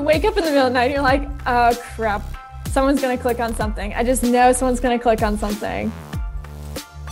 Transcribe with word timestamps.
you 0.00 0.06
wake 0.06 0.24
up 0.24 0.36
in 0.36 0.44
the 0.44 0.50
middle 0.50 0.66
of 0.66 0.72
the 0.72 0.78
night 0.78 0.84
and 0.84 0.94
you're 0.94 1.02
like, 1.02 1.28
oh 1.46 1.78
crap, 1.94 2.22
someone's 2.68 3.02
gonna 3.02 3.18
click 3.18 3.38
on 3.38 3.54
something. 3.54 3.92
I 3.92 4.02
just 4.02 4.22
know 4.22 4.52
someone's 4.52 4.80
gonna 4.80 4.98
click 4.98 5.22
on 5.22 5.36
something. 5.36 5.92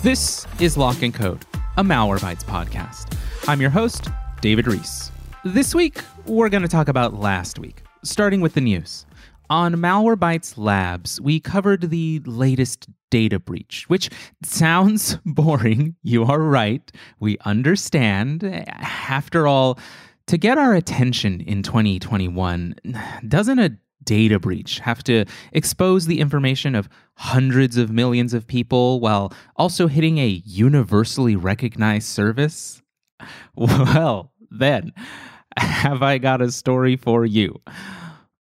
This 0.02 0.46
is 0.58 0.78
Lock 0.78 1.02
and 1.02 1.12
Code, 1.12 1.44
a 1.76 1.82
Malwarebytes 1.82 2.44
podcast. 2.44 3.18
I'm 3.46 3.60
your 3.60 3.70
host, 3.70 4.08
David 4.40 4.66
Ruiz. 4.66 5.10
This 5.44 5.74
week, 5.74 6.00
we're 6.26 6.48
going 6.48 6.62
to 6.62 6.68
talk 6.68 6.88
about 6.88 7.14
last 7.14 7.58
week, 7.58 7.82
starting 8.02 8.40
with 8.40 8.54
the 8.54 8.60
news. 8.60 9.06
On 9.50 9.74
Malwarebytes 9.74 10.56
Labs, 10.56 11.20
we 11.20 11.40
covered 11.40 11.90
the 11.90 12.20
latest 12.26 12.88
data 13.10 13.38
breach, 13.38 13.84
which 13.88 14.10
sounds 14.42 15.16
boring. 15.24 15.96
You 16.02 16.24
are 16.24 16.38
right. 16.38 16.90
We 17.18 17.38
understand. 17.44 18.44
After 18.44 19.46
all, 19.46 19.78
to 20.28 20.38
get 20.38 20.58
our 20.58 20.74
attention 20.74 21.40
in 21.40 21.62
2021, 21.62 22.74
doesn't 23.26 23.58
a 23.58 23.76
data 24.04 24.38
breach 24.38 24.78
have 24.80 25.02
to 25.04 25.24
expose 25.52 26.06
the 26.06 26.20
information 26.20 26.74
of 26.74 26.88
hundreds 27.16 27.76
of 27.76 27.90
millions 27.90 28.32
of 28.32 28.46
people 28.46 29.00
while 29.00 29.32
also 29.56 29.86
hitting 29.86 30.18
a 30.18 30.42
universally 30.44 31.34
recognized 31.34 32.06
service? 32.06 32.82
Well, 33.56 34.32
then, 34.50 34.92
have 35.56 36.02
I 36.02 36.18
got 36.18 36.40
a 36.40 36.52
story 36.52 36.96
for 36.96 37.26
you? 37.26 37.60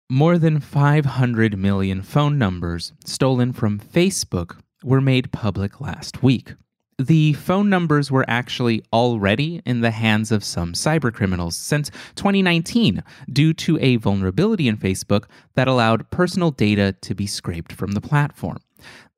More 0.08 0.38
than 0.38 0.60
500 0.60 1.58
million 1.58 2.02
phone 2.02 2.38
numbers 2.38 2.92
stolen 3.04 3.52
from 3.52 3.80
Facebook 3.80 4.60
were 4.84 5.00
made 5.00 5.32
public 5.32 5.80
last 5.80 6.22
week 6.22 6.54
the 6.98 7.32
phone 7.34 7.70
numbers 7.70 8.10
were 8.10 8.24
actually 8.28 8.82
already 8.92 9.62
in 9.64 9.80
the 9.80 9.92
hands 9.92 10.32
of 10.32 10.42
some 10.42 10.72
cybercriminals 10.72 11.52
since 11.52 11.90
2019 12.16 13.04
due 13.32 13.52
to 13.54 13.78
a 13.78 13.96
vulnerability 13.96 14.66
in 14.66 14.76
Facebook 14.76 15.24
that 15.54 15.68
allowed 15.68 16.10
personal 16.10 16.50
data 16.50 16.92
to 17.00 17.14
be 17.14 17.26
scraped 17.26 17.72
from 17.72 17.92
the 17.92 18.00
platform. 18.00 18.58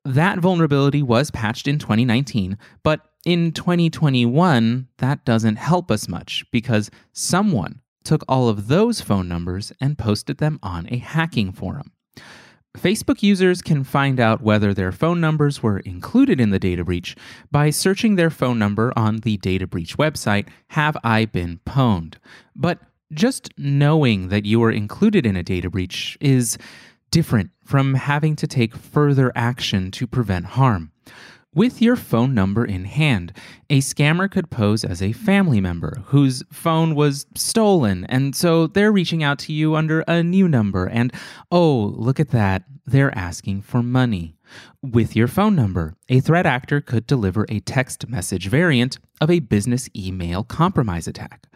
That 0.05 0.39
vulnerability 0.39 1.01
was 1.01 1.31
patched 1.31 1.67
in 1.67 1.79
2019, 1.79 2.57
but 2.83 3.01
in 3.25 3.51
2021, 3.51 4.87
that 4.97 5.25
doesn't 5.25 5.55
help 5.57 5.91
us 5.91 6.07
much 6.07 6.45
because 6.51 6.89
someone 7.13 7.81
took 8.03 8.23
all 8.27 8.49
of 8.49 8.67
those 8.67 9.01
phone 9.01 9.27
numbers 9.27 9.71
and 9.79 9.97
posted 9.97 10.37
them 10.37 10.59
on 10.63 10.87
a 10.89 10.97
hacking 10.97 11.51
forum. 11.51 11.91
Facebook 12.77 13.21
users 13.21 13.61
can 13.61 13.83
find 13.83 14.19
out 14.19 14.41
whether 14.41 14.73
their 14.73 14.91
phone 14.91 15.19
numbers 15.19 15.61
were 15.61 15.79
included 15.79 16.39
in 16.39 16.51
the 16.51 16.59
data 16.59 16.83
breach 16.85 17.15
by 17.51 17.69
searching 17.69 18.15
their 18.15 18.29
phone 18.29 18.57
number 18.57 18.93
on 18.95 19.17
the 19.17 19.37
data 19.37 19.67
breach 19.67 19.97
website, 19.97 20.47
Have 20.69 20.95
I 21.03 21.25
Been 21.25 21.59
Pwned? 21.65 22.15
But 22.55 22.79
just 23.13 23.49
knowing 23.57 24.29
that 24.29 24.45
you 24.45 24.63
are 24.63 24.71
included 24.71 25.25
in 25.25 25.35
a 25.35 25.43
data 25.43 25.69
breach 25.69 26.17
is 26.21 26.57
different 27.11 27.51
from 27.65 27.93
having 27.93 28.37
to 28.37 28.47
take 28.47 28.73
further 28.75 29.33
action 29.35 29.91
to 29.91 30.07
prevent 30.07 30.45
harm. 30.45 30.90
With 31.53 31.81
your 31.81 31.97
phone 31.97 32.33
number 32.33 32.63
in 32.63 32.85
hand, 32.85 33.33
a 33.69 33.79
scammer 33.81 34.31
could 34.31 34.49
pose 34.49 34.85
as 34.85 35.01
a 35.01 35.11
family 35.11 35.59
member 35.59 36.01
whose 36.05 36.43
phone 36.49 36.95
was 36.95 37.25
stolen, 37.35 38.05
and 38.05 38.33
so 38.33 38.67
they're 38.67 38.93
reaching 38.93 39.21
out 39.21 39.37
to 39.39 39.53
you 39.53 39.75
under 39.75 39.99
a 40.07 40.23
new 40.23 40.47
number, 40.47 40.85
and 40.85 41.11
oh, 41.51 41.93
look 41.97 42.21
at 42.21 42.29
that, 42.29 42.63
they're 42.85 43.13
asking 43.17 43.63
for 43.63 43.83
money. 43.83 44.37
With 44.81 45.13
your 45.13 45.27
phone 45.27 45.53
number, 45.53 45.97
a 46.07 46.21
threat 46.21 46.45
actor 46.45 46.79
could 46.79 47.05
deliver 47.05 47.45
a 47.49 47.59
text 47.59 48.07
message 48.07 48.47
variant 48.47 48.97
of 49.19 49.29
a 49.29 49.39
business 49.39 49.89
email 49.93 50.45
compromise 50.45 51.05
attack. 51.05 51.47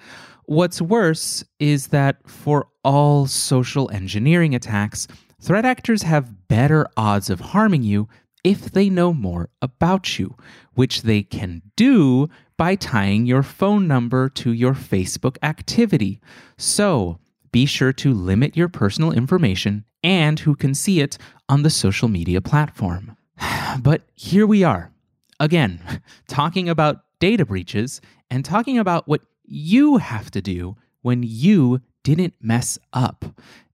What's 0.44 0.82
worse 0.82 1.42
is 1.58 1.88
that 1.88 2.18
for 2.30 2.68
all 2.84 3.28
social 3.28 3.90
engineering 3.92 4.56
attacks, 4.56 5.08
threat 5.42 5.64
actors 5.64 6.02
have 6.02 6.50
better 6.50 6.86
odds 6.98 7.30
of 7.30 7.40
harming 7.40 7.84
you 7.84 8.10
if 8.46 8.72
they 8.72 8.92
know 8.92 9.12
more 9.12 9.50
about 9.60 10.20
you, 10.20 10.36
which 10.76 11.02
they 11.02 11.24
can 11.24 11.64
do 11.76 12.30
by 12.58 12.76
tying 12.76 13.26
your 13.26 13.42
phone 13.42 13.88
number 13.88 14.30
to 14.30 14.54
your 14.54 14.74
Facebook 14.76 15.38
activity. 15.42 16.22
So 16.56 17.18
be 17.52 17.66
sure 17.66 17.92
to 17.94 18.14
limit 18.14 18.56
your 18.56 18.70
personal 18.70 19.12
information 19.12 19.84
and 20.04 20.40
who 20.42 20.56
can 20.56 20.76
see 20.76 21.00
it 21.02 21.18
on 21.50 21.64
the 21.64 21.72
social 21.72 22.08
media 22.08 22.40
platform. 22.40 23.18
But 23.82 24.04
here 24.14 24.48
we 24.48 24.64
are, 24.64 24.92
again, 25.40 26.02
talking 26.28 26.70
about 26.70 27.04
data 27.20 27.46
breaches 27.46 28.00
and 28.30 28.46
talking 28.46 28.78
about 28.78 29.08
what 29.08 29.22
you 29.44 29.98
have 29.98 30.30
to 30.32 30.42
do 30.42 30.78
when 31.02 31.24
you 31.24 31.82
didn't 32.04 32.36
mess 32.40 32.78
up. 32.94 33.26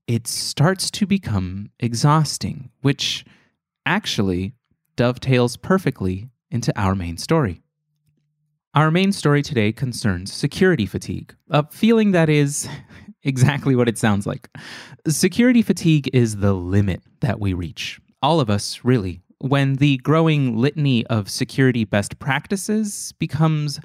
It 0.06 0.26
starts 0.26 0.90
to 0.92 1.06
become 1.06 1.70
exhausting, 1.78 2.70
which 2.80 3.24
actually 3.86 4.54
dovetails 4.96 5.56
perfectly 5.56 6.28
into 6.50 6.72
our 6.78 6.94
main 6.94 7.16
story. 7.16 7.62
Our 8.74 8.90
main 8.90 9.12
story 9.12 9.42
today 9.42 9.72
concerns 9.72 10.32
security 10.32 10.86
fatigue, 10.86 11.34
a 11.50 11.66
feeling 11.70 12.12
that 12.12 12.28
is 12.28 12.68
exactly 13.22 13.76
what 13.76 13.88
it 13.88 13.98
sounds 13.98 14.26
like. 14.26 14.48
Security 15.06 15.62
fatigue 15.62 16.08
is 16.12 16.36
the 16.36 16.54
limit 16.54 17.02
that 17.20 17.38
we 17.38 17.52
reach, 17.52 18.00
all 18.22 18.40
of 18.40 18.48
us, 18.48 18.80
really, 18.82 19.20
when 19.38 19.74
the 19.74 19.98
growing 19.98 20.56
litany 20.56 21.04
of 21.08 21.28
security 21.28 21.84
best 21.84 22.18
practices 22.18 23.12
becomes 23.18 23.80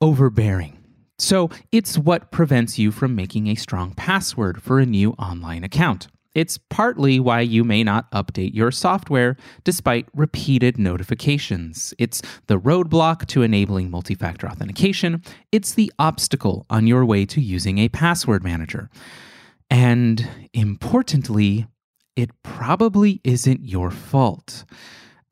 overbearing. 0.00 0.78
So, 1.18 1.50
it's 1.72 1.98
what 1.98 2.30
prevents 2.30 2.78
you 2.78 2.90
from 2.92 3.14
making 3.14 3.46
a 3.46 3.54
strong 3.54 3.92
password 3.92 4.62
for 4.62 4.78
a 4.78 4.86
new 4.86 5.12
online 5.12 5.64
account. 5.64 6.08
It's 6.36 6.58
partly 6.68 7.18
why 7.18 7.40
you 7.40 7.64
may 7.64 7.82
not 7.82 8.10
update 8.12 8.54
your 8.54 8.70
software 8.70 9.38
despite 9.64 10.06
repeated 10.14 10.76
notifications. 10.76 11.94
It's 11.98 12.20
the 12.46 12.60
roadblock 12.60 13.26
to 13.28 13.40
enabling 13.40 13.90
multi 13.90 14.14
factor 14.14 14.46
authentication. 14.46 15.22
It's 15.50 15.72
the 15.72 15.90
obstacle 15.98 16.66
on 16.68 16.86
your 16.86 17.06
way 17.06 17.24
to 17.24 17.40
using 17.40 17.78
a 17.78 17.88
password 17.88 18.44
manager. 18.44 18.90
And 19.70 20.28
importantly, 20.52 21.68
it 22.16 22.30
probably 22.42 23.22
isn't 23.24 23.64
your 23.64 23.90
fault. 23.90 24.66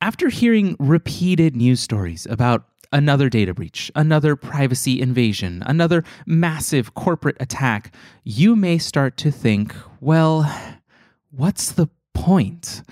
After 0.01 0.31
hearing 0.31 0.75
repeated 0.79 1.55
news 1.55 1.81
stories 1.81 2.27
about 2.31 2.65
another 2.93 3.29
data 3.29 3.53
breach, 3.53 3.91
another 3.95 4.37
privacy 4.37 5.03
invasion, 5.03 5.63
another 5.67 6.03
massive 6.25 6.95
corporate 6.95 7.37
attack, 7.41 7.95
you 8.23 8.57
may 8.57 8.79
start 8.79 9.19
to 9.19 9.31
think, 9.31 9.75
well, 10.01 10.51
what's 11.37 11.73
the 11.73 11.89
point? 12.13 12.83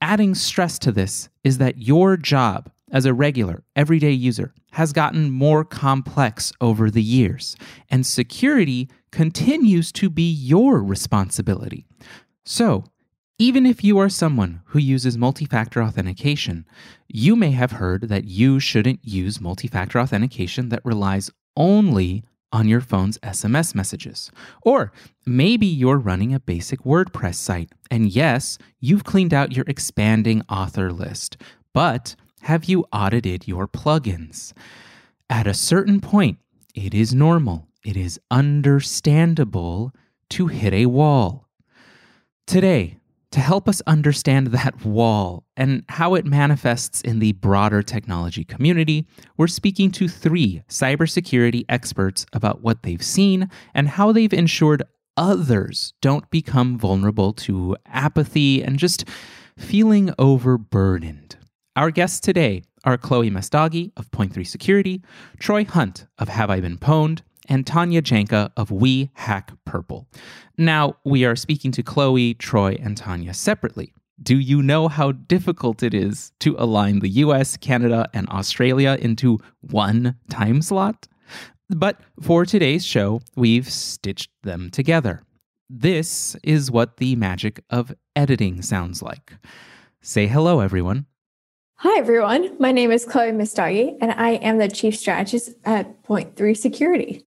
Adding 0.00 0.34
stress 0.34 0.78
to 0.80 0.92
this 0.92 1.28
is 1.42 1.58
that 1.58 1.78
your 1.78 2.16
job 2.16 2.70
as 2.90 3.04
a 3.04 3.14
regular, 3.14 3.64
everyday 3.76 4.12
user 4.12 4.54
has 4.72 4.92
gotten 4.92 5.30
more 5.30 5.64
complex 5.64 6.52
over 6.60 6.90
the 6.90 7.02
years, 7.02 7.56
and 7.90 8.06
security 8.06 8.88
continues 9.10 9.92
to 9.92 10.08
be 10.08 10.30
your 10.30 10.82
responsibility. 10.82 11.86
So, 12.44 12.84
even 13.38 13.66
if 13.66 13.84
you 13.84 13.98
are 13.98 14.08
someone 14.08 14.62
who 14.66 14.78
uses 14.78 15.16
multi 15.16 15.44
factor 15.44 15.82
authentication, 15.82 16.66
you 17.08 17.36
may 17.36 17.52
have 17.52 17.72
heard 17.72 18.08
that 18.08 18.24
you 18.24 18.58
shouldn't 18.58 19.04
use 19.04 19.40
multi 19.40 19.68
factor 19.68 19.98
authentication 20.00 20.70
that 20.70 20.84
relies 20.84 21.30
only 21.56 22.24
on 22.52 22.68
your 22.68 22.80
phone's 22.80 23.18
SMS 23.18 23.74
messages. 23.74 24.30
Or 24.62 24.92
maybe 25.26 25.66
you're 25.66 25.98
running 25.98 26.34
a 26.34 26.40
basic 26.40 26.80
WordPress 26.80 27.34
site, 27.34 27.70
and 27.90 28.08
yes, 28.08 28.58
you've 28.80 29.04
cleaned 29.04 29.34
out 29.34 29.56
your 29.56 29.64
expanding 29.68 30.42
author 30.48 30.92
list, 30.92 31.36
but 31.72 32.14
have 32.42 32.64
you 32.64 32.86
audited 32.92 33.48
your 33.48 33.66
plugins? 33.66 34.52
At 35.28 35.46
a 35.46 35.54
certain 35.54 36.00
point, 36.00 36.38
it 36.74 36.94
is 36.94 37.14
normal, 37.14 37.68
it 37.84 37.96
is 37.96 38.20
understandable 38.30 39.92
to 40.30 40.46
hit 40.46 40.72
a 40.72 40.86
wall. 40.86 41.48
Today, 42.46 42.97
to 43.30 43.40
help 43.40 43.68
us 43.68 43.82
understand 43.86 44.48
that 44.48 44.84
wall 44.84 45.44
and 45.56 45.84
how 45.88 46.14
it 46.14 46.24
manifests 46.24 47.00
in 47.02 47.18
the 47.18 47.32
broader 47.32 47.82
technology 47.82 48.44
community, 48.44 49.06
we're 49.36 49.46
speaking 49.46 49.90
to 49.92 50.08
three 50.08 50.62
cybersecurity 50.68 51.64
experts 51.68 52.24
about 52.32 52.62
what 52.62 52.82
they've 52.82 53.02
seen 53.02 53.50
and 53.74 53.88
how 53.88 54.12
they've 54.12 54.32
ensured 54.32 54.82
others 55.16 55.92
don't 56.00 56.30
become 56.30 56.78
vulnerable 56.78 57.32
to 57.32 57.76
apathy 57.86 58.62
and 58.62 58.78
just 58.78 59.04
feeling 59.58 60.12
overburdened. 60.18 61.36
Our 61.76 61.90
guests 61.90 62.20
today 62.20 62.62
are 62.84 62.96
Chloe 62.96 63.30
Messdaghi 63.30 63.92
of 63.96 64.10
Point3 64.10 64.46
Security, 64.46 65.02
Troy 65.38 65.64
Hunt 65.64 66.06
of 66.18 66.28
Have 66.28 66.50
I 66.50 66.60
Been 66.60 66.78
Pwned, 66.78 67.20
and 67.48 67.66
Tanya 67.66 68.02
Janca 68.02 68.52
of 68.56 68.70
We 68.70 69.10
Hack 69.14 69.52
Purple. 69.64 70.06
Now, 70.56 70.96
we 71.04 71.24
are 71.24 71.34
speaking 71.34 71.72
to 71.72 71.82
Chloe, 71.82 72.34
Troy, 72.34 72.78
and 72.80 72.96
Tanya 72.96 73.34
separately. 73.34 73.92
Do 74.22 74.38
you 74.38 74.62
know 74.62 74.88
how 74.88 75.12
difficult 75.12 75.82
it 75.82 75.94
is 75.94 76.32
to 76.40 76.56
align 76.58 76.98
the 76.98 77.08
US, 77.08 77.56
Canada, 77.56 78.08
and 78.12 78.28
Australia 78.28 78.98
into 79.00 79.38
one 79.60 80.16
time 80.28 80.60
slot? 80.60 81.06
But 81.70 82.00
for 82.20 82.44
today's 82.44 82.84
show, 82.84 83.20
we've 83.36 83.70
stitched 83.70 84.30
them 84.42 84.70
together. 84.70 85.22
This 85.70 86.34
is 86.42 86.70
what 86.70 86.96
the 86.96 87.14
magic 87.14 87.62
of 87.70 87.94
editing 88.16 88.62
sounds 88.62 89.02
like. 89.02 89.34
Say 90.00 90.26
hello, 90.26 90.60
everyone. 90.60 91.06
Hi, 91.76 91.98
everyone. 91.98 92.56
My 92.58 92.72
name 92.72 92.90
is 92.90 93.04
Chloe 93.04 93.30
Messdaghi, 93.30 93.98
and 94.00 94.10
I 94.10 94.30
am 94.30 94.58
the 94.58 94.68
Chief 94.68 94.96
Strategist 94.96 95.50
at 95.64 96.02
Point 96.02 96.34
Three 96.34 96.54
Security. 96.54 97.27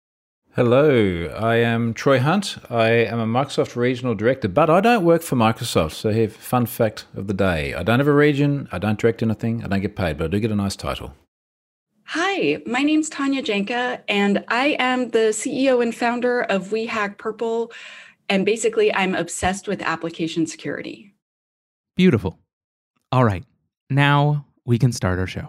Hello, 0.53 1.33
I 1.39 1.55
am 1.55 1.93
Troy 1.93 2.19
Hunt. 2.19 2.57
I 2.69 2.89
am 2.89 3.19
a 3.21 3.25
Microsoft 3.25 3.77
Regional 3.77 4.15
Director, 4.15 4.49
but 4.49 4.69
I 4.69 4.81
don't 4.81 5.05
work 5.05 5.21
for 5.21 5.37
Microsoft. 5.37 5.93
So, 5.93 6.09
here, 6.09 6.27
fun 6.27 6.65
fact 6.65 7.05
of 7.15 7.27
the 7.27 7.33
day 7.33 7.73
I 7.73 7.83
don't 7.83 7.99
have 7.99 8.07
a 8.09 8.13
region, 8.13 8.67
I 8.69 8.77
don't 8.77 8.99
direct 8.99 9.23
anything, 9.23 9.63
I 9.63 9.67
don't 9.67 9.79
get 9.79 9.95
paid, 9.95 10.17
but 10.17 10.25
I 10.25 10.27
do 10.27 10.41
get 10.41 10.51
a 10.51 10.55
nice 10.55 10.75
title. 10.75 11.13
Hi, 12.03 12.61
my 12.65 12.81
name's 12.81 13.09
Tanya 13.09 13.41
Janca, 13.41 14.01
and 14.09 14.43
I 14.49 14.75
am 14.77 15.11
the 15.11 15.29
CEO 15.31 15.81
and 15.81 15.95
founder 15.95 16.41
of 16.41 16.73
We 16.73 16.85
Hack 16.85 17.17
Purple. 17.17 17.71
And 18.27 18.45
basically, 18.45 18.93
I'm 18.93 19.15
obsessed 19.15 19.69
with 19.69 19.81
application 19.81 20.45
security. 20.47 21.13
Beautiful. 21.95 22.37
All 23.13 23.23
right, 23.23 23.45
now 23.89 24.45
we 24.65 24.77
can 24.77 24.91
start 24.91 25.17
our 25.17 25.27
show. 25.27 25.47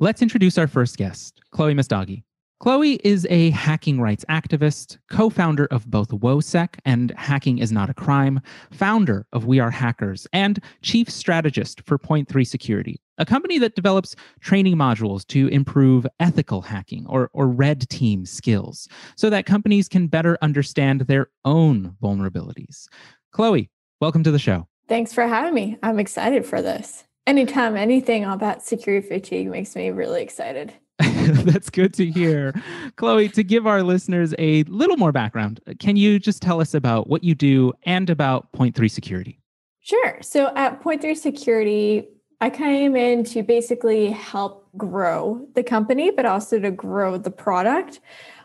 Let's 0.00 0.20
introduce 0.20 0.58
our 0.58 0.66
first 0.66 0.98
guest, 0.98 1.40
Chloe 1.50 1.72
Messdaghi. 1.72 2.24
Chloe 2.62 3.00
is 3.02 3.26
a 3.28 3.50
hacking 3.50 4.00
rights 4.00 4.24
activist, 4.28 4.98
co 5.10 5.28
founder 5.28 5.66
of 5.72 5.90
both 5.90 6.10
WOSEC 6.10 6.78
and 6.84 7.10
Hacking 7.16 7.58
is 7.58 7.72
Not 7.72 7.90
a 7.90 7.94
Crime, 7.94 8.40
founder 8.70 9.26
of 9.32 9.46
We 9.46 9.58
Are 9.58 9.72
Hackers, 9.72 10.28
and 10.32 10.62
chief 10.80 11.10
strategist 11.10 11.82
for 11.84 11.98
Point 11.98 12.28
Three 12.28 12.44
Security, 12.44 13.00
a 13.18 13.26
company 13.26 13.58
that 13.58 13.74
develops 13.74 14.14
training 14.38 14.76
modules 14.76 15.26
to 15.26 15.48
improve 15.48 16.06
ethical 16.20 16.62
hacking 16.62 17.04
or, 17.08 17.30
or 17.32 17.48
red 17.48 17.88
team 17.88 18.24
skills 18.24 18.86
so 19.16 19.28
that 19.28 19.44
companies 19.44 19.88
can 19.88 20.06
better 20.06 20.38
understand 20.40 21.00
their 21.00 21.30
own 21.44 21.96
vulnerabilities. 22.00 22.86
Chloe, 23.32 23.70
welcome 24.00 24.22
to 24.22 24.30
the 24.30 24.38
show. 24.38 24.68
Thanks 24.86 25.12
for 25.12 25.26
having 25.26 25.52
me. 25.52 25.78
I'm 25.82 25.98
excited 25.98 26.46
for 26.46 26.62
this. 26.62 27.02
Anytime 27.26 27.76
anything 27.76 28.24
about 28.24 28.62
security 28.62 29.04
fatigue 29.04 29.48
makes 29.50 29.74
me 29.74 29.90
really 29.90 30.22
excited. 30.22 30.72
That's 31.44 31.70
good 31.70 31.94
to 31.94 32.06
hear. 32.06 32.54
Chloe, 32.96 33.28
to 33.30 33.42
give 33.42 33.66
our 33.66 33.82
listeners 33.82 34.34
a 34.38 34.62
little 34.64 34.96
more 34.96 35.12
background, 35.12 35.60
can 35.78 35.96
you 35.96 36.18
just 36.18 36.42
tell 36.42 36.60
us 36.60 36.74
about 36.74 37.08
what 37.08 37.24
you 37.24 37.34
do 37.34 37.72
and 37.84 38.08
about 38.10 38.50
Point 38.52 38.74
Three 38.74 38.88
Security? 38.88 39.38
Sure. 39.80 40.18
So 40.20 40.54
at 40.54 40.80
Point 40.80 41.00
Three 41.00 41.14
Security, 41.14 42.06
I 42.40 42.50
came 42.50 42.96
in 42.96 43.24
to 43.24 43.42
basically 43.42 44.10
help 44.10 44.68
grow 44.76 45.46
the 45.54 45.62
company, 45.62 46.10
but 46.10 46.26
also 46.26 46.58
to 46.58 46.70
grow 46.70 47.16
the 47.16 47.30
product, 47.30 48.00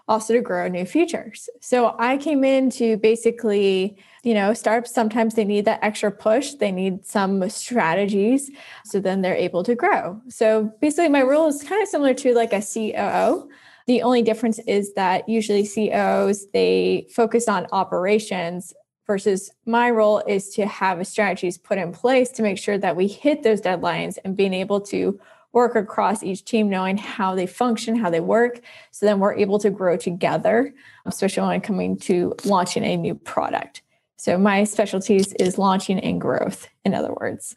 also 0.07 0.33
to 0.33 0.41
grow 0.41 0.67
new 0.67 0.85
features. 0.85 1.49
So 1.61 1.95
I 1.99 2.17
came 2.17 2.43
in 2.43 2.69
to 2.71 2.97
basically 2.97 3.97
you 4.27 4.33
know, 4.33 4.53
startups 4.53 4.93
sometimes 4.93 5.35
they 5.35 5.45
need 5.45 5.63
that 5.63 5.79
extra 5.81 6.11
push, 6.11 6.55
they 6.55 6.69
need 6.69 7.05
some 7.05 7.49
strategies 7.49 8.51
so 8.83 8.99
then 8.99 9.21
they're 9.21 9.33
able 9.33 9.63
to 9.63 9.73
grow. 9.73 10.21
So 10.27 10.69
basically, 10.81 11.07
my 11.07 11.21
role 11.21 11.47
is 11.47 11.63
kind 11.63 11.81
of 11.81 11.87
similar 11.87 12.13
to 12.15 12.33
like 12.33 12.51
a 12.51 12.61
COO. 12.61 13.49
The 13.85 14.01
only 14.01 14.23
difference 14.23 14.59
is 14.67 14.93
that 14.95 15.29
usually 15.29 15.65
COOs 15.65 16.47
they 16.51 17.07
focus 17.09 17.47
on 17.47 17.67
operations 17.71 18.73
versus 19.05 19.49
my 19.65 19.89
role 19.89 20.21
is 20.27 20.49
to 20.55 20.65
have 20.65 21.07
strategies 21.07 21.57
put 21.57 21.77
in 21.77 21.93
place 21.93 22.29
to 22.31 22.41
make 22.43 22.57
sure 22.57 22.77
that 22.77 22.97
we 22.97 23.07
hit 23.07 23.43
those 23.43 23.61
deadlines 23.61 24.17
and 24.25 24.35
being 24.35 24.53
able 24.53 24.81
to 24.81 25.17
work 25.53 25.77
across 25.77 26.21
each 26.21 26.43
team 26.43 26.69
knowing 26.69 26.97
how 26.97 27.33
they 27.33 27.47
function 27.47 27.95
how 27.95 28.09
they 28.09 28.19
work 28.19 28.59
so 28.91 29.05
then 29.05 29.19
we're 29.19 29.33
able 29.35 29.57
to 29.57 29.69
grow 29.69 29.95
together 29.95 30.73
especially 31.05 31.47
when 31.47 31.61
coming 31.61 31.97
to 31.97 32.35
launching 32.43 32.83
a 32.83 32.97
new 32.97 33.15
product 33.15 33.81
so 34.17 34.37
my 34.37 34.63
specialties 34.63 35.33
is 35.33 35.57
launching 35.57 35.99
and 35.99 36.19
growth, 36.19 36.67
in 36.83 36.93
other 36.93 37.13
words. 37.19 37.55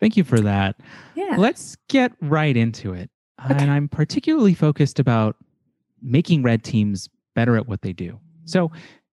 Thank 0.00 0.16
you 0.16 0.24
for 0.24 0.40
that. 0.40 0.76
Yeah. 1.14 1.36
Let's 1.38 1.76
get 1.88 2.12
right 2.20 2.56
into 2.56 2.92
it. 2.92 3.10
Okay. 3.44 3.54
And 3.54 3.70
I'm 3.70 3.88
particularly 3.88 4.54
focused 4.54 4.98
about 4.98 5.36
making 6.02 6.42
red 6.42 6.62
teams 6.62 7.08
better 7.34 7.56
at 7.56 7.66
what 7.66 7.82
they 7.82 7.92
do. 7.92 8.20
So 8.44 8.70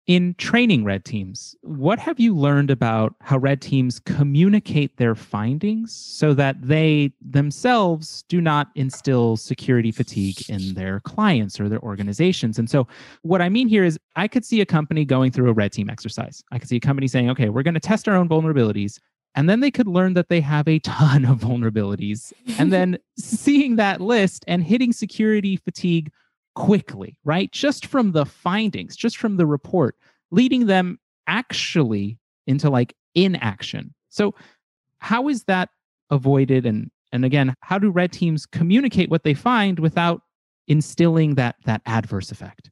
in 0.10 0.34
training 0.40 0.84
red 0.84 1.06
teams, 1.06 1.56
what 1.62 2.00
have 2.00 2.20
you 2.20 2.36
learned 2.36 2.72
about 2.72 3.14
how 3.22 3.38
red 3.38 3.62
teams 3.62 4.00
communicate 4.00 4.98
their 4.98 5.14
findings 5.14 5.94
so 5.94 6.34
that 6.34 6.60
they 6.64 7.14
themselves 7.22 8.24
do 8.28 8.42
not 8.42 8.70
instill 8.74 9.38
security 9.38 9.92
fatigue 9.92 10.42
in 10.50 10.74
their 10.74 11.00
clients 11.02 11.60
or 11.60 11.70
their 11.70 11.80
organizations? 11.82 12.58
And 12.58 12.68
so, 12.68 12.88
what 13.22 13.40
I 13.40 13.50
mean 13.50 13.68
here 13.68 13.84
is, 13.84 14.00
I 14.16 14.28
could 14.28 14.44
see 14.44 14.62
a 14.62 14.66
company 14.66 15.06
going 15.06 15.32
through 15.32 15.48
a 15.48 15.54
red 15.54 15.72
team 15.72 15.92
exercise. 15.92 16.44
I 16.52 16.58
could 16.58 16.70
see 16.70 16.78
a 16.78 16.82
company 16.82 17.08
saying, 17.08 17.30
okay, 17.30 17.50
we're 17.50 17.62
going 17.62 17.76
to 17.76 17.80
test 17.80 18.08
our 18.08 18.16
own 18.16 18.28
vulnerabilities. 18.28 19.00
And 19.36 19.48
then 19.48 19.60
they 19.60 19.70
could 19.70 19.88
learn 19.88 20.16
that 20.16 20.30
they 20.30 20.42
have 20.42 20.68
a 20.68 20.80
ton 20.80 21.24
of 21.24 21.38
vulnerabilities. 21.38 22.34
and 22.58 22.74
then 22.74 22.98
seeing 23.20 23.76
that 23.76 24.02
list 24.02 24.44
and 24.48 24.64
hitting 24.64 24.92
security 24.92 25.56
fatigue 25.56 26.12
quickly, 26.60 27.18
right? 27.24 27.50
Just 27.54 27.86
from 27.86 28.12
the 28.12 28.26
findings, 28.26 28.98
just 28.98 29.16
from 29.16 29.38
the 29.38 29.46
report, 29.46 29.96
leading 30.30 30.66
them 30.66 31.00
actually 31.26 32.20
into 32.48 32.70
like 32.70 32.94
inaction. 33.16 33.94
So, 34.10 34.36
how 35.00 35.30
is 35.30 35.46
that 35.46 35.70
avoided? 36.10 36.66
And 36.66 36.92
and 37.14 37.24
again, 37.24 37.56
how 37.62 37.80
do 37.80 37.90
red 37.90 38.12
teams 38.12 38.46
communicate 38.46 39.10
what 39.10 39.24
they 39.24 39.34
find 39.34 39.80
without 39.80 40.22
instilling 40.68 41.36
that 41.36 41.56
that 41.64 41.82
adverse 41.86 42.30
effect? 42.30 42.70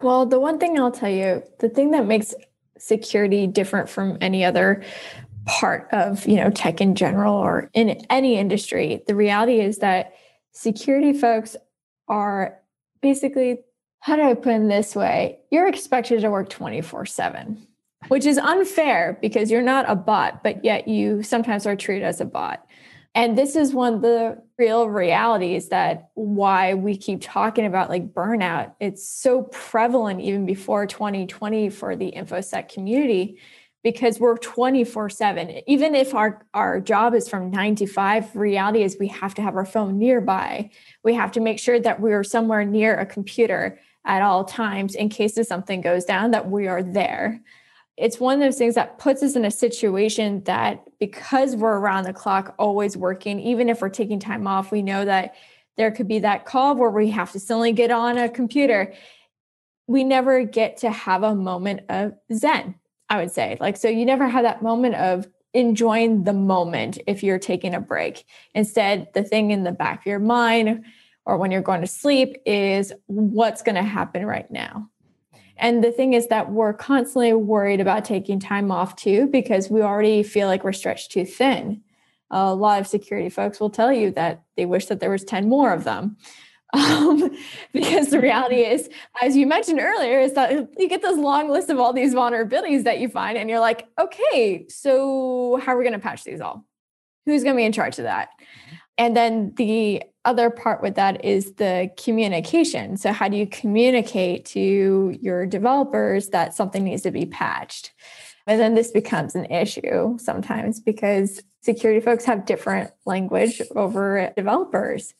Well, 0.00 0.24
the 0.24 0.38
one 0.38 0.60
thing 0.60 0.78
I'll 0.78 0.92
tell 0.92 1.10
you, 1.10 1.42
the 1.58 1.68
thing 1.68 1.90
that 1.90 2.06
makes 2.06 2.34
security 2.78 3.48
different 3.48 3.88
from 3.88 4.16
any 4.20 4.44
other 4.44 4.84
part 5.46 5.88
of 5.92 6.24
you 6.28 6.36
know 6.36 6.50
tech 6.50 6.80
in 6.80 6.94
general 6.94 7.34
or 7.34 7.70
in 7.72 7.88
any 8.10 8.36
industry 8.36 9.02
the 9.06 9.14
reality 9.14 9.60
is 9.60 9.78
that 9.78 10.12
security 10.52 11.14
folks 11.14 11.56
are 12.06 12.58
basically, 13.00 13.60
how 14.00 14.16
do 14.16 14.22
I 14.22 14.34
put 14.34 14.52
in 14.52 14.68
this 14.68 14.94
way? 14.94 15.38
You're 15.50 15.66
expected 15.66 16.20
to 16.20 16.30
work 16.30 16.48
24 16.48 17.06
7, 17.06 17.66
which 18.08 18.26
is 18.26 18.38
unfair 18.38 19.18
because 19.20 19.50
you're 19.50 19.62
not 19.62 19.86
a 19.88 19.96
bot, 19.96 20.42
but 20.42 20.64
yet 20.64 20.88
you 20.88 21.22
sometimes 21.22 21.66
are 21.66 21.76
treated 21.76 22.04
as 22.04 22.20
a 22.20 22.24
bot. 22.24 22.64
And 23.14 23.36
this 23.36 23.56
is 23.56 23.72
one 23.72 23.94
of 23.94 24.02
the 24.02 24.40
real 24.58 24.88
realities 24.88 25.70
that 25.70 26.10
why 26.14 26.74
we 26.74 26.96
keep 26.96 27.20
talking 27.20 27.66
about 27.66 27.88
like 27.88 28.12
burnout. 28.12 28.74
It's 28.80 29.08
so 29.08 29.42
prevalent 29.44 30.20
even 30.20 30.46
before 30.46 30.86
2020 30.86 31.70
for 31.70 31.96
the 31.96 32.12
InfoSec 32.12 32.72
community 32.72 33.38
because 33.82 34.18
we're 34.18 34.36
24 34.36 35.08
7 35.08 35.60
even 35.66 35.94
if 35.94 36.14
our 36.14 36.44
our 36.54 36.80
job 36.80 37.14
is 37.14 37.28
from 37.28 37.50
9 37.50 37.76
to 37.76 37.86
5 37.86 38.36
reality 38.36 38.82
is 38.82 38.96
we 38.98 39.08
have 39.08 39.34
to 39.34 39.42
have 39.42 39.56
our 39.56 39.64
phone 39.64 39.98
nearby. 39.98 40.70
We 41.04 41.14
have 41.14 41.32
to 41.32 41.40
make 41.40 41.58
sure 41.58 41.78
that 41.80 42.00
we're 42.00 42.24
somewhere 42.24 42.64
near 42.64 42.98
a 42.98 43.06
computer 43.06 43.78
at 44.04 44.22
all 44.22 44.44
times 44.44 44.94
in 44.94 45.08
case 45.08 45.36
if 45.38 45.46
something 45.46 45.80
goes 45.80 46.04
down 46.04 46.32
that 46.32 46.50
we 46.50 46.66
are 46.66 46.82
there. 46.82 47.40
It's 47.96 48.20
one 48.20 48.34
of 48.34 48.40
those 48.40 48.58
things 48.58 48.76
that 48.76 48.98
puts 48.98 49.22
us 49.22 49.34
in 49.34 49.44
a 49.44 49.50
situation 49.50 50.44
that 50.44 50.84
because 51.00 51.56
we're 51.56 51.78
around 51.78 52.04
the 52.04 52.12
clock 52.12 52.54
always 52.58 52.96
working 52.96 53.40
even 53.40 53.68
if 53.68 53.80
we're 53.80 53.88
taking 53.88 54.20
time 54.20 54.46
off 54.46 54.72
we 54.72 54.82
know 54.82 55.04
that 55.04 55.34
there 55.76 55.92
could 55.92 56.08
be 56.08 56.18
that 56.20 56.44
call 56.44 56.74
where 56.74 56.90
we 56.90 57.10
have 57.10 57.30
to 57.32 57.40
suddenly 57.40 57.72
get 57.72 57.92
on 57.92 58.18
a 58.18 58.28
computer. 58.28 58.92
We 59.86 60.02
never 60.02 60.44
get 60.44 60.78
to 60.78 60.90
have 60.90 61.22
a 61.22 61.34
moment 61.34 61.82
of 61.88 62.14
zen 62.34 62.74
I 63.10 63.16
would 63.18 63.30
say. 63.30 63.56
Like, 63.60 63.76
so 63.76 63.88
you 63.88 64.04
never 64.04 64.28
have 64.28 64.44
that 64.44 64.62
moment 64.62 64.94
of 64.96 65.26
enjoying 65.54 66.24
the 66.24 66.32
moment 66.32 66.98
if 67.06 67.22
you're 67.22 67.38
taking 67.38 67.74
a 67.74 67.80
break. 67.80 68.24
Instead, 68.54 69.08
the 69.14 69.22
thing 69.22 69.50
in 69.50 69.64
the 69.64 69.72
back 69.72 70.00
of 70.00 70.06
your 70.06 70.18
mind 70.18 70.84
or 71.24 71.36
when 71.36 71.50
you're 71.50 71.62
going 71.62 71.80
to 71.80 71.86
sleep 71.86 72.36
is 72.46 72.92
what's 73.06 73.62
going 73.62 73.74
to 73.74 73.82
happen 73.82 74.24
right 74.26 74.50
now. 74.50 74.88
And 75.56 75.82
the 75.82 75.90
thing 75.90 76.12
is 76.12 76.28
that 76.28 76.52
we're 76.52 76.72
constantly 76.72 77.32
worried 77.32 77.80
about 77.80 78.04
taking 78.04 78.38
time 78.38 78.70
off 78.70 78.94
too, 78.94 79.26
because 79.26 79.68
we 79.68 79.82
already 79.82 80.22
feel 80.22 80.46
like 80.46 80.62
we're 80.62 80.72
stretched 80.72 81.10
too 81.10 81.24
thin. 81.24 81.82
A 82.30 82.54
lot 82.54 82.80
of 82.80 82.86
security 82.86 83.28
folks 83.28 83.58
will 83.58 83.70
tell 83.70 83.92
you 83.92 84.10
that 84.12 84.42
they 84.56 84.66
wish 84.66 84.86
that 84.86 85.00
there 85.00 85.10
was 85.10 85.24
10 85.24 85.48
more 85.48 85.72
of 85.72 85.84
them 85.84 86.16
um, 86.72 87.30
because 87.72 88.08
the 88.08 88.20
reality 88.20 88.62
is, 88.62 88.88
as 89.22 89.36
you 89.36 89.46
mentioned 89.46 89.80
earlier, 89.80 90.20
is 90.20 90.34
that 90.34 90.68
you 90.78 90.88
get 90.88 91.02
this 91.02 91.16
long 91.16 91.48
list 91.50 91.70
of 91.70 91.78
all 91.78 91.92
these 91.92 92.14
vulnerabilities 92.14 92.84
that 92.84 93.00
you 93.00 93.08
find, 93.08 93.38
and 93.38 93.48
you're 93.48 93.60
like, 93.60 93.86
okay, 93.98 94.66
so 94.68 95.60
how 95.64 95.74
are 95.74 95.78
we 95.78 95.84
going 95.84 95.94
to 95.94 95.98
patch 95.98 96.24
these 96.24 96.40
all? 96.40 96.64
Who's 97.26 97.42
going 97.42 97.54
to 97.54 97.60
be 97.60 97.64
in 97.64 97.72
charge 97.72 97.98
of 97.98 98.04
that? 98.04 98.28
And 98.96 99.16
then 99.16 99.52
the 99.56 100.02
other 100.24 100.50
part 100.50 100.82
with 100.82 100.96
that 100.96 101.24
is 101.24 101.54
the 101.54 101.90
communication. 101.96 102.96
So, 102.96 103.12
how 103.12 103.28
do 103.28 103.36
you 103.36 103.46
communicate 103.46 104.44
to 104.46 105.16
your 105.20 105.46
developers 105.46 106.28
that 106.30 106.54
something 106.54 106.84
needs 106.84 107.02
to 107.02 107.10
be 107.10 107.24
patched? 107.24 107.92
And 108.46 108.60
then 108.60 108.74
this 108.74 108.90
becomes 108.90 109.34
an 109.34 109.44
issue 109.46 110.18
sometimes 110.18 110.80
because 110.80 111.40
security 111.62 112.00
folks 112.00 112.24
have 112.24 112.46
different 112.46 112.90
language 113.04 113.62
over 113.76 114.32
developers. 114.36 115.14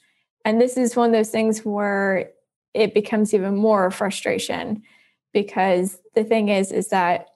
And 0.44 0.60
this 0.60 0.76
is 0.76 0.96
one 0.96 1.10
of 1.10 1.12
those 1.12 1.30
things 1.30 1.60
where 1.60 2.30
it 2.74 2.94
becomes 2.94 3.34
even 3.34 3.56
more 3.56 3.90
frustration 3.90 4.82
because 5.32 5.98
the 6.14 6.24
thing 6.24 6.48
is, 6.48 6.72
is 6.72 6.88
that 6.88 7.28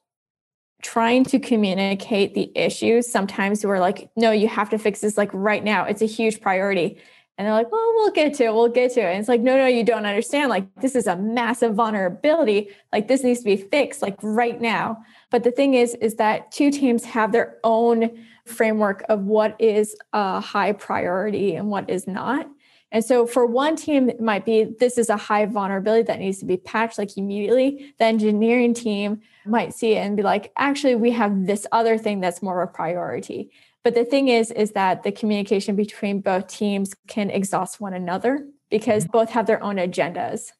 trying 0.82 1.24
to 1.24 1.38
communicate 1.38 2.34
the 2.34 2.50
issues 2.56 3.10
sometimes 3.10 3.64
we're 3.64 3.78
like 3.78 4.10
no 4.16 4.32
you 4.32 4.48
have 4.48 4.68
to 4.68 4.78
fix 4.78 5.00
this 5.00 5.16
like 5.16 5.30
right 5.32 5.64
now. 5.64 5.84
It's 5.84 6.02
a 6.02 6.06
huge 6.06 6.40
priority. 6.40 6.98
And 7.38 7.46
they're 7.46 7.54
like 7.54 7.70
well 7.70 7.92
we'll 7.94 8.10
get 8.10 8.34
to 8.34 8.44
it. 8.44 8.54
We'll 8.54 8.68
get 8.68 8.92
to 8.94 9.00
it. 9.00 9.04
And 9.04 9.20
it's 9.20 9.28
like 9.28 9.40
no 9.40 9.56
no 9.56 9.66
you 9.66 9.84
don't 9.84 10.04
understand. 10.04 10.50
Like 10.50 10.74
this 10.80 10.94
is 10.94 11.06
a 11.06 11.16
massive 11.16 11.74
vulnerability. 11.74 12.70
Like 12.92 13.08
this 13.08 13.22
needs 13.22 13.38
to 13.40 13.44
be 13.44 13.56
fixed 13.56 14.02
like 14.02 14.16
right 14.22 14.60
now. 14.60 15.04
But 15.30 15.44
the 15.44 15.52
thing 15.52 15.74
is 15.74 15.94
is 15.94 16.16
that 16.16 16.50
two 16.50 16.70
teams 16.70 17.04
have 17.04 17.32
their 17.32 17.58
own 17.62 18.26
framework 18.44 19.04
of 19.08 19.22
what 19.22 19.54
is 19.60 19.96
a 20.12 20.40
high 20.40 20.72
priority 20.72 21.54
and 21.54 21.68
what 21.68 21.88
is 21.88 22.08
not 22.08 22.48
and 22.92 23.02
so 23.02 23.26
for 23.26 23.46
one 23.46 23.74
team, 23.74 24.10
it 24.10 24.20
might 24.20 24.44
be 24.44 24.64
this 24.64 24.98
is 24.98 25.08
a 25.08 25.16
high 25.16 25.46
vulnerability 25.46 26.02
that 26.02 26.18
needs 26.18 26.38
to 26.38 26.44
be 26.44 26.58
patched 26.58 26.98
like 26.98 27.16
immediately. 27.16 27.94
The 27.98 28.04
engineering 28.04 28.74
team 28.74 29.22
might 29.46 29.72
see 29.72 29.94
it 29.94 30.06
and 30.06 30.14
be 30.14 30.22
like, 30.22 30.52
actually, 30.58 30.94
we 30.94 31.10
have 31.12 31.46
this 31.46 31.66
other 31.72 31.96
thing 31.96 32.20
that's 32.20 32.42
more 32.42 32.62
of 32.62 32.68
a 32.68 32.72
priority. 32.72 33.50
But 33.82 33.94
the 33.94 34.04
thing 34.04 34.28
is, 34.28 34.50
is 34.50 34.72
that 34.72 35.04
the 35.04 35.10
communication 35.10 35.74
between 35.74 36.20
both 36.20 36.48
teams 36.48 36.94
can 37.08 37.30
exhaust 37.30 37.80
one 37.80 37.94
another 37.94 38.46
because 38.70 39.04
mm-hmm. 39.04 39.12
both 39.12 39.30
have 39.30 39.46
their 39.46 39.62
own 39.62 39.76
agendas. 39.76 40.52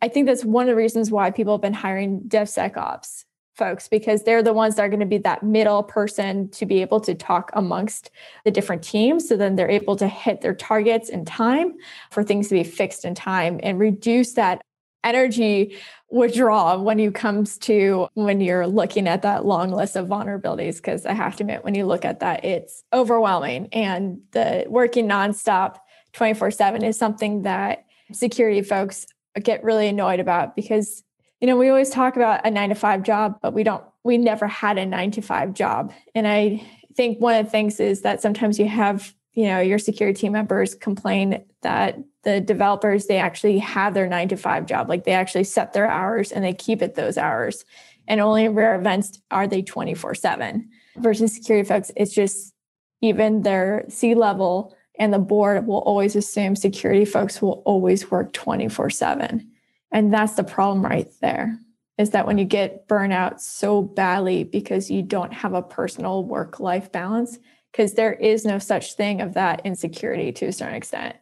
I 0.00 0.08
think 0.08 0.26
that's 0.26 0.44
one 0.44 0.64
of 0.64 0.68
the 0.68 0.76
reasons 0.76 1.10
why 1.10 1.30
people 1.30 1.54
have 1.54 1.62
been 1.62 1.74
hiring 1.74 2.22
DevSecOps 2.22 3.24
folks 3.54 3.88
because 3.88 4.22
they're 4.22 4.42
the 4.42 4.52
ones 4.52 4.76
that 4.76 4.82
are 4.82 4.88
going 4.88 5.00
to 5.00 5.06
be 5.06 5.18
that 5.18 5.42
middle 5.42 5.82
person 5.82 6.48
to 6.50 6.66
be 6.66 6.80
able 6.80 7.00
to 7.00 7.14
talk 7.14 7.50
amongst 7.54 8.10
the 8.44 8.50
different 8.50 8.82
teams. 8.82 9.28
So 9.28 9.36
then 9.36 9.56
they're 9.56 9.70
able 9.70 9.96
to 9.96 10.08
hit 10.08 10.40
their 10.40 10.54
targets 10.54 11.08
in 11.08 11.24
time 11.24 11.74
for 12.10 12.24
things 12.24 12.48
to 12.48 12.54
be 12.54 12.64
fixed 12.64 13.04
in 13.04 13.14
time 13.14 13.60
and 13.62 13.78
reduce 13.78 14.32
that 14.32 14.60
energy 15.04 15.76
withdrawal 16.10 16.82
when 16.82 16.98
you 16.98 17.12
comes 17.12 17.58
to 17.58 18.08
when 18.14 18.40
you're 18.40 18.66
looking 18.66 19.06
at 19.06 19.22
that 19.22 19.44
long 19.44 19.70
list 19.70 19.96
of 19.96 20.06
vulnerabilities 20.06 20.76
because 20.76 21.04
i 21.04 21.12
have 21.12 21.36
to 21.36 21.42
admit 21.42 21.62
when 21.62 21.74
you 21.74 21.84
look 21.84 22.06
at 22.06 22.20
that 22.20 22.44
it's 22.44 22.84
overwhelming. 22.92 23.68
And 23.72 24.20
the 24.32 24.64
working 24.68 25.06
nonstop 25.06 25.76
24 26.14 26.50
7 26.52 26.82
is 26.82 26.98
something 26.98 27.42
that 27.42 27.84
security 28.12 28.62
folks 28.62 29.06
get 29.42 29.62
really 29.62 29.88
annoyed 29.88 30.20
about 30.20 30.56
because 30.56 31.03
you 31.44 31.46
know, 31.46 31.58
we 31.58 31.68
always 31.68 31.90
talk 31.90 32.16
about 32.16 32.40
a 32.46 32.50
nine 32.50 32.70
to 32.70 32.74
five 32.74 33.02
job, 33.02 33.38
but 33.42 33.52
we 33.52 33.64
don't, 33.64 33.84
we 34.02 34.16
never 34.16 34.46
had 34.46 34.78
a 34.78 34.86
nine 34.86 35.10
to 35.10 35.20
five 35.20 35.52
job. 35.52 35.92
And 36.14 36.26
I 36.26 36.66
think 36.94 37.20
one 37.20 37.34
of 37.34 37.44
the 37.44 37.50
things 37.50 37.80
is 37.80 38.00
that 38.00 38.22
sometimes 38.22 38.58
you 38.58 38.66
have, 38.66 39.12
you 39.34 39.44
know, 39.48 39.60
your 39.60 39.78
security 39.78 40.18
team 40.18 40.32
members 40.32 40.74
complain 40.74 41.44
that 41.60 41.98
the 42.22 42.40
developers, 42.40 43.08
they 43.08 43.18
actually 43.18 43.58
have 43.58 43.92
their 43.92 44.08
nine 44.08 44.28
to 44.28 44.38
five 44.38 44.64
job. 44.64 44.88
Like 44.88 45.04
they 45.04 45.12
actually 45.12 45.44
set 45.44 45.74
their 45.74 45.86
hours 45.86 46.32
and 46.32 46.42
they 46.42 46.54
keep 46.54 46.80
it 46.80 46.94
those 46.94 47.18
hours. 47.18 47.66
And 48.08 48.22
only 48.22 48.46
in 48.46 48.54
rare 48.54 48.74
events 48.74 49.20
are 49.30 49.46
they 49.46 49.60
24 49.60 50.14
seven 50.14 50.70
versus 50.96 51.34
security 51.34 51.68
folks. 51.68 51.90
It's 51.94 52.14
just 52.14 52.54
even 53.02 53.42
their 53.42 53.84
C 53.90 54.14
level 54.14 54.74
and 54.98 55.12
the 55.12 55.18
board 55.18 55.66
will 55.66 55.80
always 55.80 56.16
assume 56.16 56.56
security 56.56 57.04
folks 57.04 57.42
will 57.42 57.62
always 57.66 58.10
work 58.10 58.32
24 58.32 58.88
seven 58.88 59.50
and 59.94 60.12
that's 60.12 60.34
the 60.34 60.44
problem 60.44 60.84
right 60.84 61.10
there 61.22 61.58
is 61.98 62.10
that 62.10 62.26
when 62.26 62.36
you 62.36 62.44
get 62.44 62.88
burnout 62.88 63.38
so 63.40 63.80
badly 63.80 64.42
because 64.42 64.90
you 64.90 65.02
don't 65.02 65.32
have 65.32 65.54
a 65.54 65.62
personal 65.62 66.24
work 66.24 66.58
life 66.58 66.90
balance, 66.90 67.38
because 67.70 67.94
there 67.94 68.12
is 68.12 68.44
no 68.44 68.58
such 68.58 68.94
thing 68.94 69.20
of 69.20 69.34
that 69.34 69.64
insecurity 69.64 70.32
to 70.32 70.46
a 70.46 70.52
certain 70.52 70.74
extent. 70.74 71.16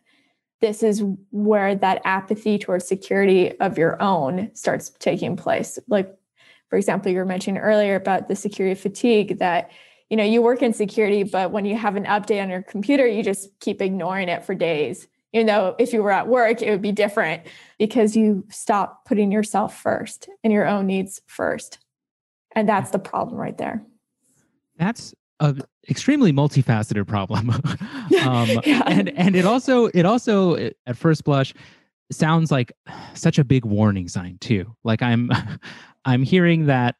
This 0.63 0.83
is 0.83 1.03
where 1.31 1.75
that 1.75 2.01
apathy 2.05 2.59
towards 2.59 2.89
security 2.89 3.59
of 3.61 3.77
your 3.77 4.01
own 4.01 4.51
starts 4.55 4.91
taking 4.99 5.37
place. 5.37 5.79
Like, 5.89 6.15
for 6.71 6.77
example, 6.79 7.13
you 7.13 7.19
were 7.19 7.27
mentioning 7.27 7.61
earlier 7.61 7.97
about 7.97 8.29
the 8.29 8.37
security 8.37 8.81
fatigue 8.81 9.39
that 9.39 9.71
you 10.09 10.17
know 10.17 10.25
you 10.25 10.41
work 10.43 10.63
in 10.63 10.73
security 10.75 11.23
but 11.23 11.53
when 11.53 11.65
you 11.65 11.75
have 11.75 11.97
an 11.97 12.05
update 12.05 12.43
on 12.43 12.51
your 12.51 12.61
computer 12.61 13.07
you 13.07 13.23
just 13.23 13.49
keep 13.61 13.81
ignoring 13.81 14.29
it 14.29 14.45
for 14.45 14.55
days 14.55 15.09
you 15.33 15.45
know 15.45 15.75
if 15.79 15.93
you 15.93 16.03
were 16.03 16.11
at 16.11 16.29
work 16.29 16.63
it 16.63 16.71
would 16.71 16.83
be 16.83 16.93
different 16.93 17.43
because 17.79 18.15
you 18.17 18.45
stop 18.49 19.05
putting 19.05 19.33
yourself 19.33 19.77
first 19.77 20.29
and 20.45 20.53
your 20.53 20.69
own 20.69 20.87
needs 20.87 21.21
first. 21.27 21.81
And 22.55 22.69
that's 22.69 22.93
the 22.93 22.99
problem 23.01 23.41
right 23.41 23.59
there. 23.59 23.83
That's 24.77 25.15
a 25.41 25.57
extremely 25.89 26.33
multifaceted 26.33 27.07
problem. 27.09 27.51
Um, 28.23 28.49
yeah. 28.65 28.83
and 28.87 29.09
and 29.19 29.35
it 29.35 29.47
also 29.47 29.87
it 29.87 30.05
also 30.05 30.57
at 30.87 30.97
first 30.97 31.25
blush 31.25 31.55
sounds 32.13 32.53
like 32.53 32.71
such 33.15 33.39
a 33.39 33.45
big 33.45 33.65
warning 33.65 34.07
sign 34.07 34.37
too. 34.39 34.77
Like 34.85 35.03
i'm 35.03 35.31
i'm 36.05 36.23
hearing 36.23 36.67
that 36.67 36.95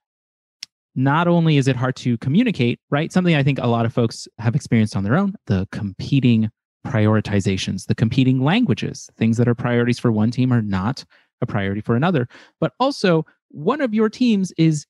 not 0.97 1.29
only 1.29 1.59
is 1.59 1.69
it 1.69 1.77
hard 1.77 1.97
to 1.97 2.19
communicate 2.19 2.81
right? 2.91 3.13
Something 3.13 3.37
i 3.37 3.43
think 3.43 3.59
a 3.61 3.69
lot 3.69 3.85
of 3.87 3.93
folks 3.93 4.27
have 4.39 4.57
experienced 4.57 4.97
on 4.97 5.05
their 5.05 5.17
own 5.17 5.35
the 5.47 5.69
competing 5.71 6.51
prioritizations, 6.87 7.87
the 7.87 7.95
competing 7.95 8.43
languages. 8.43 9.09
Things 9.17 9.37
that 9.37 9.49
are 9.49 9.55
priorities 9.55 9.99
for 9.99 10.13
one 10.13 10.31
team 10.31 10.53
are 10.53 10.63
not 10.63 11.05
a 11.41 11.47
priority 11.47 11.81
for 11.81 11.97
another. 11.97 12.29
But 12.61 12.73
also, 12.81 13.27
one 13.49 13.81
of 13.81 13.95
your 13.95 14.09
teams 14.09 14.53
is 14.57 14.87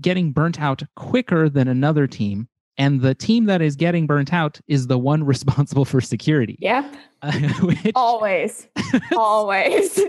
getting 0.00 0.32
burnt 0.32 0.60
out 0.60 0.82
quicker 0.96 1.48
than 1.48 1.68
another 1.68 2.06
team. 2.06 2.48
And 2.78 3.00
the 3.02 3.14
team 3.14 3.46
that 3.46 3.60
is 3.60 3.76
getting 3.76 4.06
burnt 4.06 4.32
out 4.32 4.60
is 4.66 4.86
the 4.86 4.98
one 4.98 5.24
responsible 5.24 5.84
for 5.84 6.00
security. 6.00 6.56
Yep. 6.60 6.94
Uh, 7.20 7.32
which... 7.60 7.92
Always. 7.94 8.68
Always. 9.16 10.00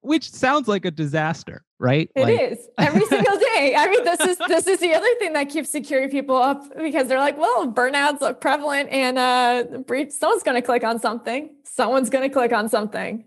which 0.00 0.30
sounds 0.30 0.68
like 0.68 0.84
a 0.84 0.90
disaster, 0.90 1.64
right? 1.78 2.10
It 2.14 2.22
like... 2.22 2.40
is 2.40 2.68
every 2.78 3.06
single 3.06 3.38
day. 3.38 3.74
I 3.76 3.88
mean, 3.88 4.04
this 4.04 4.20
is 4.20 4.38
this 4.48 4.66
is 4.66 4.80
the 4.80 4.94
other 4.94 5.08
thing 5.18 5.32
that 5.32 5.48
keeps 5.48 5.70
security 5.70 6.10
people 6.10 6.36
up 6.36 6.62
because 6.76 7.08
they're 7.08 7.18
like, 7.18 7.38
well, 7.38 7.70
burnouts 7.70 8.20
are 8.22 8.34
prevalent 8.34 8.90
and 8.90 9.18
uh 9.18 9.64
breach. 9.86 10.10
Someone's 10.10 10.42
going 10.42 10.56
to 10.56 10.62
click 10.62 10.84
on 10.84 10.98
something. 10.98 11.50
Someone's 11.64 12.10
going 12.10 12.28
to 12.28 12.32
click 12.32 12.52
on 12.52 12.68
something. 12.68 13.24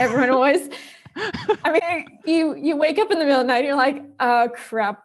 Everyone 0.00 0.30
always. 0.30 0.68
I 1.16 1.72
mean, 1.72 2.18
you 2.24 2.56
you 2.56 2.76
wake 2.76 2.98
up 2.98 3.10
in 3.10 3.18
the 3.18 3.24
middle 3.24 3.40
of 3.40 3.46
the 3.46 3.52
night, 3.52 3.58
and 3.58 3.66
you're 3.66 3.76
like, 3.76 4.02
oh 4.18 4.48
crap, 4.54 5.04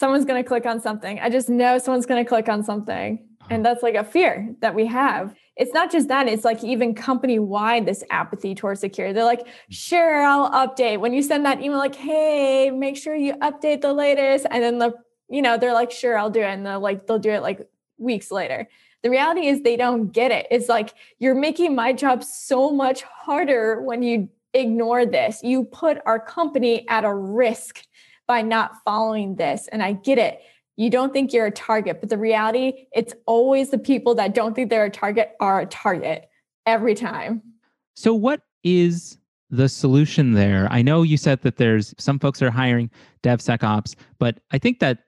someone's 0.00 0.24
going 0.24 0.42
to 0.42 0.48
click 0.48 0.64
on 0.64 0.80
something. 0.80 1.20
I 1.20 1.28
just 1.28 1.50
know 1.50 1.76
someone's 1.76 2.06
going 2.06 2.24
to 2.24 2.28
click 2.28 2.48
on 2.48 2.64
something. 2.64 3.18
Uh-huh. 3.42 3.54
And 3.54 3.64
that's 3.64 3.82
like 3.82 3.96
a 3.96 4.02
fear 4.02 4.54
that 4.60 4.74
we 4.74 4.86
have. 4.86 5.34
It's 5.56 5.74
not 5.74 5.92
just 5.92 6.08
that 6.08 6.26
it's 6.26 6.42
like 6.42 6.64
even 6.64 6.94
company 6.94 7.38
wide 7.38 7.84
this 7.84 8.02
apathy 8.10 8.54
towards 8.54 8.80
security. 8.80 9.12
They're 9.12 9.24
like 9.24 9.40
mm-hmm. 9.46 9.72
sure 9.72 10.22
i'll 10.22 10.50
update. 10.52 11.00
When 11.00 11.12
you 11.12 11.22
send 11.22 11.44
that 11.44 11.60
email 11.60 11.76
like 11.78 11.94
hey 11.94 12.70
make 12.70 12.96
sure 12.96 13.14
you 13.14 13.34
update 13.34 13.82
the 13.82 13.92
latest. 13.92 14.46
And 14.50 14.62
then 14.62 14.78
the 14.78 14.94
you 15.28 15.42
know 15.42 15.58
they're 15.58 15.74
like 15.74 15.90
sure 15.90 16.16
i'll 16.16 16.30
do 16.30 16.40
it. 16.40 16.46
And 16.46 16.64
they're 16.64 16.78
like 16.78 17.06
they'll 17.06 17.18
do 17.18 17.30
it 17.30 17.42
like 17.42 17.68
weeks 17.98 18.30
later. 18.30 18.68
The 19.02 19.10
reality 19.10 19.48
is 19.48 19.60
they 19.60 19.76
don't 19.76 20.12
get 20.12 20.30
it. 20.30 20.46
It's 20.50 20.70
like 20.70 20.94
you're 21.18 21.34
making 21.34 21.74
my 21.74 21.92
job 21.92 22.24
so 22.24 22.70
much 22.70 23.02
harder 23.02 23.82
when 23.82 24.02
you 24.02 24.30
ignore 24.54 25.04
this. 25.04 25.42
You 25.42 25.64
put 25.64 25.98
our 26.06 26.18
company 26.18 26.88
at 26.88 27.04
a 27.04 27.14
risk 27.14 27.82
by 28.30 28.42
not 28.42 28.72
following 28.84 29.34
this 29.34 29.68
and 29.72 29.82
i 29.82 29.92
get 29.92 30.18
it 30.18 30.40
you 30.80 30.88
don't 30.88 31.12
think 31.12 31.34
you're 31.34 31.44
a 31.44 31.50
target, 31.50 32.00
but 32.00 32.08
the 32.08 32.16
reality, 32.16 32.86
it's 32.92 33.12
always 33.26 33.68
the 33.68 33.76
people 33.76 34.14
that 34.14 34.34
don't 34.34 34.54
think 34.54 34.70
they're 34.70 34.86
a 34.86 34.90
target 34.90 35.32
are 35.38 35.60
a 35.60 35.66
target 35.66 36.26
every 36.64 36.94
time. 36.94 37.42
So, 37.94 38.14
what 38.14 38.40
is 38.64 39.18
the 39.50 39.68
solution 39.68 40.32
there? 40.32 40.68
I 40.70 40.80
know 40.80 41.02
you 41.02 41.18
said 41.18 41.42
that 41.42 41.58
there's 41.58 41.94
some 41.98 42.18
folks 42.18 42.40
are 42.40 42.50
hiring 42.50 42.90
DevSecOps, 43.22 43.94
but 44.18 44.40
I 44.52 44.58
think 44.58 44.78
that, 44.78 45.00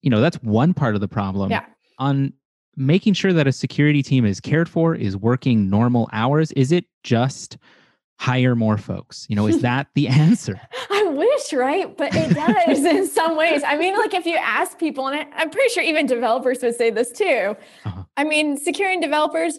you 0.00 0.08
know, 0.08 0.22
that's 0.22 0.38
one 0.38 0.72
part 0.72 0.94
of 0.94 1.02
the 1.02 1.08
problem. 1.08 1.50
Yeah. 1.50 1.66
On 1.98 2.32
making 2.76 3.12
sure 3.12 3.34
that 3.34 3.46
a 3.46 3.52
security 3.52 4.02
team 4.02 4.24
is 4.24 4.40
cared 4.40 4.70
for, 4.70 4.94
is 4.94 5.18
working 5.18 5.68
normal 5.68 6.08
hours, 6.14 6.50
is 6.52 6.72
it 6.72 6.86
just 7.04 7.58
hire 8.18 8.56
more 8.56 8.78
folks? 8.78 9.26
You 9.28 9.36
know, 9.36 9.46
is 9.48 9.60
that 9.62 9.88
the 9.94 10.08
answer? 10.08 10.58
Wish, 11.14 11.52
right? 11.52 11.96
But 11.96 12.14
it 12.14 12.34
does 12.34 12.84
in 12.84 13.06
some 13.08 13.36
ways. 13.36 13.62
I 13.66 13.76
mean, 13.76 13.96
like 13.96 14.14
if 14.14 14.26
you 14.26 14.36
ask 14.36 14.78
people, 14.78 15.06
and 15.06 15.16
I, 15.16 15.42
am 15.42 15.50
pretty 15.50 15.68
sure 15.72 15.82
even 15.82 16.06
developers 16.06 16.62
would 16.62 16.76
say 16.76 16.90
this 16.90 17.10
too. 17.12 17.56
Uh-huh. 17.84 18.04
I 18.16 18.24
mean, 18.24 18.56
securing 18.56 19.00
developers, 19.00 19.58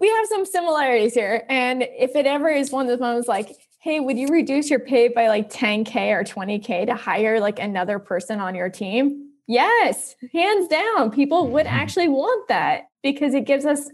we 0.00 0.08
have 0.08 0.26
some 0.26 0.44
similarities 0.44 1.14
here. 1.14 1.44
And 1.48 1.82
if 1.82 2.16
it 2.16 2.26
ever 2.26 2.48
is 2.48 2.70
one 2.70 2.86
of 2.86 2.88
those 2.88 3.00
moments 3.00 3.28
like, 3.28 3.54
hey, 3.80 4.00
would 4.00 4.18
you 4.18 4.28
reduce 4.28 4.70
your 4.70 4.80
pay 4.80 5.08
by 5.08 5.28
like 5.28 5.50
10K 5.50 6.12
or 6.12 6.24
20K 6.24 6.86
to 6.86 6.94
hire 6.94 7.40
like 7.40 7.58
another 7.58 7.98
person 7.98 8.40
on 8.40 8.54
your 8.54 8.68
team? 8.68 9.30
Yes, 9.46 10.14
hands 10.32 10.68
down. 10.68 11.10
People 11.10 11.48
would 11.48 11.66
mm-hmm. 11.66 11.74
actually 11.74 12.08
want 12.08 12.48
that 12.48 12.84
because 13.02 13.34
it 13.34 13.44
gives 13.44 13.66
us 13.66 13.90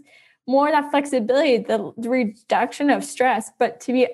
more 0.47 0.71
that 0.71 0.89
flexibility, 0.89 1.57
the 1.57 1.93
reduction 1.97 2.89
of 2.89 3.03
stress. 3.03 3.51
But 3.59 3.79
to 3.81 3.93
be 3.93 4.07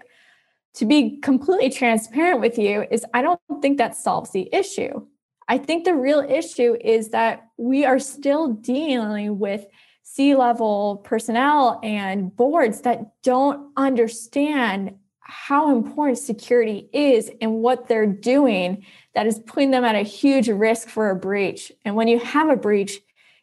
to 0.75 0.86
be 0.86 1.17
completely 1.22 1.70
transparent 1.70 2.41
with 2.41 2.58
you 2.58 2.86
is 2.91 3.05
I 3.13 3.22
don't 3.22 3.39
think 3.62 3.77
that 3.77 3.96
solves 3.96 4.32
the 4.32 4.50
issue. 4.53 5.05
I 5.48 5.58
think 5.58 5.86
the 5.86 5.96
real 5.96 6.20
issue 6.20 6.75
is 6.82 7.10
that 7.10 7.48
we 7.58 7.86
are 7.86 8.00
still 8.00 8.50
dealing 8.50 9.39
with 9.39 9.65
C 10.03 10.36
level 10.36 10.98
personnel 10.98 11.79
and 11.84 12.36
boards 12.36 12.82
that 12.82 13.22
don't 13.24 13.72
understand 13.77 14.96
how 15.20 15.75
important 15.75 16.20
security 16.20 16.89
is 16.94 17.32
and 17.41 17.55
what 17.55 17.88
they're 17.88 18.05
doing 18.05 18.86
that 19.15 19.25
is 19.25 19.39
putting 19.39 19.72
them 19.72 19.84
at 19.84 19.96
a 19.96 20.03
huge 20.03 20.50
risk 20.50 20.88
for 20.88 21.10
a 21.10 21.15
breach. 21.15 21.72
And 21.84 21.96
when 21.96 22.08
you 22.08 22.20
have 22.20 22.50
a 22.50 22.55
breach, 22.55 23.00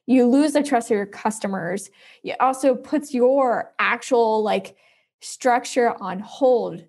you 0.07 0.27
lose 0.27 0.53
the 0.53 0.63
trust 0.63 0.91
of 0.91 0.97
your 0.97 1.07
customers. 1.07 1.91
It 2.23 2.37
also 2.41 2.75
puts 2.75 3.15
your 3.15 3.73
actual 3.79 4.43
like 4.43 4.77
structure 5.21 5.95
on 6.01 6.21
hold 6.21 6.85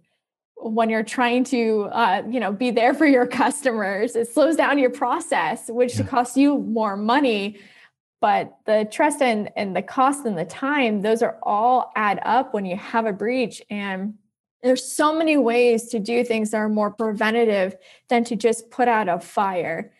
when 0.63 0.89
you're 0.89 1.03
trying 1.03 1.43
to 1.43 1.89
uh, 1.91 2.24
you 2.29 2.39
know 2.39 2.51
be 2.51 2.72
there 2.72 2.93
for 2.93 3.05
your 3.05 3.27
customers 3.43 4.15
it 4.15 4.27
slows 4.27 4.55
down 4.55 4.77
your 4.77 4.89
process 4.89 5.70
which 5.70 5.98
yeah. 5.98 6.05
costs 6.05 6.38
you 6.38 6.58
more 6.60 6.96
money 6.96 7.58
but 8.22 8.58
the 8.65 8.88
trust 8.89 9.22
and, 9.22 9.50
and 9.58 9.75
the 9.75 9.82
cost 9.82 10.25
and 10.25 10.38
the 10.38 10.46
time 10.46 11.01
those 11.01 11.22
are 11.22 11.38
all 11.43 11.91
add 11.96 12.20
up 12.24 12.53
when 12.53 12.65
you 12.65 12.75
have 12.77 13.05
a 13.05 13.13
breach 13.13 13.62
and 13.70 14.15
there's 14.63 14.84
so 14.84 15.13
many 15.13 15.36
ways 15.36 15.89
to 15.89 16.00
do 16.00 16.24
things 16.24 16.51
that 16.51 16.58
are 16.58 16.70
more 16.70 16.89
preventative 16.89 17.75
than 18.08 18.24
to 18.24 18.36
just 18.36 18.72
put 18.72 18.88
out 18.88 19.10
a 19.10 19.20
fire 19.20 19.91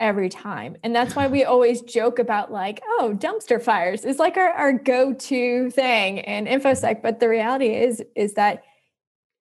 every 0.00 0.28
time. 0.28 0.76
And 0.82 0.94
that's 0.94 1.14
why 1.14 1.26
we 1.26 1.44
always 1.44 1.82
joke 1.82 2.18
about 2.18 2.50
like, 2.50 2.82
oh, 2.86 3.14
dumpster 3.16 3.62
fires 3.62 4.04
is 4.04 4.18
like 4.18 4.36
our, 4.36 4.50
our 4.50 4.72
go-to 4.72 5.70
thing 5.70 6.18
in 6.18 6.46
InfoSec. 6.46 7.02
But 7.02 7.20
the 7.20 7.28
reality 7.28 7.74
is, 7.74 8.02
is 8.14 8.34
that 8.34 8.64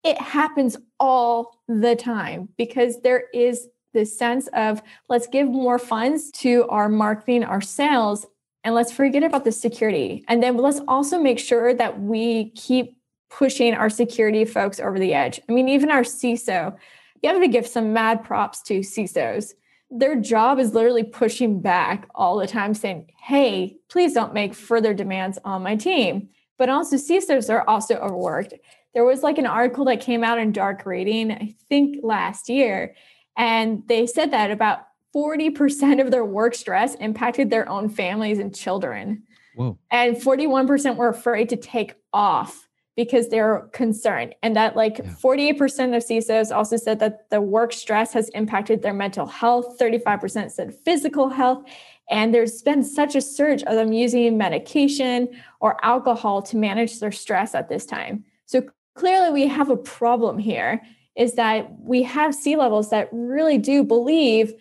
it 0.05 0.21
happens 0.21 0.77
all 0.99 1.61
the 1.69 1.97
time 1.97 2.49
because 2.57 3.01
there 3.03 3.25
is 3.33 3.69
this 3.93 4.17
sense 4.17 4.49
of 4.55 4.83
let's 5.09 5.27
give 5.27 5.49
more 5.49 5.79
funds 5.79 6.31
to 6.31 6.67
our 6.69 6.89
marketing, 6.89 7.45
our 7.45 7.61
sales, 7.61 8.27
and 8.65 8.75
let's 8.75 8.93
forget 8.93 9.23
about 9.23 9.45
the 9.45 9.53
security. 9.53 10.25
And 10.29 10.43
then 10.43 10.57
let's 10.57 10.81
also 10.89 11.19
make 11.19 11.39
sure 11.39 11.75
that 11.75 12.01
we 12.01 12.51
keep 12.51 12.97
pushing 13.31 13.75
our 13.75 13.91
security 13.91 14.45
folks 14.45 14.79
over 14.79 14.99
the 14.99 15.15
edge. 15.15 15.41
I 15.49 15.53
mean, 15.53 15.69
even 15.69 15.91
our 15.91 16.03
CISO, 16.03 16.77
you 17.23 17.31
have 17.31 17.41
to 17.41 17.49
give 17.49 17.67
some 17.67 17.93
mad 17.93 18.25
props 18.25 18.63
to 18.63 18.81
CISOs. 18.81 19.55
Their 19.91 20.17
job 20.21 20.59
is 20.59 20.75
literally 20.75 21.05
pushing 21.05 21.61
back 21.61 22.09
all 22.15 22.39
the 22.39 22.47
time, 22.47 22.75
saying, 22.75 23.11
hey, 23.21 23.77
please 23.89 24.15
don't 24.15 24.35
make 24.35 24.55
further 24.55 24.95
demands 24.95 25.39
on 25.45 25.63
my 25.63 25.77
team. 25.77 26.29
But 26.59 26.69
also, 26.69 26.97
CISOs 26.97 27.51
are 27.51 27.69
also 27.69 27.97
overworked. 27.97 28.55
There 28.95 29.05
was 29.05 29.23
like 29.23 29.39
an 29.39 29.47
article 29.47 29.85
that 29.87 30.01
came 30.01 30.23
out 30.23 30.39
in 30.39 30.53
Dark 30.53 30.85
Reading, 30.85 31.33
I 31.33 31.55
think 31.69 31.99
last 32.03 32.49
year, 32.49 32.95
and 33.37 33.83
they 33.87 34.07
said 34.07 34.33
that 34.33 34.51
about 34.51 34.87
40% 35.15 36.01
of 36.01 36.11
their 36.11 36.25
work 36.25 36.55
stress 36.55 36.95
impacted 36.97 37.51
their 37.51 37.69
own 37.69 37.89
families 37.89 38.39
and 38.39 38.55
children. 38.55 39.25
Whoa. 39.55 39.79
And 39.91 40.17
41% 40.17 40.97
were 40.97 41.09
afraid 41.09 41.49
to 41.51 41.57
take 41.57 41.95
off 42.13 42.69
because 42.97 43.29
they're 43.29 43.69
concerned. 43.73 44.35
And 44.43 44.57
that 44.57 44.77
like 44.77 44.99
yeah. 44.99 45.15
48% 45.23 45.97
of 45.97 46.03
CISOs 46.03 46.55
also 46.55 46.77
said 46.77 46.99
that 47.01 47.31
the 47.31 47.41
work 47.41 47.73
stress 47.73 48.13
has 48.13 48.29
impacted 48.31 48.83
their 48.83 48.93
mental 48.93 49.27
health, 49.27 49.79
35% 49.79 50.51
said 50.51 50.75
physical 50.75 51.29
health. 51.29 51.65
And 52.11 52.35
there's 52.35 52.61
been 52.63 52.83
such 52.85 53.15
a 53.15 53.21
surge 53.21 53.63
of 53.63 53.75
them 53.75 53.93
using 53.93 54.37
medication 54.37 55.29
or 55.61 55.83
alcohol 55.85 56.43
to 56.43 56.57
manage 56.57 57.01
their 57.01 57.13
stress 57.13 57.55
at 57.55 57.69
this 57.69 57.87
time. 57.87 58.25
So 58.45 58.63
clearly 58.95 59.31
we 59.31 59.47
have 59.47 59.71
a 59.71 59.77
problem 59.77 60.39
here 60.39 60.83
is 61.17 61.35
that 61.35 61.71
we 61.81 62.03
have 62.03 62.35
C 62.35 62.57
levels 62.57 62.91
that 62.91 63.09
really 63.13 63.59
do 63.59 63.85
believe 63.85 64.55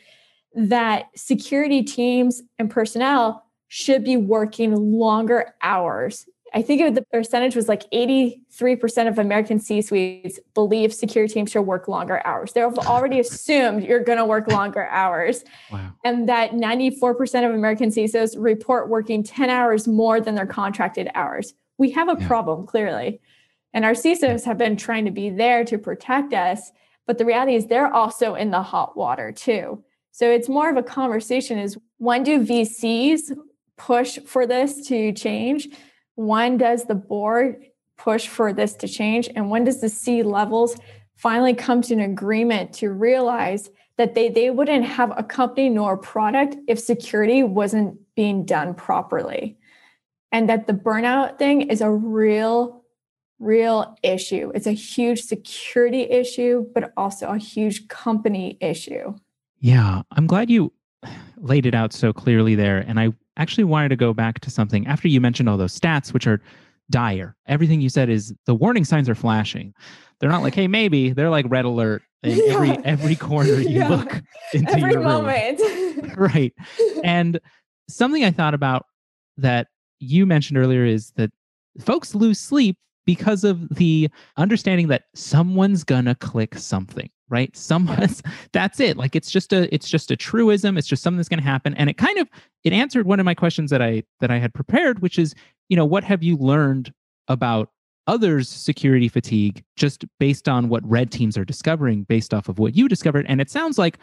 that 0.53 1.05
security 1.15 1.81
teams 1.81 2.41
and 2.59 2.69
personnel 2.69 3.45
should 3.69 4.03
be 4.03 4.17
working 4.17 4.75
longer 4.75 5.53
hours. 5.61 6.25
I 6.53 6.61
think 6.61 6.95
the 6.95 7.01
percentage 7.03 7.55
was 7.55 7.69
like 7.69 7.89
83% 7.91 9.07
of 9.07 9.17
American 9.17 9.59
C 9.59 9.81
suites 9.81 10.37
believe 10.53 10.93
security 10.93 11.33
teams 11.33 11.51
should 11.51 11.61
work 11.61 11.87
longer 11.87 12.21
hours. 12.25 12.51
They've 12.51 12.65
already 12.65 13.19
assumed 13.21 13.83
you're 13.83 14.03
going 14.03 14.17
to 14.17 14.25
work 14.25 14.49
longer 14.49 14.85
hours. 14.87 15.45
Wow. 15.71 15.93
And 16.03 16.27
that 16.27 16.51
94% 16.51 17.47
of 17.47 17.55
American 17.55 17.89
CISOs 17.89 18.35
report 18.37 18.89
working 18.89 19.23
10 19.23 19.49
hours 19.49 19.87
more 19.87 20.19
than 20.19 20.35
their 20.35 20.45
contracted 20.45 21.09
hours. 21.15 21.53
We 21.77 21.91
have 21.91 22.09
a 22.09 22.19
yeah. 22.19 22.27
problem, 22.27 22.65
clearly. 22.67 23.21
And 23.73 23.85
our 23.85 23.93
CISOs 23.93 24.45
have 24.45 24.57
been 24.57 24.75
trying 24.75 25.05
to 25.05 25.11
be 25.11 25.29
there 25.29 25.63
to 25.65 25.77
protect 25.77 26.33
us. 26.33 26.71
But 27.07 27.17
the 27.17 27.25
reality 27.25 27.55
is 27.55 27.67
they're 27.67 27.93
also 27.93 28.35
in 28.35 28.51
the 28.51 28.61
hot 28.61 28.97
water 28.97 29.31
too. 29.31 29.83
So 30.11 30.29
it's 30.29 30.49
more 30.49 30.69
of 30.69 30.77
a 30.77 30.83
conversation 30.83 31.57
is 31.57 31.77
when 31.97 32.23
do 32.23 32.39
VCs 32.39 33.37
push 33.77 34.19
for 34.25 34.45
this 34.45 34.87
to 34.87 35.13
change? 35.13 35.69
When 36.15 36.57
does 36.57 36.85
the 36.85 36.95
board 36.95 37.65
push 37.97 38.27
for 38.27 38.53
this 38.53 38.75
to 38.75 38.87
change? 38.87 39.29
And 39.35 39.49
when 39.49 39.63
does 39.63 39.81
the 39.81 39.89
C 39.89 40.21
levels 40.23 40.75
finally 41.15 41.53
come 41.53 41.81
to 41.83 41.93
an 41.93 42.01
agreement 42.01 42.73
to 42.73 42.89
realize 42.89 43.69
that 43.97 44.15
they, 44.15 44.29
they 44.29 44.49
wouldn't 44.49 44.85
have 44.85 45.13
a 45.15 45.23
company 45.23 45.69
nor 45.69 45.93
a 45.93 45.97
product 45.97 46.57
if 46.67 46.79
security 46.79 47.43
wasn't 47.43 47.97
being 48.15 48.45
done 48.45 48.73
properly? 48.73 49.57
And 50.31 50.49
that 50.49 50.67
the 50.67 50.73
burnout 50.73 51.37
thing 51.37 51.61
is 51.61 51.81
a 51.81 51.91
real, 51.91 52.80
real 53.41 53.97
issue. 54.03 54.51
It's 54.53 54.67
a 54.67 54.71
huge 54.71 55.23
security 55.23 56.03
issue, 56.03 56.67
but 56.73 56.93
also 56.95 57.27
a 57.27 57.37
huge 57.37 57.87
company 57.87 58.57
issue. 58.61 59.15
Yeah, 59.59 60.03
I'm 60.11 60.27
glad 60.27 60.49
you 60.49 60.71
laid 61.37 61.65
it 61.65 61.73
out 61.73 61.91
so 61.91 62.13
clearly 62.13 62.55
there. 62.55 62.79
And 62.79 62.99
I 62.99 63.13
actually 63.37 63.63
wanted 63.63 63.89
to 63.89 63.95
go 63.95 64.13
back 64.13 64.39
to 64.41 64.51
something 64.51 64.85
after 64.87 65.07
you 65.07 65.19
mentioned 65.19 65.49
all 65.49 65.57
those 65.57 65.77
stats, 65.77 66.13
which 66.13 66.27
are 66.27 66.41
dire. 66.89 67.35
Everything 67.47 67.81
you 67.81 67.89
said 67.89 68.09
is 68.09 68.33
the 68.45 68.53
warning 68.53 68.85
signs 68.85 69.09
are 69.09 69.15
flashing. 69.15 69.73
They're 70.19 70.29
not 70.29 70.43
like, 70.43 70.53
hey, 70.53 70.67
maybe. 70.67 71.11
They're 71.11 71.29
like 71.29 71.45
red 71.49 71.65
alert 71.65 72.03
in 72.21 72.37
yeah. 72.45 72.53
every 72.53 72.69
every 72.85 73.15
corner 73.15 73.59
you 73.59 73.79
yeah. 73.79 73.89
look 73.89 74.21
into 74.53 74.71
every 74.71 74.91
your 74.91 75.01
moment. 75.01 75.61
right. 76.15 76.53
And 77.03 77.39
something 77.89 78.23
I 78.23 78.31
thought 78.31 78.53
about 78.53 78.85
that 79.37 79.67
you 79.99 80.25
mentioned 80.25 80.59
earlier 80.59 80.85
is 80.85 81.11
that 81.15 81.31
folks 81.79 82.13
lose 82.13 82.39
sleep 82.39 82.77
because 83.05 83.43
of 83.43 83.67
the 83.69 84.09
understanding 84.37 84.87
that 84.87 85.03
someone's 85.15 85.83
gonna 85.83 86.15
click 86.15 86.55
something 86.57 87.09
right? 87.29 87.55
Someone's 87.55 88.21
that's 88.51 88.81
it. 88.81 88.97
Like 88.97 89.15
it's 89.15 89.31
just 89.31 89.53
a 89.53 89.73
it's 89.73 89.89
just 89.89 90.11
a 90.11 90.17
truism. 90.17 90.77
It's 90.77 90.85
just 90.85 91.01
something 91.01 91.15
that's 91.15 91.29
going 91.29 91.39
to 91.39 91.45
happen. 91.45 91.73
And 91.75 91.89
it 91.89 91.97
kind 91.97 92.17
of 92.17 92.27
it 92.65 92.73
answered 92.73 93.05
one 93.05 93.21
of 93.21 93.25
my 93.25 93.33
questions 93.33 93.71
that 93.71 93.81
i 93.81 94.03
that 94.19 94.29
i 94.29 94.37
had 94.37 94.53
prepared 94.53 94.99
which 95.01 95.17
is 95.17 95.33
you 95.69 95.77
know 95.77 95.85
what 95.85 96.03
have 96.03 96.21
you 96.21 96.35
learned 96.35 96.93
about 97.29 97.69
others 98.07 98.49
security 98.49 99.07
fatigue 99.07 99.63
just 99.75 100.05
based 100.19 100.49
on 100.49 100.69
what 100.69 100.87
red 100.87 101.11
teams 101.11 101.37
are 101.37 101.45
discovering 101.45 102.03
based 102.03 102.33
off 102.33 102.49
of 102.49 102.59
what 102.59 102.75
you 102.75 102.87
discovered? 102.87 103.25
And 103.27 103.39
it 103.39 103.49
sounds 103.49 103.77
like 103.77 103.97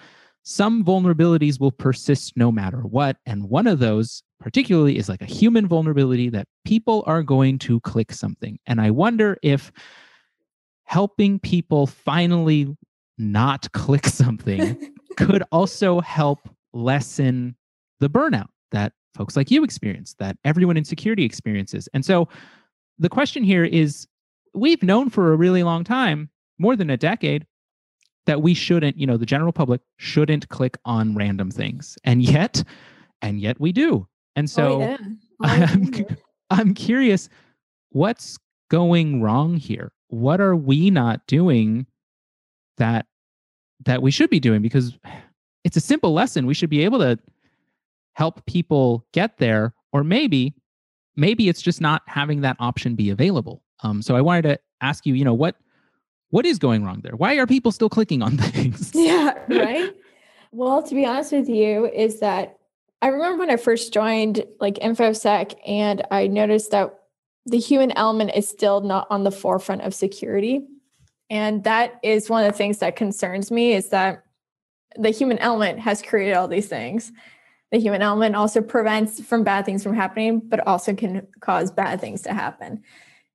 some 0.49 0.83
vulnerabilities 0.83 1.61
will 1.61 1.71
persist 1.71 2.37
no 2.37 2.51
matter 2.51 2.79
what 2.79 3.19
and 3.27 3.51
one 3.51 3.67
of 3.67 3.79
those 3.79 4.23
particularly 4.41 4.97
is 4.97 5.09
like 5.09 5.21
a 5.21 5.27
human 5.27 5.67
vulnerability 5.67 6.31
that 6.31 6.47
people 6.65 7.05
are 7.07 7.23
going 7.23 7.59
to 7.59 7.81
click 7.81 8.13
something 8.13 8.59
and 8.67 8.81
i 8.81 8.91
wonder 8.91 9.37
if 9.43 9.71
helping 10.85 11.39
people 11.39 11.87
finally 11.87 12.75
not 13.19 13.71
click 13.73 14.07
something 14.07 14.95
could 15.19 15.43
also 15.53 16.01
help 16.01 16.49
lessen 16.73 17.55
the 18.01 18.09
burnout 18.09 18.49
that 18.71 18.93
folks 19.19 19.37
like 19.37 19.51
you 19.51 19.65
experience, 19.65 20.15
that 20.19 20.37
everyone 20.45 20.77
in 20.77 20.85
security 20.85 21.25
experiences. 21.25 21.89
And 21.93 22.05
so 22.05 22.29
the 22.99 23.09
question 23.09 23.43
here 23.43 23.65
is 23.65 24.07
we've 24.55 24.83
known 24.83 25.11
for 25.11 25.33
a 25.33 25.37
really 25.37 25.65
long 25.65 25.85
time, 25.85 26.31
more 26.59 26.77
than 26.77 26.89
a 26.89 26.97
decade, 26.97 27.45
that 28.29 28.43
we 28.43 28.53
shouldn't, 28.53 28.99
you 28.99 29.07
know, 29.07 29.17
the 29.17 29.27
general 29.27 29.53
public 29.53 29.81
shouldn't 29.97 30.49
click 30.51 30.77
on 30.85 31.14
random 31.14 31.51
things. 31.51 31.97
And 32.05 32.23
yet, 32.23 32.62
and 33.23 33.41
yet 33.41 33.59
we 33.59 33.73
do. 33.73 34.07
And 34.37 34.45
oh, 34.45 34.49
so 34.49 34.64
oh, 34.77 34.81
yeah. 34.81 34.97
I'm, 35.41 36.07
I'm 36.51 36.75
curious 36.75 37.29
what's 37.88 38.38
going 38.71 39.23
wrong 39.23 39.57
here? 39.57 39.93
What 40.09 40.41
are 40.41 40.55
we 40.55 40.91
not 40.91 41.27
doing 41.27 41.87
that 42.77 43.07
that 43.87 44.03
we 44.03 44.11
should 44.11 44.29
be 44.29 44.41
doing 44.41 44.61
because 44.61 44.97
it's 45.64 45.77
a 45.77 45.81
simple 45.81 46.12
lesson. 46.12 46.47
We 46.47 46.55
should 46.55 46.71
be 46.71 46.85
able 46.85 46.99
to 46.99 47.19
help 48.14 48.45
people 48.47 49.07
get 49.12 49.38
there, 49.38 49.73
or 49.93 50.05
maybe, 50.05 50.55
maybe 51.17 51.49
it's 51.49 51.62
just 51.62 51.81
not 51.81 52.03
having 52.07 52.43
that 52.43 52.57
option 52.59 52.95
be 52.95 53.11
available. 53.11 53.62
Um, 53.83 54.03
so 54.03 54.17
I 54.17 54.21
wanted 54.21 54.43
to 54.43 54.59
ask 54.81 55.07
you, 55.07 55.14
you 55.14 55.25
know, 55.25 55.35
what 55.35 55.57
what 56.31 56.47
is 56.47 56.59
going 56.59 56.85
wrong 56.85 57.01
there? 57.03 57.17
Why 57.17 57.37
are 57.37 57.47
people 57.47 57.73
still 57.73 57.88
clicking 57.88 58.23
on 58.23 58.37
things? 58.38 58.93
Yeah, 58.95 59.35
right. 59.49 59.95
well, 60.53 60.83
to 60.83 60.95
be 60.95 61.05
honest 61.07 61.33
with 61.33 61.49
you, 61.49 61.87
is 61.87 62.21
that 62.21 62.59
I 63.01 63.09
remember 63.09 63.38
when 63.38 63.51
I 63.51 63.57
first 63.57 63.93
joined 63.93 64.45
like 64.61 64.75
InfoSec 64.75 65.55
and 65.67 66.03
I 66.11 66.27
noticed 66.27 66.73
that 66.73 66.95
the 67.47 67.59
human 67.59 67.93
element 67.93 68.33
is 68.35 68.49
still 68.49 68.81
not 68.81 69.07
on 69.11 69.25
the 69.25 69.31
forefront 69.31 69.83
of 69.83 69.95
security. 69.95 70.67
And 71.31 71.64
that 71.64 72.01
is 72.03 72.29
one 72.29 72.45
of 72.45 72.53
the 72.53 72.59
things 72.59 72.79
that 72.79 72.97
concerns 72.97 73.51
me 73.51 73.73
is 73.73 73.91
that 73.91 74.25
the 74.97 75.11
human 75.11 75.38
element 75.38 75.79
has 75.81 76.03
created 76.03 76.35
all 76.35 76.49
these 76.49 76.69
things. 76.69 77.12
The 77.71 77.79
human 77.79 78.03
element 78.03 78.35
also 78.35 78.62
prevents 78.62 79.21
from 79.23 79.45
bad 79.45 79.64
things 79.64 79.83
from 79.83 79.95
happening, 79.95 80.41
but 80.45 80.67
also 80.67 80.95
can 80.95 81.27
cause 81.41 81.71
bad 81.71 82.01
things 82.01 82.23
to 82.23 82.33
happen. 82.33 82.83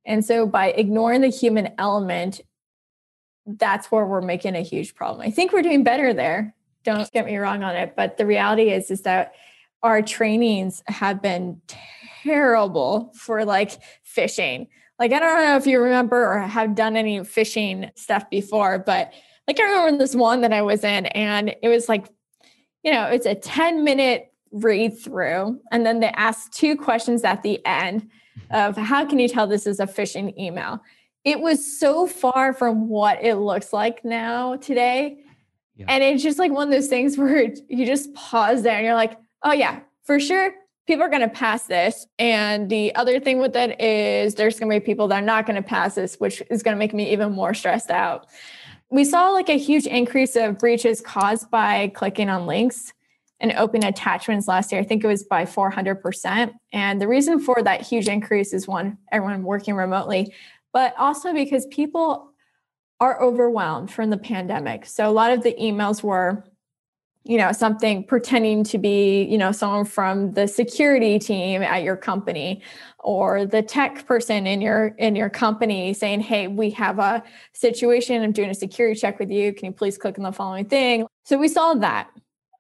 And 0.06 0.26
so 0.26 0.46
by 0.46 0.72
ignoring 0.72 1.22
the 1.22 1.30
human 1.30 1.74
element, 1.78 2.42
that's 3.46 3.92
where 3.92 4.06
we're 4.06 4.22
making 4.22 4.56
a 4.56 4.62
huge 4.62 4.96
problem. 4.96 5.22
I 5.22 5.32
think 5.32 5.52
we're 5.52 5.62
doing 5.62 5.84
better 5.84 6.14
there. 6.14 6.56
Don't 6.84 7.12
get 7.12 7.26
me 7.26 7.38
wrong 7.38 7.64
on 7.64 7.76
it, 7.76 7.96
but 7.96 8.18
the 8.18 8.26
reality 8.26 8.70
is 8.72 8.92
is 8.92 9.02
that 9.02 9.34
our 9.82 10.02
trainings 10.02 10.84
have 10.88 11.22
been 11.22 11.62
terrible 12.24 13.12
for 13.16 13.46
like 13.46 13.72
phishing. 14.06 14.68
Like 15.00 15.12
I 15.12 15.20
don't 15.20 15.42
know 15.42 15.58
if 15.58 15.68
you 15.68 15.82
remember 15.82 16.26
or 16.26 16.40
have 16.40 16.76
done 16.76 16.96
any 16.96 17.20
phishing 17.20 17.90
stuff 17.98 18.30
before, 18.30 18.80
but 18.80 19.14
like 19.48 19.60
I 19.60 19.64
remember 19.64 19.98
this 19.98 20.16
one 20.16 20.42
that 20.42 20.54
I 20.54 20.62
was 20.62 20.84
in 20.84 21.06
and 21.08 21.56
it 21.62 21.68
was 21.68 21.90
like 21.90 22.08
you 22.84 22.92
know, 22.92 23.06
it's 23.06 23.26
a 23.26 23.36
10 23.36 23.84
minute 23.84 24.32
read 24.52 25.00
through 25.00 25.60
and 25.72 25.86
then 25.86 26.00
they 26.00 26.08
ask 26.08 26.52
two 26.52 26.76
questions 26.76 27.24
at 27.24 27.42
the 27.44 27.66
end 27.66 28.10
of 28.52 28.76
how 28.78 29.06
can 29.06 29.20
you 29.20 29.28
tell 29.28 29.48
this 29.48 29.66
is 29.66 29.80
a 29.80 29.88
phishing 29.88 30.38
email? 30.38 30.82
It 31.24 31.40
was 31.40 31.80
so 31.80 32.06
far 32.06 32.54
from 32.54 32.90
what 32.90 33.24
it 33.24 33.36
looks 33.36 33.72
like 33.72 34.04
now 34.04 34.58
today. 34.58 35.20
Yeah. 35.76 35.86
And 35.88 36.04
it's 36.04 36.22
just 36.22 36.38
like 36.38 36.52
one 36.52 36.68
of 36.68 36.74
those 36.74 36.88
things 36.88 37.18
where 37.18 37.54
you 37.70 37.86
just 37.86 38.14
pause 38.14 38.64
there 38.64 38.76
and 38.76 38.86
you're 38.86 38.96
like, 38.96 39.18
oh, 39.44 39.54
yeah, 39.54 39.80
for 40.04 40.20
sure, 40.20 40.54
people 40.88 41.04
are 41.04 41.10
going 41.10 41.22
to 41.22 41.30
pass 41.30 41.64
this. 41.64 42.08
And 42.20 42.70
the 42.70 42.94
other 42.96 43.20
thing 43.20 43.40
with 43.40 43.56
it 43.56 43.80
is 43.80 44.36
there's 44.36 44.60
going 44.60 44.72
to 44.72 44.80
be 44.80 44.86
people 44.86 45.08
that 45.10 45.24
are 45.24 45.26
not 45.26 45.46
going 45.46 45.56
to 45.56 45.68
pass 45.68 45.96
this, 45.96 46.16
which 46.16 46.44
is 46.50 46.64
going 46.64 46.76
to 46.76 46.80
make 46.80 46.94
me 46.94 47.12
even 47.12 47.32
more 47.32 47.54
stressed 47.54 47.90
out. 47.90 48.28
We 48.90 49.06
saw 49.06 49.30
like 49.30 49.50
a 49.50 49.58
huge 49.58 49.88
increase 49.88 50.36
of 50.36 50.60
breaches 50.60 51.02
caused 51.02 51.50
by 51.50 51.88
clicking 51.96 52.30
on 52.30 52.46
links 52.46 52.94
and 53.40 53.52
open 53.54 53.84
attachments 53.84 54.48
last 54.48 54.72
year. 54.72 54.80
I 54.80 54.84
think 54.84 55.04
it 55.04 55.08
was 55.08 55.24
by 55.24 55.46
400%. 55.46 56.54
And 56.72 57.02
the 57.02 57.08
reason 57.08 57.40
for 57.40 57.62
that 57.64 57.82
huge 57.82 58.08
increase 58.08 58.54
is 58.54 58.68
one, 58.68 58.98
everyone 59.12 59.44
working 59.44 59.76
remotely, 59.76 60.34
but 60.74 60.94
also 60.98 61.34
because 61.34 61.66
people 61.68 62.32
are 63.00 63.22
overwhelmed 63.22 63.92
from 63.92 64.10
the 64.10 64.18
pandemic. 64.18 64.86
So 64.86 65.10
a 65.10 65.12
lot 65.12 65.32
of 65.32 65.44
the 65.44 65.54
emails 65.54 66.04
were, 66.04 66.44
you 67.24 67.38
know, 67.38 67.52
something 67.52 68.06
pretending 68.06 68.64
to 68.66 68.78
be, 68.78 69.24
you 69.24 69.38
know, 69.38 69.52
someone 69.52 69.86
from 69.86 70.34
the 70.34 70.48
security 70.48 71.20
team 71.20 71.62
at 71.62 71.84
your 71.84 71.96
company 71.96 72.62
or 73.00 73.46
the 73.46 73.62
tech 73.62 74.06
person 74.06 74.46
in 74.48 74.62
your 74.62 74.88
in 74.98 75.16
your 75.16 75.30
company 75.30 75.94
saying, 75.94 76.22
"Hey, 76.22 76.48
we 76.48 76.70
have 76.72 77.00
a 77.00 77.24
situation. 77.54 78.22
I'm 78.22 78.32
doing 78.32 78.50
a 78.50 78.56
security 78.56 79.00
check 79.00 79.20
with 79.20 79.32
you. 79.32 79.54
Can 79.54 79.68
you 79.68 79.72
please 79.72 79.98
click 79.98 80.18
on 80.18 80.24
the 80.24 80.32
following 80.32 80.66
thing?" 80.66 81.06
So 81.24 81.38
we 81.38 81.48
saw 81.48 81.74
that 81.76 82.10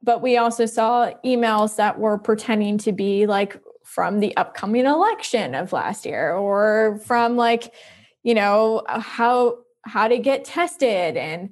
but 0.04 0.22
we 0.22 0.38
also 0.38 0.66
saw 0.66 1.12
emails 1.26 1.78
that 1.78 1.98
were 1.98 2.18
pretending 2.18 2.78
to 2.78 2.92
be 2.92 3.26
like 3.26 3.60
from 3.84 4.20
the 4.20 4.36
upcoming 4.38 4.86
election 4.86 5.56
of 5.56 5.72
last 5.72 6.06
year 6.06 6.34
or 6.34 7.00
from 7.06 7.38
like 7.38 7.74
you 8.24 8.34
know 8.34 8.84
how 8.88 9.58
how 9.86 10.08
to 10.08 10.18
get 10.18 10.46
tested 10.46 11.18
and 11.18 11.50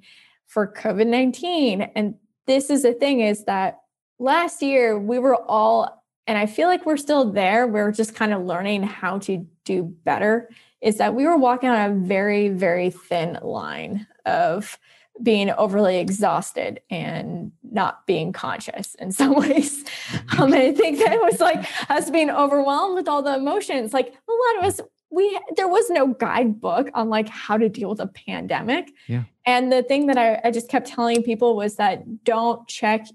for 0.47 0.67
covid-19 0.67 1.89
and 1.95 2.15
this 2.47 2.69
is 2.69 2.83
the 2.83 2.93
thing 2.93 3.21
is 3.21 3.45
that 3.45 3.79
last 4.19 4.61
year 4.61 4.97
we 4.97 5.19
were 5.19 5.35
all 5.35 6.03
and 6.27 6.37
i 6.37 6.45
feel 6.45 6.67
like 6.67 6.85
we're 6.85 6.97
still 6.97 7.31
there 7.31 7.67
we're 7.67 7.91
just 7.91 8.15
kind 8.15 8.33
of 8.33 8.41
learning 8.41 8.83
how 8.83 9.19
to 9.19 9.45
do 9.65 9.83
better 10.03 10.49
is 10.81 10.97
that 10.97 11.13
we 11.13 11.25
were 11.25 11.37
walking 11.37 11.69
on 11.69 11.91
a 11.91 11.93
very 11.93 12.49
very 12.49 12.89
thin 12.89 13.37
line 13.41 14.07
of 14.25 14.77
being 15.21 15.51
overly 15.51 15.99
exhausted 15.99 16.79
and 16.89 17.51
not 17.63 18.05
being 18.07 18.31
conscious 18.31 18.95
in 18.95 19.11
some 19.19 19.35
ways. 19.35 19.83
Um, 20.37 20.53
I 20.53 20.71
think 20.71 20.97
that 20.99 21.13
it 21.13 21.21
was 21.21 21.39
like 21.39 21.63
us 21.89 22.09
being 22.09 22.29
overwhelmed 22.29 22.95
with 22.95 23.07
all 23.07 23.21
the 23.21 23.35
emotions. 23.35 23.93
Like 23.93 24.07
a 24.07 24.31
lot 24.31 24.59
of 24.59 24.63
us, 24.65 24.81
we 25.11 25.39
there 25.55 25.67
was 25.67 25.89
no 25.89 26.07
guidebook 26.07 26.89
on 26.93 27.09
like 27.09 27.27
how 27.27 27.57
to 27.57 27.69
deal 27.69 27.89
with 27.89 27.99
a 27.99 28.07
pandemic. 28.07 28.91
Yeah. 29.07 29.23
And 29.45 29.71
the 29.71 29.83
thing 29.83 30.07
that 30.07 30.17
I, 30.17 30.39
I 30.43 30.51
just 30.51 30.69
kept 30.69 30.87
telling 30.87 31.21
people 31.23 31.55
was 31.55 31.75
that 31.75 32.23
don't 32.23 32.67
check 32.67 33.05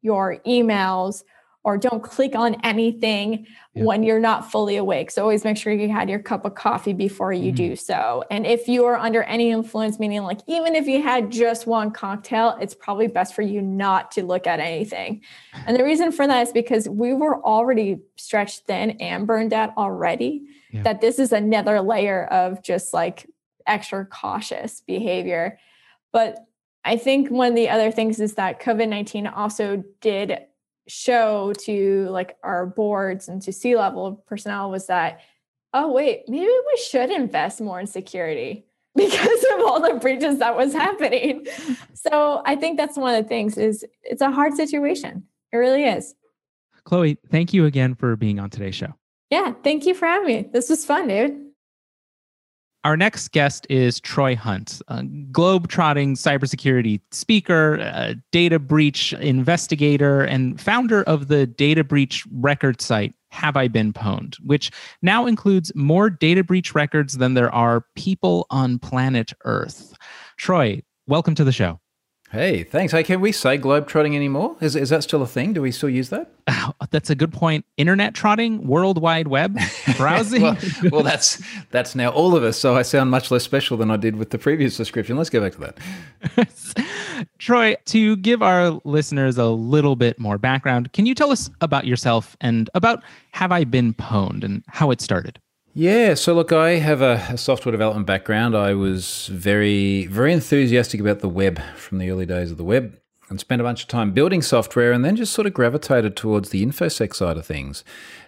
your 0.00 0.38
emails 0.46 1.22
or 1.64 1.78
don't 1.78 2.02
click 2.02 2.34
on 2.34 2.56
anything 2.64 3.46
yeah. 3.74 3.84
when 3.84 4.02
you're 4.02 4.18
not 4.18 4.50
fully 4.50 4.76
awake. 4.76 5.10
So 5.10 5.22
always 5.22 5.44
make 5.44 5.56
sure 5.56 5.72
you 5.72 5.88
had 5.88 6.10
your 6.10 6.18
cup 6.18 6.44
of 6.44 6.56
coffee 6.56 6.92
before 6.92 7.32
you 7.32 7.52
mm 7.52 7.56
do 7.56 7.76
so. 7.76 8.24
And 8.30 8.46
if 8.46 8.66
you 8.66 8.86
are 8.86 8.96
under 8.96 9.22
any 9.24 9.50
influence, 9.50 9.98
meaning 9.98 10.22
like 10.22 10.40
even 10.46 10.74
if 10.74 10.86
you 10.86 11.02
had 11.02 11.30
just 11.30 11.66
one 11.66 11.90
cocktail, 11.90 12.56
it's 12.60 12.74
probably 12.74 13.06
best 13.06 13.34
for 13.34 13.42
you 13.42 13.60
not 13.60 14.10
to 14.12 14.24
look 14.24 14.46
at 14.46 14.58
anything. 14.58 15.20
And 15.66 15.76
the 15.76 15.84
reason 15.84 16.12
for 16.12 16.26
that 16.26 16.48
is 16.48 16.52
because 16.52 16.88
we 16.88 17.12
were 17.12 17.40
already 17.42 17.98
stretched 18.16 18.66
thin 18.66 18.92
and 18.92 19.26
burned 19.26 19.52
out 19.52 19.76
already. 19.76 20.46
Yeah. 20.72 20.82
That 20.82 21.00
this 21.00 21.18
is 21.18 21.32
another 21.32 21.80
layer 21.80 22.24
of 22.24 22.62
just 22.62 22.94
like 22.94 23.28
extra 23.66 24.04
cautious 24.06 24.80
behavior. 24.80 25.58
But 26.12 26.38
I 26.84 26.96
think 26.96 27.30
one 27.30 27.50
of 27.50 27.54
the 27.54 27.68
other 27.68 27.90
things 27.90 28.20
is 28.20 28.34
that 28.34 28.60
COVID 28.60 28.88
19 28.88 29.26
also 29.26 29.84
did 30.00 30.38
show 30.88 31.52
to 31.52 32.08
like 32.10 32.36
our 32.42 32.66
boards 32.66 33.28
and 33.28 33.40
to 33.42 33.52
C 33.52 33.76
level 33.76 34.24
personnel 34.26 34.70
was 34.70 34.86
that, 34.86 35.20
oh, 35.72 35.92
wait, 35.92 36.24
maybe 36.28 36.46
we 36.46 36.82
should 36.82 37.10
invest 37.10 37.60
more 37.60 37.78
in 37.78 37.86
security 37.86 38.66
because 38.96 39.44
of 39.54 39.60
all 39.60 39.80
the 39.80 39.98
breaches 40.00 40.38
that 40.38 40.56
was 40.56 40.72
happening. 40.72 41.46
So 41.94 42.42
I 42.44 42.56
think 42.56 42.78
that's 42.78 42.96
one 42.96 43.14
of 43.14 43.22
the 43.22 43.28
things 43.28 43.56
is 43.56 43.86
it's 44.02 44.22
a 44.22 44.30
hard 44.32 44.54
situation. 44.54 45.22
It 45.52 45.56
really 45.56 45.84
is. 45.84 46.16
Chloe, 46.82 47.16
thank 47.30 47.54
you 47.54 47.64
again 47.64 47.94
for 47.94 48.16
being 48.16 48.40
on 48.40 48.50
today's 48.50 48.74
show. 48.74 48.94
Yeah, 49.32 49.54
thank 49.64 49.86
you 49.86 49.94
for 49.94 50.04
having 50.04 50.26
me. 50.26 50.50
This 50.52 50.68
was 50.68 50.84
fun, 50.84 51.08
dude. 51.08 51.34
Our 52.84 52.98
next 52.98 53.32
guest 53.32 53.66
is 53.70 53.98
Troy 53.98 54.36
Hunt, 54.36 54.82
a 54.88 55.02
globe-trotting 55.04 56.16
cybersecurity 56.16 57.00
speaker, 57.12 57.76
a 57.76 58.14
data 58.30 58.58
breach 58.58 59.14
investigator, 59.14 60.20
and 60.20 60.60
founder 60.60 61.02
of 61.04 61.28
the 61.28 61.46
data 61.46 61.82
breach 61.82 62.26
record 62.30 62.82
site 62.82 63.14
Have 63.30 63.56
I 63.56 63.68
Been 63.68 63.94
Pwned, 63.94 64.34
which 64.44 64.70
now 65.00 65.24
includes 65.24 65.72
more 65.74 66.10
data 66.10 66.44
breach 66.44 66.74
records 66.74 67.16
than 67.16 67.32
there 67.32 67.54
are 67.54 67.86
people 67.96 68.46
on 68.50 68.78
planet 68.78 69.32
Earth. 69.46 69.96
Troy, 70.36 70.82
welcome 71.06 71.34
to 71.36 71.44
the 71.44 71.52
show. 71.52 71.80
Hey, 72.32 72.64
thanks. 72.64 72.94
Hey, 72.94 73.02
can 73.02 73.20
we 73.20 73.30
say 73.30 73.58
globe-trotting 73.58 74.16
anymore? 74.16 74.56
Is, 74.62 74.74
is 74.74 74.88
that 74.88 75.02
still 75.02 75.20
a 75.20 75.26
thing? 75.26 75.52
Do 75.52 75.60
we 75.60 75.70
still 75.70 75.90
use 75.90 76.08
that? 76.08 76.32
Oh, 76.48 76.72
that's 76.90 77.10
a 77.10 77.14
good 77.14 77.30
point. 77.30 77.66
Internet 77.76 78.14
trotting, 78.14 78.66
World 78.66 78.96
Wide 79.02 79.28
Web, 79.28 79.58
browsing. 79.98 80.40
well, 80.40 80.56
well, 80.90 81.02
that's 81.02 81.42
that's 81.70 81.94
now 81.94 82.08
all 82.08 82.34
of 82.34 82.42
us. 82.42 82.58
So 82.58 82.74
I 82.74 82.82
sound 82.82 83.10
much 83.10 83.30
less 83.30 83.42
special 83.42 83.76
than 83.76 83.90
I 83.90 83.98
did 83.98 84.16
with 84.16 84.30
the 84.30 84.38
previous 84.38 84.78
description. 84.78 85.18
Let's 85.18 85.28
go 85.28 85.42
back 85.42 85.52
to 85.52 85.74
that. 86.38 87.26
Troy, 87.38 87.76
to 87.84 88.16
give 88.16 88.42
our 88.42 88.80
listeners 88.86 89.36
a 89.36 89.48
little 89.48 89.94
bit 89.94 90.18
more 90.18 90.38
background, 90.38 90.94
can 90.94 91.04
you 91.04 91.14
tell 91.14 91.32
us 91.32 91.50
about 91.60 91.86
yourself 91.86 92.34
and 92.40 92.70
about 92.72 93.02
Have 93.32 93.52
I 93.52 93.64
Been 93.64 93.92
Pwned 93.92 94.42
and 94.42 94.64
how 94.68 94.90
it 94.90 95.02
started? 95.02 95.38
Yeah, 95.74 96.12
so 96.14 96.34
look, 96.34 96.52
I 96.52 96.72
have 96.72 97.00
a, 97.00 97.26
a, 97.30 97.38
software 97.38 97.72
development 97.72 98.06
background. 98.06 98.54
I 98.54 98.74
was 98.74 99.28
very, 99.28 100.04
very 100.06 100.34
enthusiastic 100.34 101.00
about 101.00 101.20
the 101.20 101.30
web 101.30 101.58
from 101.76 101.96
the 101.96 102.10
early 102.10 102.26
days 102.26 102.50
of 102.50 102.58
the 102.58 102.64
web 102.64 102.98
and 103.30 103.40
spent 103.40 103.62
a 103.62 103.64
bunch 103.64 103.80
of 103.80 103.88
time 103.88 104.12
building 104.12 104.42
software 104.42 104.92
and 104.92 105.02
then 105.02 105.16
just 105.16 105.32
sort 105.32 105.46
of 105.46 105.54
gravitated 105.54 106.14
towards 106.14 106.50
the 106.50 106.62
InfoSec 106.62 107.14
side 107.14 107.38
of 107.38 107.46
things. 107.46 107.84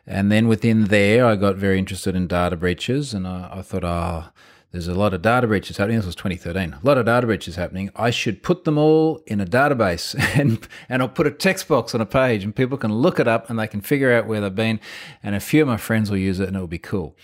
And 0.07 0.33
then 0.33 0.49
within 0.49 0.85
there, 0.85 1.27
I 1.27 1.37
got 1.37 1.57
very 1.57 1.79
interested 1.79 2.17
in 2.17 2.29
data 2.29 2.57
breaches 2.57 3.13
and 3.13 3.27
I, 3.27 3.51
I 3.53 3.61
thought, 3.63 3.85
ah, 3.85 4.31
oh, 4.31 4.34
there's 4.75 4.89
a 4.89 4.95
lot 4.95 5.15
of 5.15 5.23
data 5.23 5.47
breaches 5.47 5.77
happening. 5.77 5.99
This 5.99 6.07
was 6.07 6.17
2013. 6.17 6.73
A 6.73 6.81
lot 6.85 6.99
of 6.99 7.07
data 7.07 7.29
breaches 7.29 7.55
happening. 7.55 7.91
I 7.95 8.11
should 8.11 8.43
put 8.43 8.65
them 8.65 8.77
all 8.77 9.23
in 9.25 9.41
a 9.41 9.47
database 9.47 10.17
and, 10.39 10.67
and 10.89 11.01
I'll 11.01 11.09
put 11.09 11.29
a 11.29 11.31
text 11.31 11.69
box 11.69 11.95
on 11.95 12.01
a 12.01 12.07
page 12.07 12.43
and 12.43 12.55
people 12.55 12.77
can 12.77 12.93
look 12.93 13.21
it 13.21 13.29
up 13.29 13.49
and 13.49 13.57
they 13.57 13.69
can 13.69 13.81
figure 13.81 14.13
out 14.13 14.27
where 14.27 14.41
they've 14.41 14.53
been. 14.53 14.81
And 15.23 15.37
a 15.37 15.41
few 15.41 15.63
of 15.63 15.69
my 15.69 15.77
friends 15.77 16.11
will 16.11 16.19
use 16.19 16.41
it 16.41 16.49
and 16.49 16.57
it'll 16.57 16.67
be 16.67 16.79
cool. 16.79 17.17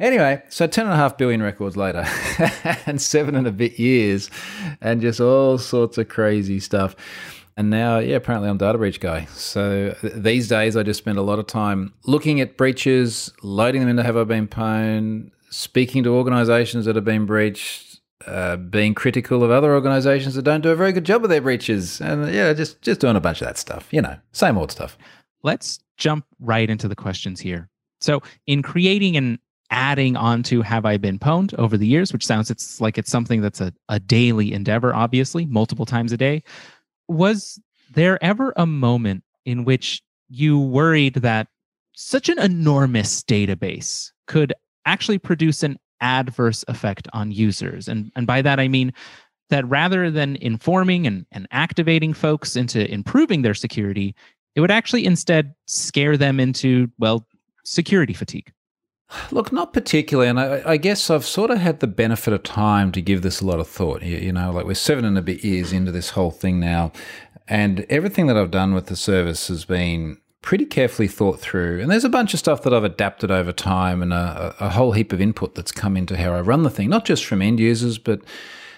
Anyway, 0.00 0.42
so 0.48 0.66
10 0.66 0.86
and 0.86 0.92
a 0.92 0.96
half 0.96 1.16
billion 1.16 1.40
records 1.40 1.76
later 1.76 2.04
and 2.84 3.00
seven 3.00 3.36
and 3.36 3.46
a 3.46 3.52
bit 3.52 3.78
years 3.78 4.28
and 4.80 5.00
just 5.00 5.20
all 5.20 5.56
sorts 5.56 5.98
of 5.98 6.08
crazy 6.08 6.58
stuff. 6.58 6.96
And 7.56 7.70
now, 7.70 7.98
yeah, 7.98 8.16
apparently 8.16 8.50
I'm 8.50 8.58
data 8.58 8.76
breach 8.76 8.98
guy. 8.98 9.26
So 9.26 9.94
these 10.02 10.48
days 10.48 10.76
I 10.76 10.82
just 10.82 10.98
spend 10.98 11.16
a 11.16 11.22
lot 11.22 11.38
of 11.38 11.46
time 11.46 11.92
looking 12.06 12.40
at 12.40 12.56
breaches, 12.56 13.32
loading 13.44 13.82
them 13.82 13.88
into 13.88 14.02
Have 14.02 14.16
I 14.16 14.24
Been 14.24 14.48
Pwned, 14.48 15.30
speaking 15.50 16.02
to 16.04 16.10
organizations 16.10 16.84
that 16.84 16.96
have 16.96 17.04
been 17.04 17.26
breached, 17.26 18.00
uh, 18.26 18.56
being 18.56 18.94
critical 18.94 19.42
of 19.44 19.50
other 19.50 19.74
organizations 19.74 20.34
that 20.34 20.42
don't 20.42 20.60
do 20.60 20.70
a 20.70 20.76
very 20.76 20.92
good 20.92 21.04
job 21.04 21.24
of 21.24 21.30
their 21.30 21.40
breaches, 21.40 22.00
and 22.00 22.32
yeah, 22.32 22.52
just 22.52 22.82
just 22.82 23.00
doing 23.00 23.16
a 23.16 23.20
bunch 23.20 23.40
of 23.40 23.46
that 23.46 23.58
stuff. 23.58 23.88
You 23.90 24.02
know, 24.02 24.16
same 24.32 24.58
old 24.58 24.70
stuff. 24.70 24.98
Let's 25.42 25.78
jump 25.96 26.24
right 26.40 26.68
into 26.68 26.88
the 26.88 26.96
questions 26.96 27.40
here. 27.40 27.68
So, 28.00 28.22
in 28.46 28.62
creating 28.62 29.16
and 29.16 29.38
adding 29.70 30.16
on 30.16 30.42
to 30.44 30.62
have 30.62 30.86
I 30.86 30.96
been 30.96 31.18
pwned 31.18 31.54
over 31.54 31.76
the 31.76 31.86
years, 31.86 32.12
which 32.12 32.26
sounds 32.26 32.50
it's 32.50 32.80
like 32.80 32.98
it's 32.98 33.10
something 33.10 33.40
that's 33.40 33.60
a, 33.60 33.72
a 33.88 34.00
daily 34.00 34.52
endeavor, 34.52 34.94
obviously, 34.94 35.46
multiple 35.46 35.86
times 35.86 36.12
a 36.12 36.16
day. 36.16 36.42
Was 37.08 37.60
there 37.94 38.22
ever 38.22 38.52
a 38.56 38.66
moment 38.66 39.24
in 39.44 39.64
which 39.64 40.02
you 40.28 40.58
worried 40.58 41.14
that 41.14 41.48
such 41.94 42.28
an 42.28 42.38
enormous 42.38 43.22
database 43.22 44.12
could 44.26 44.52
actually 44.88 45.18
produce 45.18 45.62
an 45.62 45.78
adverse 46.00 46.64
effect 46.68 47.08
on 47.12 47.30
users. 47.30 47.88
And, 47.88 48.10
and 48.16 48.26
by 48.26 48.42
that, 48.42 48.58
I 48.60 48.68
mean 48.68 48.92
that 49.50 49.68
rather 49.68 50.10
than 50.10 50.36
informing 50.36 51.06
and, 51.06 51.26
and 51.32 51.46
activating 51.50 52.12
folks 52.12 52.56
into 52.56 52.90
improving 52.90 53.42
their 53.42 53.54
security, 53.54 54.14
it 54.54 54.60
would 54.60 54.70
actually 54.70 55.04
instead 55.04 55.54
scare 55.66 56.16
them 56.16 56.40
into, 56.40 56.90
well, 56.98 57.26
security 57.64 58.12
fatigue. 58.12 58.52
Look, 59.30 59.52
not 59.52 59.72
particularly. 59.72 60.28
And 60.28 60.40
I, 60.40 60.62
I, 60.64 60.76
guess 60.76 61.10
I've 61.10 61.24
sort 61.24 61.50
of 61.50 61.58
had 61.58 61.80
the 61.80 61.86
benefit 61.86 62.34
of 62.34 62.42
time 62.42 62.92
to 62.92 63.00
give 63.00 63.22
this 63.22 63.40
a 63.40 63.46
lot 63.46 63.60
of 63.60 63.68
thought. 63.68 64.02
You, 64.02 64.18
you, 64.18 64.32
know, 64.32 64.50
like 64.52 64.66
we're 64.66 64.74
seven 64.74 65.04
and 65.04 65.16
a 65.18 65.22
bit 65.22 65.44
years 65.44 65.72
into 65.72 65.92
this 65.92 66.10
whole 66.10 66.30
thing 66.30 66.60
now. 66.60 66.92
And 67.46 67.86
everything 67.88 68.26
that 68.26 68.36
I've 68.36 68.50
done 68.50 68.74
with 68.74 68.86
the 68.86 68.96
service 68.96 69.48
has 69.48 69.64
been 69.64 70.18
pretty 70.48 70.64
carefully 70.64 71.06
thought 71.06 71.38
through. 71.38 71.78
And 71.78 71.90
there's 71.90 72.06
a 72.06 72.08
bunch 72.08 72.32
of 72.32 72.40
stuff 72.40 72.62
that 72.62 72.72
I've 72.72 72.82
adapted 72.82 73.30
over 73.30 73.52
time 73.52 74.00
and 74.00 74.14
a, 74.14 74.56
a 74.58 74.70
whole 74.70 74.92
heap 74.92 75.12
of 75.12 75.20
input 75.20 75.54
that's 75.54 75.70
come 75.70 75.94
into 75.94 76.16
how 76.16 76.32
I 76.32 76.40
run 76.40 76.62
the 76.62 76.70
thing, 76.70 76.88
not 76.88 77.04
just 77.04 77.26
from 77.26 77.42
end 77.42 77.60
users, 77.60 77.98
but 77.98 78.22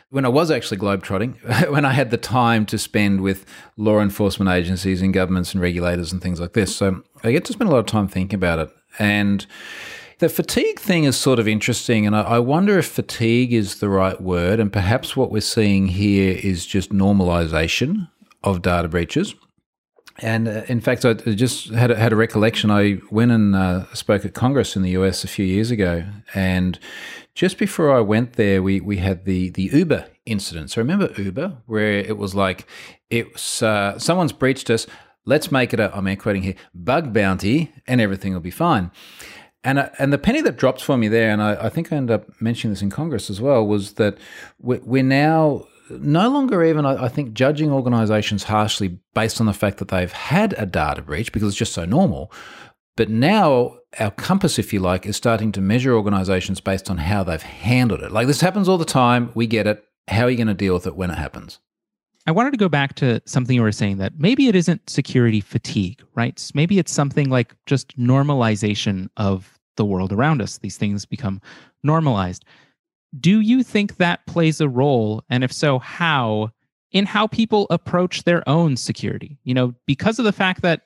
when 0.09 0.25
I 0.25 0.31
was 0.31 0.51
actually 0.51 0.79
globetrotting, 0.79 1.71
when 1.71 1.85
I 1.85 1.93
had 1.93 2.11
the 2.11 2.17
time 2.17 2.67
to 2.67 2.77
spend 2.77 3.21
with 3.21 3.47
law 3.77 4.01
enforcement 4.01 4.51
agencies 4.51 5.01
and 5.01 5.15
governments 5.15 5.53
and 5.53 5.63
regulators 5.63 6.11
and 6.11 6.21
things 6.21 6.41
like 6.41 6.55
this. 6.55 6.75
So 6.75 7.05
I 7.23 7.31
get 7.31 7.45
to 7.45 7.53
spend 7.53 7.71
a 7.71 7.73
lot 7.73 7.79
of 7.79 7.87
time 7.87 8.09
thinking 8.09 8.35
about 8.35 8.59
it. 8.59 8.71
And 8.99 9.47
the 10.19 10.29
fatigue 10.29 10.81
thing 10.81 11.05
is 11.05 11.17
sort 11.17 11.39
of 11.39 11.47
interesting. 11.47 12.05
And 12.05 12.17
I, 12.17 12.41
wonder 12.41 12.81
if 12.81 12.87
fatigue 12.87 13.53
is 13.53 13.79
the 13.79 13.89
right 13.89 14.21
word. 14.21 14.59
And 14.59 14.73
perhaps 14.73 15.17
what 15.17 15.31
we're 15.31 15.41
seeing 15.41 15.87
here 15.87 16.37
is 16.43 16.67
just 16.67 16.91
normalization 16.91 18.09
of 18.43 18.61
data 18.61 18.89
breaches. 18.89 19.37
And 20.23 20.49
uh, 20.49 20.63
in 20.69 20.81
fact, 20.81 21.05
I 21.05 21.15
just 21.15 21.71
had 21.71 21.91
a, 21.91 21.97
had 21.97 22.13
a 22.13 22.17
recollection. 22.17 22.71
I 22.71 22.99
went 23.11 23.33
and 23.33 23.57
uh, 23.57 23.93
spoke 23.95 24.25
at 24.25 24.35
Congress 24.35 24.77
in 24.77 24.83
the 24.83 24.91
US 24.91 25.25
a 25.25 25.29
few 25.29 25.47
years 25.47 25.71
ago, 25.71 26.05
and 26.35 26.79
just 27.35 27.59
before 27.59 27.97
I 27.97 28.01
went 28.01 28.35
there, 28.35 28.63
we 28.63 28.81
we 28.81 28.99
had 28.99 29.25
the 29.25 29.51
the 29.51 29.71
Uber 29.73 30.07
incident. 30.27 30.71
So 30.71 30.81
remember 30.81 31.11
Uber, 31.17 31.59
where 31.67 31.93
it 31.99 32.19
was 32.19 32.35
like 32.35 32.67
it's 33.09 33.63
uh, 33.63 33.99
someone's 33.99 34.33
breached 34.33 34.71
us. 34.71 34.87
Let's 35.25 35.51
make 35.51 35.73
it 35.73 35.81
a 35.81 35.95
I'm 35.97 36.15
quoting 36.17 36.43
here 36.43 36.55
bug 36.75 37.13
bounty, 37.13 37.73
and 37.87 38.01
everything 38.01 38.35
will 38.35 38.41
be 38.41 38.51
fine. 38.51 38.91
And 39.65 39.79
uh, 39.79 39.91
and 39.99 40.13
the 40.13 40.19
penny 40.19 40.41
that 40.43 40.57
dropped 40.57 40.83
for 40.83 40.97
me 40.97 41.09
there, 41.09 41.31
and 41.31 41.43
I, 41.43 41.67
I 41.67 41.69
think 41.71 41.93
I 41.93 41.97
ended 41.97 42.15
up 42.15 42.41
mentioning 42.41 42.73
this 42.73 42.83
in 42.83 42.91
Congress 42.91 43.31
as 43.31 43.41
well, 43.41 43.67
was 43.67 43.95
that 43.95 44.19
we're 44.59 45.03
now 45.03 45.67
no 45.91 46.29
longer 46.29 46.63
even, 46.65 46.87
I 46.87 47.09
think, 47.09 47.33
judging 47.33 47.71
organizations 47.71 48.45
harshly 48.45 48.99
based 49.15 49.41
on 49.41 49.47
the 49.47 49.53
fact 49.53 49.79
that 49.79 49.89
they've 49.89 50.13
had 50.13 50.55
a 50.59 50.67
data 50.67 51.03
breach 51.03 51.33
because 51.33 51.49
it's 51.49 51.59
just 51.59 51.73
so 51.73 51.85
normal. 51.85 52.33
But 52.97 53.09
now 53.09 53.77
our 53.99 54.11
compass, 54.11 54.59
if 54.59 54.73
you 54.73 54.81
like, 54.81 55.07
is 55.07 55.17
starting 55.17 55.53
to 55.53 55.61
measure 55.61 55.95
organizations 55.95 56.61
based 56.61 56.91
on 56.91 56.99
how 56.99 57.25
they've 57.25 57.43
handled 57.43 58.03
it. 58.03 58.13
Like 58.13 58.27
this 58.27 58.41
happens 58.41 58.69
all 58.69 58.79
the 58.79 58.85
time. 58.85 59.31
We 59.35 59.47
get 59.47 59.67
it. 59.67 59.85
How 60.09 60.25
are 60.25 60.31
you 60.31 60.37
going 60.37 60.49
to 60.49 60.55
deal 60.55 60.75
with 60.75 60.87
it 60.87 60.97
when 60.97 61.11
it 61.11 61.19
happens? 61.19 61.61
I 62.27 62.33
wanted 62.33 62.51
to 62.51 62.59
go 62.59 62.69
back 62.69 62.95
to 62.97 63.21
something 63.25 63.57
you 63.57 63.63
were 63.63 63.73
saying 63.73 63.97
that 63.99 64.19
maybe 64.19 64.49
it 64.49 64.55
isn't 64.55 64.89
security 64.91 65.41
fatigue, 65.41 66.03
right? 66.15 66.51
Maybe 66.55 66.79
it's 66.79 66.93
something 66.93 67.31
like 67.31 67.55
just 67.67 67.99
normalization 67.99 69.09
of 69.17 69.59
the 69.77 69.85
world 69.85 70.13
around 70.13 70.43
us. 70.43 70.59
These 70.59 70.77
things 70.77 71.07
become 71.07 71.41
normalized. 71.83 72.45
Do 73.19 73.41
you 73.41 73.63
think 73.63 73.97
that 73.97 74.25
plays 74.27 74.61
a 74.61 74.69
role? 74.69 75.25
And 75.29 75.43
if 75.43 75.53
so, 75.53 75.79
how 75.79 76.51
in 76.93 77.07
how 77.07 77.27
people 77.27 77.67
approach 77.71 78.25
their 78.25 78.49
own 78.49 78.77
security? 78.77 79.39
You 79.45 79.55
know, 79.55 79.75
because 79.87 80.19
of 80.19 80.25
the 80.25 80.33
fact 80.33 80.63
that, 80.63 80.83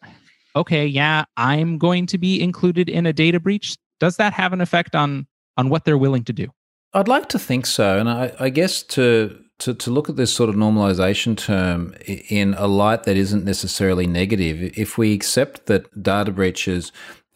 okay, 0.56 0.86
yeah, 0.86 1.24
I'm 1.36 1.78
going 1.78 2.06
to 2.06 2.18
be 2.18 2.40
included 2.40 2.88
in 2.88 3.06
a 3.06 3.12
data 3.12 3.40
breach, 3.40 3.76
does 4.00 4.16
that 4.16 4.32
have 4.32 4.52
an 4.52 4.60
effect 4.60 4.94
on 4.94 5.26
on 5.56 5.68
what 5.68 5.84
they're 5.84 5.98
willing 5.98 6.24
to 6.24 6.32
do? 6.32 6.48
I'd 6.94 7.08
like 7.08 7.28
to 7.30 7.38
think 7.38 7.66
so. 7.66 7.98
And 7.98 8.08
I, 8.08 8.32
I 8.38 8.48
guess 8.50 8.82
to 8.82 9.38
to, 9.60 9.74
to 9.74 9.90
look 9.90 10.08
at 10.08 10.16
this 10.16 10.32
sort 10.32 10.48
of 10.48 10.56
normalization 10.56 11.36
term 11.36 11.94
in 12.06 12.54
a 12.54 12.66
light 12.66 13.04
that 13.04 13.16
isn't 13.16 13.44
necessarily 13.44 14.06
negative, 14.06 14.76
if 14.76 14.98
we 14.98 15.12
accept 15.12 15.66
that 15.66 16.02
data 16.02 16.32
breaches 16.32 16.90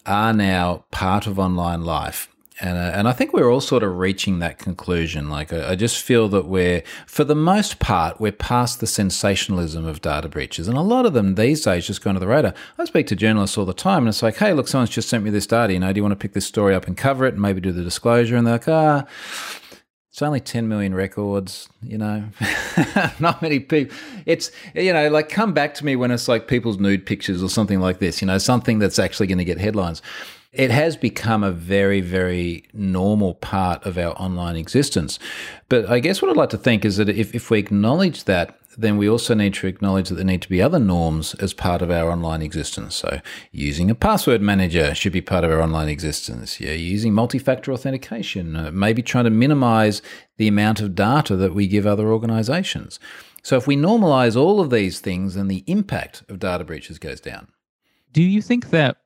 are 0.05 0.33
now 0.33 0.85
part 0.91 1.27
of 1.27 1.39
online 1.39 1.85
life, 1.85 2.29
and 2.61 2.77
uh, 2.77 2.93
and 2.95 3.09
I 3.09 3.13
think 3.13 3.33
we're 3.33 3.51
all 3.51 3.61
sort 3.61 3.83
of 3.83 3.99
reaching 3.99 4.39
that 4.41 4.59
conclusion. 4.59 5.29
Like 5.31 5.53
I, 5.53 5.71
I, 5.71 5.75
just 5.77 6.03
feel 6.03 6.29
that 6.31 6.47
we're, 6.47 6.83
for 7.07 7.25
the 7.25 7.35
most 7.35 7.79
part, 7.79 8.21
we're 8.21 8.33
past 8.33 8.81
the 8.81 8.87
sensationalism 8.87 9.85
of 9.87 10.01
data 10.01 10.29
breaches, 10.29 10.69
and 10.69 10.77
a 10.77 10.83
lot 10.83 11.07
of 11.07 11.13
them 11.13 11.37
these 11.37 11.63
days 11.63 11.87
just 11.87 12.03
go 12.03 12.11
under 12.11 12.21
the 12.21 12.27
radar. 12.27 12.55
I 12.77 12.85
speak 12.85 13.07
to 13.09 13.17
journalists 13.17 13.57
all 13.57 13.65
the 13.65 13.75
time, 13.75 13.99
and 13.99 14.09
it's 14.09 14.23
like, 14.23 14.37
hey, 14.37 14.53
look, 14.53 14.69
someone's 14.69 14.91
just 14.91 15.09
sent 15.09 15.25
me 15.25 15.31
this 15.31 15.47
data. 15.47 15.73
You 15.73 15.79
know, 15.79 15.93
do 15.93 15.99
you 15.99 16.03
want 16.03 16.13
to 16.13 16.17
pick 16.17 16.33
this 16.33 16.47
story 16.47 16.75
up 16.75 16.87
and 16.87 16.97
cover 16.97 17.27
it, 17.27 17.35
and 17.35 17.43
maybe 17.43 17.61
do 17.61 17.73
the 17.73 17.85
disclosure? 17.85 18.37
And 18.37 18.47
they're 18.47 18.55
like, 18.55 18.69
ah. 18.69 19.07
It's 20.19 20.23
only 20.25 20.41
10 20.41 20.67
million 20.67 20.97
records, 20.97 21.69
you 21.81 21.97
know, 21.97 22.25
not 23.21 23.41
many 23.41 23.61
people. 23.61 23.97
It's, 24.27 24.51
you 24.75 24.93
know, 24.93 25.09
like 25.11 25.29
come 25.29 25.53
back 25.53 25.75
to 25.75 25.85
me 25.85 25.95
when 25.95 26.11
it's 26.11 26.27
like 26.27 26.49
people's 26.49 26.77
nude 26.77 27.07
pictures 27.07 27.41
or 27.41 27.49
something 27.49 27.79
like 27.79 28.01
this, 28.01 28.21
you 28.21 28.27
know, 28.27 28.39
something 28.39 28.81
that's 28.81 28.99
actually 28.99 29.29
going 29.29 29.39
to 29.39 29.45
get 29.45 29.59
headlines 29.59 30.03
it 30.53 30.71
has 30.71 30.97
become 30.97 31.45
a 31.45 31.53
very, 31.53 32.01
very 32.01 32.65
normal 32.73 33.35
part 33.35 33.85
of 33.85 33.99
our 33.99 34.13
online 34.21 34.57
existence. 34.57 35.19
But 35.69 35.89
I 35.89 36.01
guess 36.01 36.21
what 36.23 36.31
I'd 36.31 36.37
like 36.37 36.51
to 36.51 36.59
think 36.59 36.85
is 36.85 36.97
that 36.97 37.11
if, 37.11 37.35
if 37.35 37.51
we 37.51 37.59
acknowledge 37.59 38.25
that, 38.25 38.58
then 38.79 38.97
we 38.97 39.09
also 39.09 39.35
need 39.35 39.55
to 39.55 39.67
acknowledge 39.67 40.09
that 40.09 40.15
there 40.15 40.25
need 40.25 40.41
to 40.43 40.49
be 40.49 40.63
other 40.63 40.79
norms 40.79 41.35
as 41.35 41.53
part 41.53 41.83
of 41.83 41.91
our 41.91 42.11
online 42.13 42.43
existence. 42.43 42.95
So, 42.95 43.21
using 43.51 43.91
a 43.91 43.95
password 43.95 44.41
manager 44.41 44.95
should 44.95 45.13
be 45.13 45.21
part 45.21 45.43
of 45.43 45.51
our 45.51 45.61
online 45.61 45.89
existence. 45.89 46.61
Yeah, 46.61 46.73
using 46.73 47.13
multi-factor 47.13 47.73
authentication, 47.73 48.55
uh, 48.55 48.71
maybe 48.73 49.03
trying 49.03 49.25
to 49.25 49.31
minimize 49.31 50.01
the 50.37 50.47
amount 50.47 50.81
of 50.81 50.95
data 50.95 51.35
that 51.35 51.55
we 51.55 51.67
give 51.67 51.87
other 51.87 52.13
organizations. 52.13 53.01
So, 53.43 53.57
if 53.57 53.67
we 53.67 53.77
normalize 53.77 54.41
all 54.41 54.61
of 54.61 54.71
these 54.71 55.01
things, 55.01 55.35
then 55.35 55.49
the 55.49 55.65
impact 55.67 56.23
of 56.29 56.39
data 56.39 56.63
breaches 56.63 57.01
goes 57.01 57.21
down. 57.21 57.49
Do 58.13 58.23
you 58.23 58.41
think 58.41 58.71
that 58.71 58.99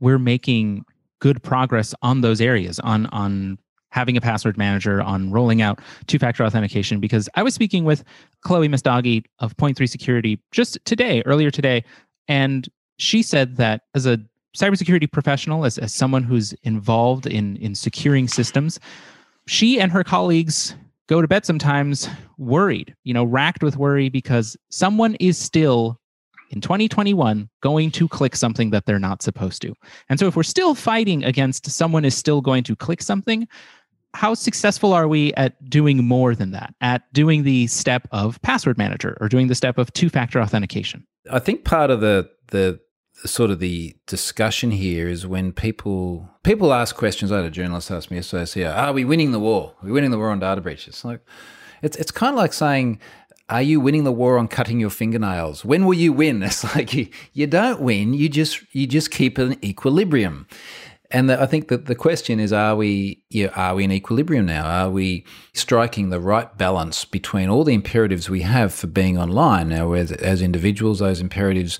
we're 0.00 0.18
making 0.18 0.84
good 1.20 1.42
progress 1.42 1.94
on 2.02 2.20
those 2.20 2.42
areas 2.42 2.78
on 2.80 3.06
on 3.06 3.58
having 3.94 4.16
a 4.16 4.20
password 4.20 4.58
manager 4.58 5.00
on 5.00 5.30
rolling 5.30 5.62
out 5.62 5.78
two-factor 6.08 6.44
authentication 6.44 6.98
because 6.98 7.28
i 7.36 7.42
was 7.42 7.54
speaking 7.54 7.84
with 7.84 8.02
chloe 8.42 8.68
Messdaghi 8.68 9.24
of 9.38 9.56
point3 9.56 9.88
security 9.88 10.40
just 10.50 10.76
today 10.84 11.22
earlier 11.26 11.50
today 11.50 11.84
and 12.26 12.68
she 12.98 13.22
said 13.22 13.56
that 13.56 13.82
as 13.94 14.04
a 14.04 14.18
cybersecurity 14.56 15.10
professional 15.10 15.64
as, 15.64 15.78
as 15.78 15.94
someone 15.94 16.24
who's 16.24 16.52
involved 16.64 17.26
in 17.26 17.56
in 17.58 17.74
securing 17.74 18.26
systems 18.26 18.80
she 19.46 19.78
and 19.78 19.92
her 19.92 20.02
colleagues 20.02 20.74
go 21.06 21.22
to 21.22 21.28
bed 21.28 21.46
sometimes 21.46 22.08
worried 22.36 22.96
you 23.04 23.14
know 23.14 23.22
racked 23.22 23.62
with 23.62 23.76
worry 23.76 24.08
because 24.08 24.56
someone 24.70 25.14
is 25.20 25.38
still 25.38 26.00
in 26.50 26.60
2021 26.60 27.48
going 27.62 27.90
to 27.90 28.08
click 28.08 28.36
something 28.36 28.70
that 28.70 28.86
they're 28.86 28.98
not 28.98 29.22
supposed 29.22 29.60
to. 29.62 29.74
And 30.08 30.18
so 30.18 30.26
if 30.26 30.36
we're 30.36 30.44
still 30.44 30.74
fighting 30.74 31.24
against 31.24 31.68
someone 31.70 32.04
is 32.04 32.16
still 32.16 32.40
going 32.40 32.62
to 32.64 32.76
click 32.76 33.02
something, 33.02 33.48
how 34.14 34.34
successful 34.34 34.92
are 34.92 35.08
we 35.08 35.34
at 35.34 35.68
doing 35.68 36.04
more 36.04 36.34
than 36.34 36.52
that, 36.52 36.74
at 36.80 37.12
doing 37.12 37.42
the 37.42 37.66
step 37.66 38.08
of 38.12 38.40
password 38.42 38.78
manager 38.78 39.18
or 39.20 39.28
doing 39.28 39.48
the 39.48 39.54
step 39.54 39.76
of 39.76 39.92
two-factor 39.92 40.40
authentication? 40.40 41.06
I 41.30 41.40
think 41.40 41.64
part 41.64 41.90
of 41.90 42.00
the 42.00 42.30
the 42.48 42.80
sort 43.26 43.50
of 43.50 43.58
the 43.58 43.96
discussion 44.06 44.70
here 44.70 45.08
is 45.08 45.26
when 45.26 45.52
people 45.52 46.28
people 46.42 46.72
ask 46.72 46.94
questions. 46.96 47.32
I 47.32 47.36
had 47.36 47.46
a 47.46 47.50
journalist 47.50 47.90
ask 47.90 48.10
me 48.10 48.18
yesterday, 48.18 48.64
"Are 48.64 48.92
we 48.92 49.04
winning 49.04 49.32
the 49.32 49.40
war? 49.40 49.74
Are 49.82 49.86
we 49.86 49.92
winning 49.92 50.10
the 50.10 50.18
war 50.18 50.30
on 50.30 50.40
data 50.40 50.60
breaches?" 50.60 51.04
Like, 51.04 51.20
it's 51.82 51.96
it's 51.96 52.10
kind 52.10 52.34
of 52.34 52.38
like 52.38 52.52
saying, 52.52 53.00
are 53.48 53.62
you 53.62 53.78
winning 53.78 54.04
the 54.04 54.12
war 54.12 54.38
on 54.38 54.48
cutting 54.48 54.80
your 54.80 54.90
fingernails? 54.90 55.64
When 55.64 55.84
will 55.84 55.94
you 55.94 56.12
win? 56.12 56.42
It's 56.42 56.64
like 56.74 56.94
you, 56.94 57.08
you 57.32 57.46
don't 57.46 57.80
win. 57.80 58.14
You 58.14 58.28
just 58.28 58.62
you 58.72 58.86
just 58.86 59.10
keep 59.10 59.38
an 59.38 59.62
equilibrium. 59.64 60.46
And 61.14 61.30
the, 61.30 61.40
I 61.40 61.46
think 61.46 61.68
that 61.68 61.86
the 61.86 61.94
question 61.94 62.40
is: 62.40 62.52
Are 62.52 62.74
we 62.74 63.22
you 63.30 63.46
know, 63.46 63.52
are 63.54 63.76
we 63.76 63.84
in 63.84 63.92
equilibrium 63.92 64.46
now? 64.46 64.64
Are 64.64 64.90
we 64.90 65.24
striking 65.52 66.10
the 66.10 66.18
right 66.18 66.56
balance 66.58 67.04
between 67.04 67.48
all 67.48 67.62
the 67.62 67.72
imperatives 67.72 68.28
we 68.28 68.42
have 68.42 68.74
for 68.74 68.88
being 68.88 69.16
online? 69.16 69.68
Now, 69.68 69.92
as, 69.92 70.10
as 70.10 70.42
individuals, 70.42 70.98
those 70.98 71.20
imperatives 71.20 71.78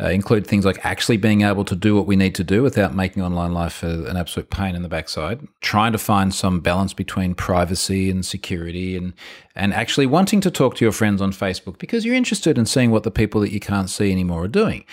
uh, 0.00 0.10
include 0.10 0.46
things 0.46 0.64
like 0.64 0.84
actually 0.84 1.16
being 1.16 1.42
able 1.42 1.64
to 1.64 1.74
do 1.74 1.96
what 1.96 2.06
we 2.06 2.14
need 2.14 2.34
to 2.36 2.44
do 2.44 2.62
without 2.62 2.94
making 2.94 3.22
online 3.22 3.52
life 3.52 3.82
a, 3.82 4.04
an 4.04 4.16
absolute 4.16 4.50
pain 4.50 4.76
in 4.76 4.82
the 4.82 4.88
backside. 4.88 5.46
Trying 5.60 5.90
to 5.90 5.98
find 5.98 6.32
some 6.32 6.60
balance 6.60 6.92
between 6.92 7.34
privacy 7.34 8.08
and 8.08 8.24
security, 8.24 8.96
and 8.96 9.14
and 9.56 9.74
actually 9.74 10.06
wanting 10.06 10.40
to 10.42 10.50
talk 10.50 10.76
to 10.76 10.84
your 10.84 10.92
friends 10.92 11.20
on 11.20 11.32
Facebook 11.32 11.78
because 11.78 12.04
you're 12.04 12.14
interested 12.14 12.56
in 12.56 12.66
seeing 12.66 12.92
what 12.92 13.02
the 13.02 13.10
people 13.10 13.40
that 13.40 13.50
you 13.50 13.58
can't 13.58 13.90
see 13.90 14.12
anymore 14.12 14.44
are 14.44 14.48
doing. 14.48 14.84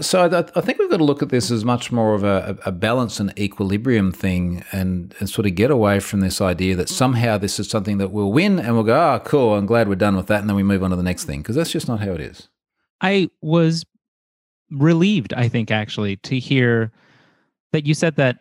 So 0.00 0.24
I, 0.24 0.60
think 0.62 0.78
we've 0.78 0.90
got 0.90 0.96
to 0.96 1.04
look 1.04 1.22
at 1.22 1.28
this 1.28 1.50
as 1.50 1.62
much 1.62 1.92
more 1.92 2.14
of 2.14 2.24
a, 2.24 2.56
a 2.64 2.72
balance 2.72 3.20
and 3.20 3.38
equilibrium 3.38 4.12
thing, 4.12 4.64
and, 4.72 5.14
and 5.20 5.28
sort 5.28 5.46
of 5.46 5.54
get 5.56 5.70
away 5.70 6.00
from 6.00 6.20
this 6.20 6.40
idea 6.40 6.74
that 6.76 6.88
somehow 6.88 7.36
this 7.36 7.60
is 7.60 7.68
something 7.68 7.98
that 7.98 8.10
we'll 8.10 8.32
win, 8.32 8.58
and 8.58 8.74
we'll 8.74 8.82
go, 8.82 8.98
"Oh, 8.98 9.20
cool! 9.24 9.54
I'm 9.54 9.66
glad 9.66 9.88
we're 9.88 9.96
done 9.96 10.16
with 10.16 10.26
that," 10.28 10.40
and 10.40 10.48
then 10.48 10.56
we 10.56 10.62
move 10.62 10.82
on 10.82 10.90
to 10.90 10.96
the 10.96 11.02
next 11.02 11.24
thing 11.24 11.40
because 11.40 11.54
that's 11.54 11.70
just 11.70 11.86
not 11.86 12.00
how 12.00 12.12
it 12.12 12.20
is. 12.20 12.48
I 13.02 13.28
was 13.42 13.84
relieved, 14.70 15.34
I 15.34 15.48
think, 15.48 15.70
actually, 15.70 16.16
to 16.16 16.38
hear 16.38 16.90
that 17.72 17.86
you 17.86 17.92
said 17.92 18.16
that 18.16 18.38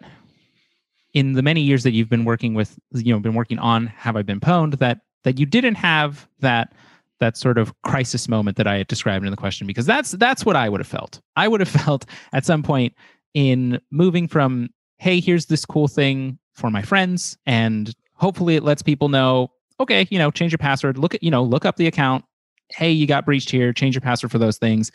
in 1.13 1.33
the 1.33 1.41
many 1.41 1.61
years 1.61 1.83
that 1.83 1.91
you've 1.91 2.09
been 2.09 2.25
working 2.25 2.53
with, 2.53 2.79
you 2.93 3.13
know, 3.13 3.19
been 3.19 3.33
working 3.33 3.59
on 3.59 3.87
Have 3.87 4.15
I 4.15 4.21
Been 4.21 4.39
Pwned, 4.39 4.79
that 4.79 4.99
that 5.23 5.39
you 5.39 5.45
didn't 5.45 5.75
have 5.75 6.27
that 6.39 6.73
that 7.19 7.37
sort 7.37 7.57
of 7.57 7.73
crisis 7.81 8.27
moment 8.27 8.57
that 8.57 8.67
I 8.67 8.77
had 8.77 8.87
described 8.87 9.25
in 9.25 9.31
the 9.31 9.37
question 9.37 9.67
because 9.67 9.85
that's 9.85 10.11
that's 10.11 10.45
what 10.45 10.55
I 10.55 10.69
would 10.69 10.79
have 10.79 10.87
felt. 10.87 11.21
I 11.35 11.47
would 11.47 11.59
have 11.59 11.69
felt 11.83 12.05
at 12.33 12.45
some 12.45 12.63
point 12.63 12.93
in 13.33 13.79
moving 13.91 14.27
from 14.27 14.69
hey, 14.97 15.19
here's 15.19 15.45
this 15.45 15.65
cool 15.65 15.87
thing 15.87 16.39
for 16.53 16.71
my 16.71 16.81
friends 16.81 17.37
and 17.45 17.93
hopefully 18.13 18.55
it 18.55 18.63
lets 18.63 18.81
people 18.81 19.09
know 19.09 19.51
okay, 19.79 20.07
you 20.09 20.17
know, 20.17 20.31
change 20.31 20.51
your 20.51 20.57
password, 20.57 20.97
look 20.97 21.13
at, 21.13 21.21
you 21.21 21.29
know, 21.29 21.43
look 21.43 21.63
up 21.65 21.75
the 21.75 21.85
account. 21.85 22.25
Hey, 22.69 22.91
you 22.91 23.05
got 23.05 23.25
breached 23.25 23.49
here, 23.49 23.71
change 23.71 23.93
your 23.93 24.01
password 24.01 24.31
for 24.31 24.39
those 24.39 24.57
things. 24.57 24.91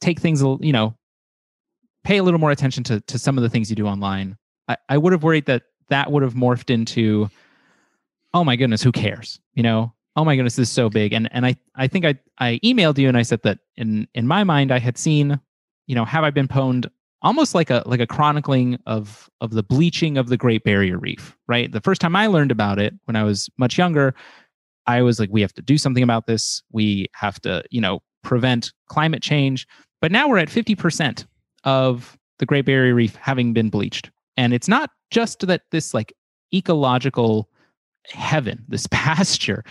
Take 0.00 0.20
things, 0.20 0.42
you 0.42 0.72
know, 0.72 0.96
pay 2.04 2.18
a 2.18 2.22
little 2.22 2.40
more 2.40 2.50
attention 2.50 2.84
to 2.84 3.00
to 3.02 3.18
some 3.18 3.36
of 3.36 3.42
the 3.42 3.48
things 3.48 3.70
you 3.70 3.76
do 3.76 3.86
online. 3.86 4.36
I, 4.68 4.76
I 4.88 4.98
would 4.98 5.12
have 5.12 5.22
worried 5.22 5.46
that 5.46 5.64
that 5.88 6.10
would 6.10 6.22
have 6.22 6.34
morphed 6.34 6.70
into, 6.70 7.28
oh 8.32 8.44
my 8.44 8.56
goodness, 8.56 8.82
who 8.82 8.92
cares? 8.92 9.40
You 9.54 9.62
know, 9.62 9.92
oh 10.16 10.24
my 10.24 10.36
goodness, 10.36 10.56
this 10.56 10.68
is 10.68 10.74
so 10.74 10.88
big. 10.88 11.12
And 11.12 11.28
and 11.32 11.46
I 11.46 11.56
I 11.74 11.88
think 11.88 12.04
I 12.04 12.14
I 12.38 12.60
emailed 12.64 12.98
you 12.98 13.08
and 13.08 13.16
I 13.16 13.22
said 13.22 13.42
that 13.42 13.58
in 13.76 14.06
in 14.14 14.26
my 14.26 14.44
mind 14.44 14.72
I 14.72 14.78
had 14.78 14.98
seen, 14.98 15.40
you 15.86 15.94
know, 15.94 16.04
have 16.04 16.24
I 16.24 16.30
been 16.30 16.48
pwned 16.48 16.88
almost 17.22 17.54
like 17.54 17.70
a 17.70 17.82
like 17.86 18.00
a 18.00 18.06
chronicling 18.06 18.78
of 18.86 19.30
of 19.40 19.52
the 19.52 19.62
bleaching 19.62 20.18
of 20.18 20.28
the 20.28 20.36
Great 20.36 20.64
Barrier 20.64 20.98
Reef, 20.98 21.36
right? 21.46 21.70
The 21.70 21.80
first 21.80 22.00
time 22.00 22.16
I 22.16 22.26
learned 22.26 22.50
about 22.50 22.78
it 22.78 22.94
when 23.04 23.16
I 23.16 23.24
was 23.24 23.48
much 23.58 23.78
younger, 23.78 24.14
I 24.86 25.02
was 25.02 25.18
like, 25.18 25.30
we 25.32 25.40
have 25.40 25.54
to 25.54 25.62
do 25.62 25.78
something 25.78 26.02
about 26.02 26.26
this. 26.26 26.62
We 26.72 27.06
have 27.14 27.40
to, 27.42 27.62
you 27.70 27.80
know, 27.80 28.00
prevent 28.22 28.72
climate 28.88 29.22
change. 29.22 29.66
But 30.00 30.12
now 30.12 30.28
we're 30.28 30.38
at 30.38 30.48
50% 30.48 31.26
of 31.64 32.18
the 32.38 32.46
Great 32.46 32.64
Barrier 32.64 32.94
Reef 32.94 33.14
having 33.16 33.52
been 33.52 33.70
bleached. 33.70 34.10
And 34.36 34.52
it's 34.52 34.66
not 34.66 34.90
just 35.10 35.46
that 35.46 35.62
this 35.70 35.94
like 35.94 36.12
ecological 36.52 37.48
heaven, 38.08 38.64
this 38.68 38.86
pasture 38.90 39.64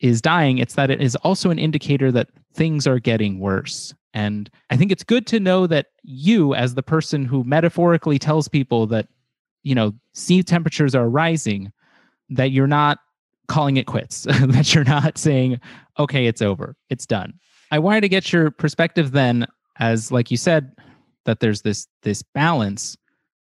is 0.00 0.20
dying, 0.20 0.58
it's 0.58 0.74
that 0.74 0.90
it 0.90 1.00
is 1.00 1.16
also 1.16 1.50
an 1.50 1.58
indicator 1.58 2.12
that 2.12 2.28
things 2.52 2.86
are 2.86 2.98
getting 2.98 3.38
worse. 3.38 3.94
And 4.14 4.50
I 4.70 4.76
think 4.76 4.92
it's 4.92 5.04
good 5.04 5.26
to 5.28 5.40
know 5.40 5.66
that 5.66 5.86
you, 6.02 6.54
as 6.54 6.74
the 6.74 6.82
person 6.82 7.24
who 7.24 7.44
metaphorically 7.44 8.18
tells 8.18 8.48
people 8.48 8.86
that, 8.88 9.08
you 9.62 9.74
know, 9.74 9.92
sea 10.14 10.42
temperatures 10.42 10.94
are 10.94 11.08
rising, 11.08 11.72
that 12.30 12.50
you're 12.50 12.66
not 12.66 12.98
calling 13.48 13.76
it 13.76 13.86
quits, 13.86 14.22
that 14.24 14.74
you're 14.74 14.84
not 14.84 15.18
saying, 15.18 15.60
okay, 15.98 16.26
it's 16.26 16.42
over, 16.42 16.76
it's 16.90 17.06
done. 17.06 17.34
I 17.70 17.78
wanted 17.78 18.02
to 18.02 18.08
get 18.08 18.32
your 18.32 18.50
perspective 18.50 19.12
then, 19.12 19.46
as 19.78 20.12
like 20.12 20.30
you 20.30 20.36
said, 20.36 20.72
that 21.24 21.40
there's 21.40 21.62
this 21.62 21.88
this 22.02 22.22
balance 22.22 22.96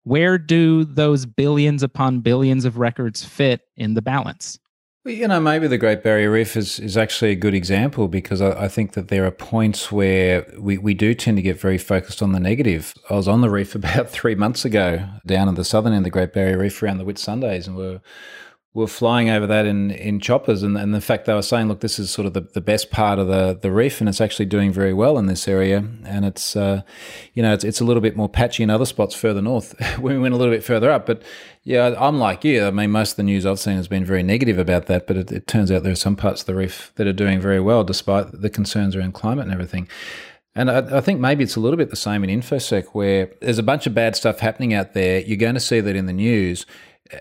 where 0.03 0.37
do 0.37 0.85
those 0.85 1.25
billions 1.25 1.83
upon 1.83 2.21
billions 2.21 2.63
of 2.63 2.77
records 2.77 3.25
fit 3.25 3.61
in 3.75 3.95
the 3.95 4.01
balance 4.01 4.59
well, 5.05 5.13
you 5.13 5.27
know, 5.27 5.39
maybe 5.39 5.67
the 5.67 5.77
Great 5.77 6.01
Barrier 6.01 6.31
Reef 6.31 6.57
is, 6.57 6.79
is 6.79 6.97
actually 6.97 7.29
a 7.29 7.35
good 7.35 7.53
example 7.53 8.07
because 8.07 8.41
I, 8.41 8.63
I, 8.63 8.67
think 8.67 8.93
that 8.93 9.09
there 9.09 9.23
are 9.25 9.31
points 9.31 9.91
where 9.91 10.51
we, 10.57 10.79
we 10.79 10.95
do 10.95 11.13
tend 11.13 11.37
to 11.37 11.43
get 11.43 11.59
very 11.59 11.77
focused 11.77 12.23
on 12.23 12.31
the 12.31 12.39
negative. 12.39 12.95
I 13.07 13.13
was 13.13 13.27
on 13.27 13.41
the 13.41 13.49
reef 13.51 13.75
about 13.75 14.09
three 14.09 14.33
months 14.33 14.65
ago 14.65 15.07
down 15.23 15.47
in 15.47 15.53
the 15.53 15.63
southern 15.63 15.93
end 15.93 15.99
of 15.99 16.03
the 16.05 16.09
Great 16.09 16.33
Barrier 16.33 16.57
Reef 16.57 16.81
around 16.81 16.97
the 16.97 17.05
Whitsundays, 17.05 17.67
and 17.67 17.77
we're 17.77 18.01
were 18.75 18.87
flying 18.87 19.29
over 19.29 19.47
that 19.47 19.65
in, 19.65 19.89
in 19.89 20.19
choppers 20.19 20.61
and, 20.61 20.77
and 20.77 20.93
the 20.93 20.99
fact 20.99 21.25
they 21.25 21.33
were 21.33 21.41
saying, 21.41 21.69
look, 21.69 21.79
this 21.79 21.97
is 21.97 22.11
sort 22.11 22.25
of 22.25 22.33
the, 22.33 22.41
the 22.41 22.59
best 22.59 22.91
part 22.91 23.17
of 23.17 23.27
the, 23.27 23.57
the 23.61 23.71
reef 23.71 24.01
and 24.01 24.09
it's 24.09 24.19
actually 24.19 24.45
doing 24.45 24.69
very 24.69 24.93
well 24.93 25.17
in 25.17 25.27
this 25.27 25.47
area. 25.47 25.77
And 26.03 26.25
it's, 26.25 26.57
uh, 26.57 26.81
you 27.33 27.41
know, 27.41 27.53
it's, 27.53 27.63
it's 27.63 27.79
a 27.79 27.85
little 27.85 28.01
bit 28.01 28.17
more 28.17 28.27
patchy 28.27 28.63
in 28.63 28.69
other 28.69 28.85
spots 28.85 29.15
further 29.15 29.41
north 29.41 29.79
when 29.99 30.15
we 30.15 30.19
went 30.19 30.33
a 30.33 30.37
little 30.37 30.53
bit 30.53 30.61
further 30.61 30.91
up. 30.91 31.05
But 31.05 31.23
yeah, 31.63 31.95
I'm 31.97 32.19
like 32.19 32.43
you. 32.43 32.65
I 32.65 32.71
mean, 32.71 32.91
most 32.91 33.11
of 33.11 33.17
the 33.17 33.23
news 33.23 33.45
I've 33.45 33.59
seen 33.59 33.77
has 33.77 33.87
been 33.87 34.03
very 34.03 34.23
negative 34.23 34.59
about 34.59 34.87
that, 34.87 35.07
but 35.07 35.15
it, 35.15 35.31
it 35.31 35.47
turns 35.47 35.71
out 35.71 35.83
there 35.83 35.93
are 35.93 35.95
some 35.95 36.17
parts 36.17 36.41
of 36.41 36.47
the 36.47 36.55
reef 36.55 36.91
that 36.95 37.07
are 37.07 37.13
doing 37.13 37.39
very 37.39 37.61
well 37.61 37.85
despite 37.85 38.41
the 38.41 38.49
concerns 38.49 38.93
around 38.93 39.13
climate 39.13 39.45
and 39.45 39.53
everything. 39.53 39.87
And 40.53 40.69
I, 40.69 40.97
I, 40.97 41.01
think 41.01 41.21
maybe 41.21 41.45
it's 41.45 41.55
a 41.55 41.59
little 41.61 41.77
bit 41.77 41.89
the 41.89 41.97
same 41.97 42.23
in 42.23 42.41
InfoSec, 42.41 42.87
where 42.93 43.29
there's 43.41 43.57
a 43.57 43.63
bunch 43.63 43.87
of 43.87 43.93
bad 43.93 44.15
stuff 44.15 44.39
happening 44.39 44.73
out 44.73 44.93
there. 44.93 45.19
You're 45.19 45.37
going 45.37 45.55
to 45.55 45.59
see 45.59 45.81
that 45.81 45.95
in 45.97 46.05
the 46.05 46.13
news 46.13 46.65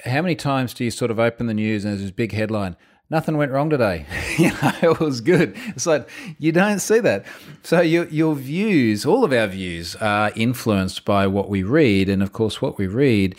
how 0.04 0.22
many 0.22 0.34
times 0.34 0.74
do 0.74 0.84
you 0.84 0.90
sort 0.90 1.10
of 1.10 1.18
open 1.18 1.46
the 1.46 1.54
news 1.54 1.84
and 1.84 1.92
there's 1.92 2.02
this 2.02 2.10
big 2.10 2.32
headline? 2.32 2.76
Nothing 3.10 3.36
went 3.36 3.52
wrong 3.52 3.68
today. 3.68 4.06
you 4.38 4.50
know, 4.50 4.72
it 4.82 5.00
was 5.00 5.20
good. 5.20 5.54
It's 5.68 5.86
like 5.86 6.08
you 6.38 6.52
don't 6.52 6.80
see 6.80 7.00
that. 7.00 7.26
So 7.62 7.80
your 7.80 8.06
your 8.08 8.34
views, 8.34 9.04
all 9.04 9.24
of 9.24 9.32
our 9.32 9.46
views, 9.46 9.94
are 9.96 10.32
influenced 10.34 11.04
by 11.04 11.26
what 11.26 11.48
we 11.48 11.62
read, 11.62 12.08
and 12.08 12.22
of 12.22 12.32
course, 12.32 12.62
what 12.62 12.78
we 12.78 12.86
read 12.86 13.36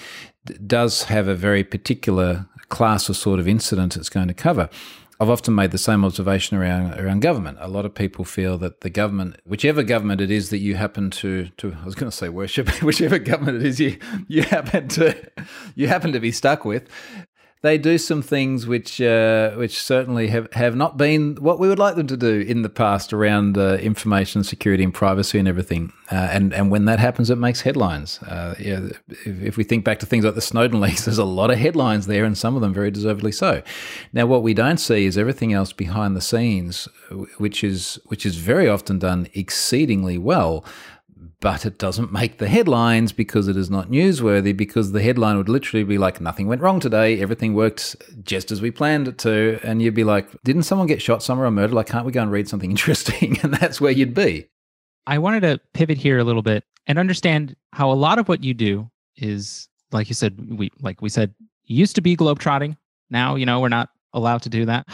does 0.67 1.03
have 1.03 1.27
a 1.27 1.35
very 1.35 1.63
particular 1.63 2.47
class 2.69 3.09
or 3.09 3.13
sort 3.13 3.39
of 3.39 3.47
incident 3.47 3.95
it's 3.95 4.09
going 4.09 4.27
to 4.27 4.33
cover. 4.33 4.69
I've 5.19 5.29
often 5.29 5.55
made 5.55 5.71
the 5.71 5.77
same 5.77 6.03
observation 6.03 6.57
around 6.57 6.99
around 6.99 7.21
government. 7.21 7.57
A 7.61 7.69
lot 7.69 7.85
of 7.85 7.93
people 7.93 8.25
feel 8.25 8.57
that 8.57 8.81
the 8.81 8.89
government, 8.89 9.37
whichever 9.45 9.81
government 9.81 10.19
it 10.19 10.29
is 10.29 10.49
that 10.49 10.57
you 10.57 10.75
happen 10.75 11.09
to 11.11 11.49
to 11.57 11.75
I 11.81 11.85
was 11.85 11.95
going 11.95 12.11
to 12.11 12.15
say 12.15 12.29
worship, 12.29 12.69
whichever 12.81 13.19
government 13.19 13.57
it 13.57 13.65
is 13.65 13.79
you 13.79 13.97
you 14.27 14.43
happen 14.43 14.87
to 14.89 15.15
you 15.75 15.87
happen 15.87 16.11
to 16.11 16.19
be 16.19 16.31
stuck 16.31 16.65
with, 16.65 16.89
they 17.65 17.79
do 17.79 17.97
some 17.97 18.21
things 18.21 18.67
which 18.67 19.01
uh, 19.01 19.51
which 19.53 19.81
certainly 19.81 20.27
have, 20.27 20.51
have 20.53 20.75
not 20.75 20.97
been 20.97 21.35
what 21.35 21.59
we 21.59 21.67
would 21.67 21.79
like 21.79 21.95
them 21.95 22.05
to 22.05 22.15
do 22.15 22.41
in 22.41 22.61
the 22.61 22.69
past 22.69 23.11
around 23.11 23.57
uh, 23.57 23.73
information 23.77 24.43
security 24.43 24.83
and 24.83 24.93
privacy 24.93 25.39
and 25.39 25.47
everything. 25.47 25.91
Uh, 26.11 26.29
and 26.31 26.53
and 26.53 26.69
when 26.69 26.85
that 26.85 26.99
happens, 26.99 27.31
it 27.31 27.37
makes 27.37 27.61
headlines. 27.61 28.19
Uh, 28.19 28.53
yeah, 28.59 28.89
if, 29.07 29.41
if, 29.41 29.57
we 29.57 29.63
think 29.63 29.83
back 29.83 29.97
to 29.97 30.05
things 30.05 30.23
like 30.23 30.35
the 30.35 30.41
Snowden 30.41 30.79
leaks, 30.85 31.05
there's 31.05 31.17
a 31.17 31.25
lot 31.25 31.49
of 31.49 31.57
headlines 31.57 32.05
there, 32.05 32.23
and 32.23 32.37
some 32.37 32.55
of 32.55 32.61
them 32.61 32.71
very 32.71 32.91
deservedly 32.91 33.31
so. 33.31 33.63
Now, 34.13 34.27
what 34.27 34.43
we 34.43 34.53
don't 34.53 34.77
see 34.77 35.05
is 35.05 35.17
everything 35.17 35.51
else 35.51 35.73
behind 35.73 36.15
the 36.15 36.21
scenes, 36.21 36.87
which 37.39 37.63
is 37.63 37.99
which 38.05 38.27
is 38.27 38.35
very 38.35 38.69
often 38.69 38.99
done 38.99 39.27
exceedingly 39.33 40.19
well 40.19 40.63
but 41.39 41.65
it 41.65 41.77
doesn't 41.77 42.11
make 42.11 42.37
the 42.37 42.47
headlines 42.47 43.11
because 43.11 43.47
it 43.47 43.57
is 43.57 43.69
not 43.69 43.89
newsworthy 43.89 44.55
because 44.55 44.91
the 44.91 45.01
headline 45.01 45.37
would 45.37 45.49
literally 45.49 45.83
be 45.83 45.97
like 45.97 46.21
nothing 46.21 46.47
went 46.47 46.61
wrong 46.61 46.79
today. 46.79 47.19
Everything 47.19 47.53
worked 47.53 47.95
just 48.23 48.51
as 48.51 48.61
we 48.61 48.71
planned 48.71 49.07
it 49.07 49.17
to. 49.19 49.59
And 49.63 49.81
you'd 49.81 49.93
be 49.93 50.03
like 50.03 50.29
didn't 50.43 50.63
someone 50.63 50.87
get 50.87 51.01
shot 51.01 51.23
somewhere 51.23 51.47
or 51.47 51.51
murdered 51.51 51.73
like 51.73 51.87
can't 51.87 52.05
we 52.05 52.11
go 52.11 52.21
and 52.21 52.31
read 52.31 52.47
something 52.47 52.71
interesting? 52.77 53.37
And 53.43 53.53
that's 53.53 53.79
where 53.81 53.91
you'd 53.91 54.13
be. 54.13 54.47
I 55.07 55.19
wanted 55.19 55.41
to 55.41 55.59
pivot 55.73 55.97
here 55.97 56.17
a 56.17 56.23
little 56.23 56.41
bit 56.41 56.63
and 56.87 56.97
understand 56.97 57.55
how 57.73 57.91
a 57.91 57.93
lot 57.93 58.17
of 58.17 58.27
what 58.27 58.43
you 58.43 58.53
do 58.53 58.89
is 59.17 59.67
like 59.91 60.09
you 60.09 60.15
said 60.15 60.57
we 60.57 60.71
like 60.81 61.01
we 61.01 61.09
said 61.09 61.33
used 61.65 61.95
to 61.95 62.01
be 62.01 62.15
globetrotting. 62.15 62.77
Now 63.09 63.35
you 63.35 63.45
know 63.45 63.59
we're 63.59 63.69
not 63.69 63.89
allowed 64.13 64.41
to 64.43 64.49
do 64.49 64.65
that 64.65 64.87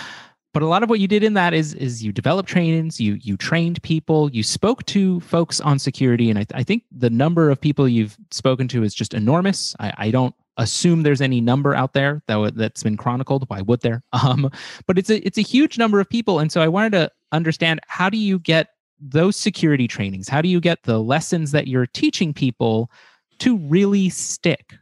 but 0.54 0.62
a 0.62 0.68
lot 0.68 0.84
of 0.84 0.90
what 0.90 1.00
you 1.00 1.08
did 1.08 1.24
in 1.24 1.34
that 1.34 1.54
is 1.54 1.74
is 1.76 2.04
you 2.04 2.12
developed 2.12 2.50
trainings 2.50 3.00
you 3.00 3.14
you 3.22 3.38
trained 3.38 3.82
people 3.84 4.30
you 4.32 4.44
spoke 4.44 4.86
to 4.86 5.20
folks 5.22 5.60
on 5.62 5.80
security 5.80 6.30
and 6.30 6.40
i, 6.40 6.46
I 6.54 6.64
think 6.64 6.84
the 6.92 7.10
number 7.10 7.50
of 7.50 7.60
people 7.60 7.88
you've 7.88 8.18
spoken 8.32 8.68
to 8.70 8.84
is 8.84 8.94
just 8.94 9.14
enormous. 9.14 9.76
I, 9.80 9.94
I 9.98 10.12
don't 10.12 10.36
assume 10.58 11.04
there's 11.04 11.22
any 11.22 11.42
number 11.42 11.74
out 11.74 11.94
there 11.94 12.22
that 12.28 12.56
that's 12.56 12.84
been 12.84 12.98
chronicled. 12.98 13.46
Why 13.48 13.62
would 13.62 13.82
there? 13.82 14.04
Um, 14.14 14.52
but 14.86 14.98
it's 14.98 15.10
a 15.10 15.26
it's 15.26 15.38
a 15.38 15.42
huge 15.42 15.78
number 15.78 16.00
of 16.00 16.08
people 16.08 16.38
and 16.40 16.52
so 16.52 16.62
i 16.62 16.68
wanted 16.68 16.92
to 16.92 17.12
understand 17.32 17.80
how 17.88 18.10
do 18.10 18.18
you 18.18 18.38
get 18.38 18.70
those 19.02 19.36
security 19.36 19.88
trainings? 19.88 20.30
How 20.30 20.42
do 20.42 20.48
you 20.48 20.60
get 20.60 20.84
the 20.84 21.00
lessons 21.00 21.52
that 21.52 21.68
you're 21.68 21.88
teaching 21.88 22.34
people 22.34 22.92
to 23.40 23.58
really 23.58 24.10
stick 24.10 24.76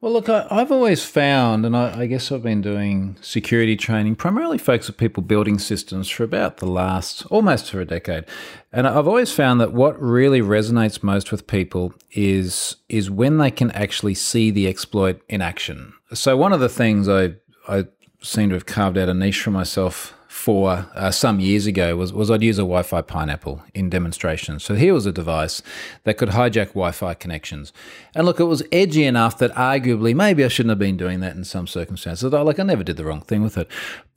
well, 0.00 0.12
look, 0.12 0.28
I, 0.28 0.46
have 0.50 0.70
always 0.70 1.04
found, 1.04 1.66
and 1.66 1.76
I, 1.76 2.02
I, 2.02 2.06
guess 2.06 2.30
I've 2.30 2.42
been 2.42 2.60
doing 2.60 3.16
security 3.20 3.74
training 3.74 4.14
primarily 4.14 4.56
focused 4.56 4.96
people 4.96 5.24
building 5.24 5.58
systems 5.58 6.08
for 6.08 6.22
about 6.22 6.58
the 6.58 6.66
last 6.66 7.26
almost 7.26 7.70
for 7.70 7.80
a 7.80 7.84
decade. 7.84 8.24
And 8.72 8.86
I've 8.86 9.08
always 9.08 9.32
found 9.32 9.60
that 9.60 9.72
what 9.72 10.00
really 10.00 10.40
resonates 10.40 11.02
most 11.02 11.32
with 11.32 11.48
people 11.48 11.94
is 12.12 12.76
is 12.88 13.10
when 13.10 13.38
they 13.38 13.50
can 13.50 13.72
actually 13.72 14.14
see 14.14 14.52
the 14.52 14.68
exploit 14.68 15.20
in 15.28 15.42
action. 15.42 15.92
So 16.14 16.36
one 16.36 16.52
of 16.52 16.60
the 16.60 16.68
things 16.68 17.08
I 17.08 17.34
I 17.66 17.86
seem 18.22 18.50
to 18.50 18.54
have 18.54 18.66
carved 18.66 18.98
out 18.98 19.08
a 19.08 19.14
niche 19.14 19.40
for 19.40 19.50
myself 19.50 20.14
for 20.38 20.86
uh, 20.94 21.10
some 21.10 21.40
years 21.40 21.66
ago 21.66 21.96
was, 21.96 22.12
was 22.12 22.30
I'd 22.30 22.42
use 22.44 22.58
a 22.58 22.62
Wi 22.62 22.82
Fi 22.84 23.02
pineapple 23.02 23.60
in 23.74 23.90
demonstrations. 23.90 24.62
So 24.62 24.76
here 24.76 24.94
was 24.94 25.04
a 25.04 25.10
device 25.10 25.62
that 26.04 26.16
could 26.16 26.28
hijack 26.28 26.68
Wi 26.68 26.92
Fi 26.92 27.14
connections. 27.14 27.72
And 28.14 28.24
look, 28.24 28.38
it 28.38 28.44
was 28.44 28.62
edgy 28.70 29.04
enough 29.04 29.36
that 29.38 29.52
arguably 29.54 30.14
maybe 30.14 30.44
I 30.44 30.48
shouldn't 30.48 30.70
have 30.70 30.78
been 30.78 30.96
doing 30.96 31.18
that 31.20 31.34
in 31.34 31.42
some 31.42 31.66
circumstances. 31.66 32.32
Like 32.32 32.60
I 32.60 32.62
never 32.62 32.84
did 32.84 32.96
the 32.96 33.04
wrong 33.04 33.20
thing 33.22 33.42
with 33.42 33.58
it. 33.58 33.68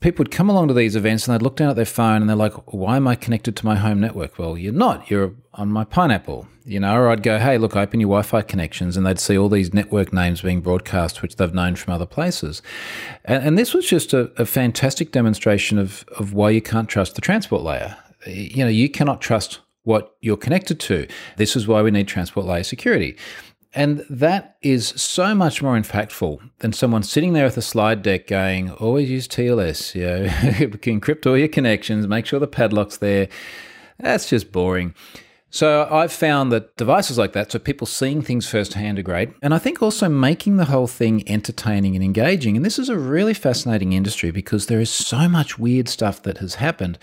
People 0.01 0.23
would 0.23 0.31
come 0.31 0.49
along 0.49 0.67
to 0.67 0.73
these 0.73 0.95
events 0.95 1.27
and 1.27 1.33
they'd 1.33 1.43
look 1.43 1.55
down 1.55 1.69
at 1.69 1.75
their 1.75 1.85
phone 1.85 2.21
and 2.21 2.29
they're 2.29 2.35
like, 2.35 2.53
why 2.73 2.97
am 2.97 3.07
I 3.07 3.15
connected 3.15 3.55
to 3.55 3.65
my 3.65 3.75
home 3.75 4.01
network? 4.01 4.37
Well, 4.37 4.57
you're 4.57 4.73
not. 4.73 5.09
You're 5.09 5.33
on 5.53 5.69
my 5.69 5.83
pineapple 5.83 6.47
you 6.65 6.79
know, 6.79 6.95
or 6.95 7.09
I'd 7.09 7.23
go, 7.23 7.39
hey, 7.39 7.57
look, 7.57 7.75
open 7.75 7.99
your 7.99 8.07
Wi 8.07 8.21
Fi 8.21 8.41
connections, 8.41 8.95
and 8.95 9.05
they'd 9.05 9.19
see 9.19 9.37
all 9.37 9.49
these 9.49 9.73
network 9.73 10.13
names 10.13 10.41
being 10.41 10.61
broadcast, 10.61 11.21
which 11.21 11.35
they've 11.35 11.53
known 11.53 11.75
from 11.75 11.93
other 11.93 12.05
places. 12.05 12.61
And, 13.25 13.43
and 13.43 13.57
this 13.57 13.73
was 13.73 13.87
just 13.87 14.13
a, 14.13 14.31
a, 14.37 14.45
fantastic 14.45 15.11
demonstration 15.11 15.77
of, 15.77 16.05
of 16.17 16.33
why 16.33 16.51
you 16.51 16.61
can't 16.61 16.87
trust 16.87 17.15
the 17.15 17.21
transport 17.21 17.63
layer. 17.63 17.97
You 18.27 18.63
know, 18.63 18.69
you 18.69 18.89
cannot 18.89 19.21
trust 19.21 19.59
what 19.83 20.15
you're 20.21 20.37
connected 20.37 20.79
to. 20.81 21.07
This 21.37 21.55
is 21.55 21.67
why 21.67 21.81
we 21.81 21.89
need 21.89 22.07
transport 22.07 22.45
layer 22.45 22.63
security. 22.63 23.17
And 23.73 24.05
that 24.09 24.57
is 24.61 24.89
so 24.89 25.33
much 25.33 25.61
more 25.61 25.79
impactful 25.79 26.39
than 26.59 26.73
someone 26.73 27.03
sitting 27.03 27.33
there 27.33 27.45
with 27.45 27.57
a 27.57 27.61
slide 27.61 28.01
deck 28.01 28.27
going, 28.27 28.69
always 28.71 29.09
use 29.09 29.27
TLS, 29.27 29.95
you 29.95 30.01
know, 30.01 30.25
encrypt 30.67 31.25
all 31.25 31.37
your 31.37 31.47
connections, 31.47 32.05
make 32.07 32.25
sure 32.25 32.39
the 32.39 32.47
padlock's 32.47 32.97
there. 32.97 33.29
That's 33.97 34.29
just 34.29 34.51
boring. 34.51 34.93
So 35.53 35.87
I've 35.91 36.13
found 36.13 36.51
that 36.53 36.75
devices 36.77 37.17
like 37.17 37.33
that, 37.33 37.51
so 37.51 37.59
people 37.59 37.85
seeing 37.85 38.21
things 38.21 38.47
firsthand 38.47 38.97
are 38.99 39.03
great. 39.03 39.31
And 39.41 39.53
I 39.53 39.59
think 39.59 39.81
also 39.81 40.07
making 40.07 40.55
the 40.55 40.65
whole 40.65 40.87
thing 40.87 41.27
entertaining 41.29 41.93
and 41.95 42.03
engaging. 42.03 42.55
And 42.55 42.65
this 42.65 42.79
is 42.79 42.87
a 42.87 42.97
really 42.97 43.33
fascinating 43.33 43.91
industry 43.91 44.31
because 44.31 44.67
there 44.67 44.79
is 44.79 44.89
so 44.89 45.27
much 45.27 45.59
weird 45.59 45.89
stuff 45.89 46.23
that 46.23 46.37
has 46.37 46.55
happened 46.55 46.97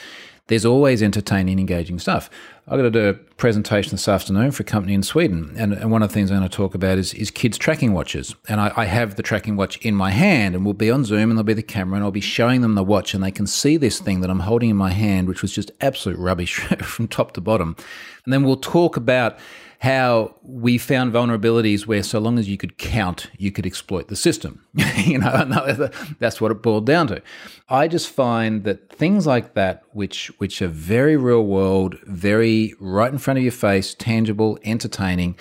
there's 0.48 0.64
always 0.64 1.02
entertaining, 1.02 1.58
engaging 1.58 1.98
stuff. 1.98 2.28
I've 2.66 2.78
got 2.78 2.82
to 2.82 2.90
do 2.90 3.08
a 3.08 3.14
presentation 3.14 3.92
this 3.92 4.08
afternoon 4.08 4.50
for 4.50 4.62
a 4.62 4.66
company 4.66 4.92
in 4.92 5.02
Sweden, 5.02 5.54
and, 5.56 5.72
and 5.72 5.90
one 5.90 6.02
of 6.02 6.08
the 6.08 6.12
things 6.12 6.30
I'm 6.30 6.38
going 6.38 6.48
to 6.48 6.54
talk 6.54 6.74
about 6.74 6.98
is, 6.98 7.14
is 7.14 7.30
kids' 7.30 7.56
tracking 7.56 7.92
watches. 7.92 8.34
And 8.48 8.60
I, 8.60 8.72
I, 8.76 8.84
have 8.84 9.14
the 9.14 9.22
tracking 9.22 9.56
watch 9.56 9.78
in 9.78 9.94
my 9.94 10.10
hand, 10.10 10.54
and 10.54 10.64
we'll 10.64 10.74
be 10.74 10.90
on 10.90 11.04
Zoom, 11.04 11.30
and 11.30 11.32
there'll 11.32 11.44
be 11.44 11.54
the 11.54 11.62
camera, 11.62 11.96
and 11.96 12.04
I'll 12.04 12.10
be 12.10 12.20
showing 12.20 12.60
them 12.60 12.74
the 12.74 12.82
watch, 12.82 13.14
and 13.14 13.22
they 13.22 13.30
can 13.30 13.46
see 13.46 13.76
this 13.76 14.00
thing 14.00 14.20
that 14.20 14.30
I'm 14.30 14.40
holding 14.40 14.68
in 14.68 14.76
my 14.76 14.90
hand, 14.90 15.28
which 15.28 15.40
was 15.40 15.52
just 15.52 15.70
absolute 15.80 16.18
rubbish 16.18 16.56
from 16.82 17.08
top 17.08 17.32
to 17.32 17.40
bottom. 17.40 17.76
And 18.24 18.32
then 18.32 18.42
we'll 18.42 18.56
talk 18.56 18.96
about 18.96 19.38
how 19.78 20.34
we 20.42 20.76
found 20.76 21.12
vulnerabilities 21.12 21.86
where 21.86 22.02
so 22.02 22.18
long 22.18 22.38
as 22.38 22.48
you 22.48 22.56
could 22.56 22.78
count, 22.78 23.30
you 23.38 23.52
could 23.52 23.64
exploit 23.64 24.08
the 24.08 24.16
system. 24.16 24.64
you 24.96 25.18
know, 25.18 25.88
that's 26.18 26.40
what 26.40 26.50
it 26.50 26.62
boiled 26.62 26.86
down 26.86 27.06
to. 27.08 27.22
I 27.68 27.86
just 27.86 28.08
find 28.08 28.64
that 28.64 28.90
things 28.90 29.26
like 29.26 29.54
that, 29.54 29.84
which 29.92 30.28
which 30.38 30.60
are 30.60 30.68
very 30.68 31.16
real 31.16 31.44
world, 31.44 31.96
very 32.04 32.74
right 32.80 33.12
in 33.12 33.18
front 33.18 33.38
of 33.38 33.44
your 33.44 33.52
face, 33.52 33.94
tangible, 33.94 34.58
entertaining, 34.64 35.36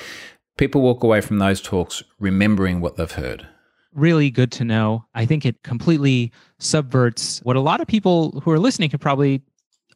people 0.58 0.82
walk 0.82 1.04
away 1.04 1.22
from 1.22 1.40
those 1.40 1.60
talks 1.60 2.04
remembering 2.20 2.80
what 2.80 2.96
they've 2.96 3.12
heard 3.12 3.48
really 3.94 4.30
good 4.30 4.52
to 4.52 4.64
know. 4.64 5.04
I 5.16 5.26
think 5.26 5.44
it 5.44 5.64
completely 5.64 6.32
subverts 6.60 7.40
what 7.40 7.56
a 7.56 7.62
lot 7.62 7.82
of 7.82 7.88
people 7.88 8.40
who 8.42 8.52
are 8.52 8.60
listening 8.60 8.92
could 8.92 9.02
probably 9.02 9.42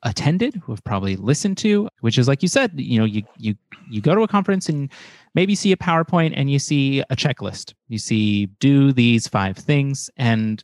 attended, 0.03 0.55
who 0.55 0.71
have 0.71 0.83
probably 0.83 1.15
listened 1.15 1.57
to, 1.59 1.87
which 2.01 2.17
is 2.17 2.27
like 2.27 2.41
you 2.41 2.47
said, 2.47 2.71
you 2.75 2.99
know, 2.99 3.05
you 3.05 3.23
you 3.37 3.55
you 3.89 4.01
go 4.01 4.15
to 4.15 4.21
a 4.21 4.27
conference 4.27 4.69
and 4.69 4.89
maybe 5.35 5.55
see 5.55 5.71
a 5.71 5.77
PowerPoint 5.77 6.33
and 6.35 6.51
you 6.51 6.59
see 6.59 7.01
a 7.01 7.15
checklist. 7.15 7.73
You 7.87 7.97
see 7.97 8.47
do 8.59 8.91
these 8.91 9.27
five 9.27 9.57
things 9.57 10.09
and 10.17 10.63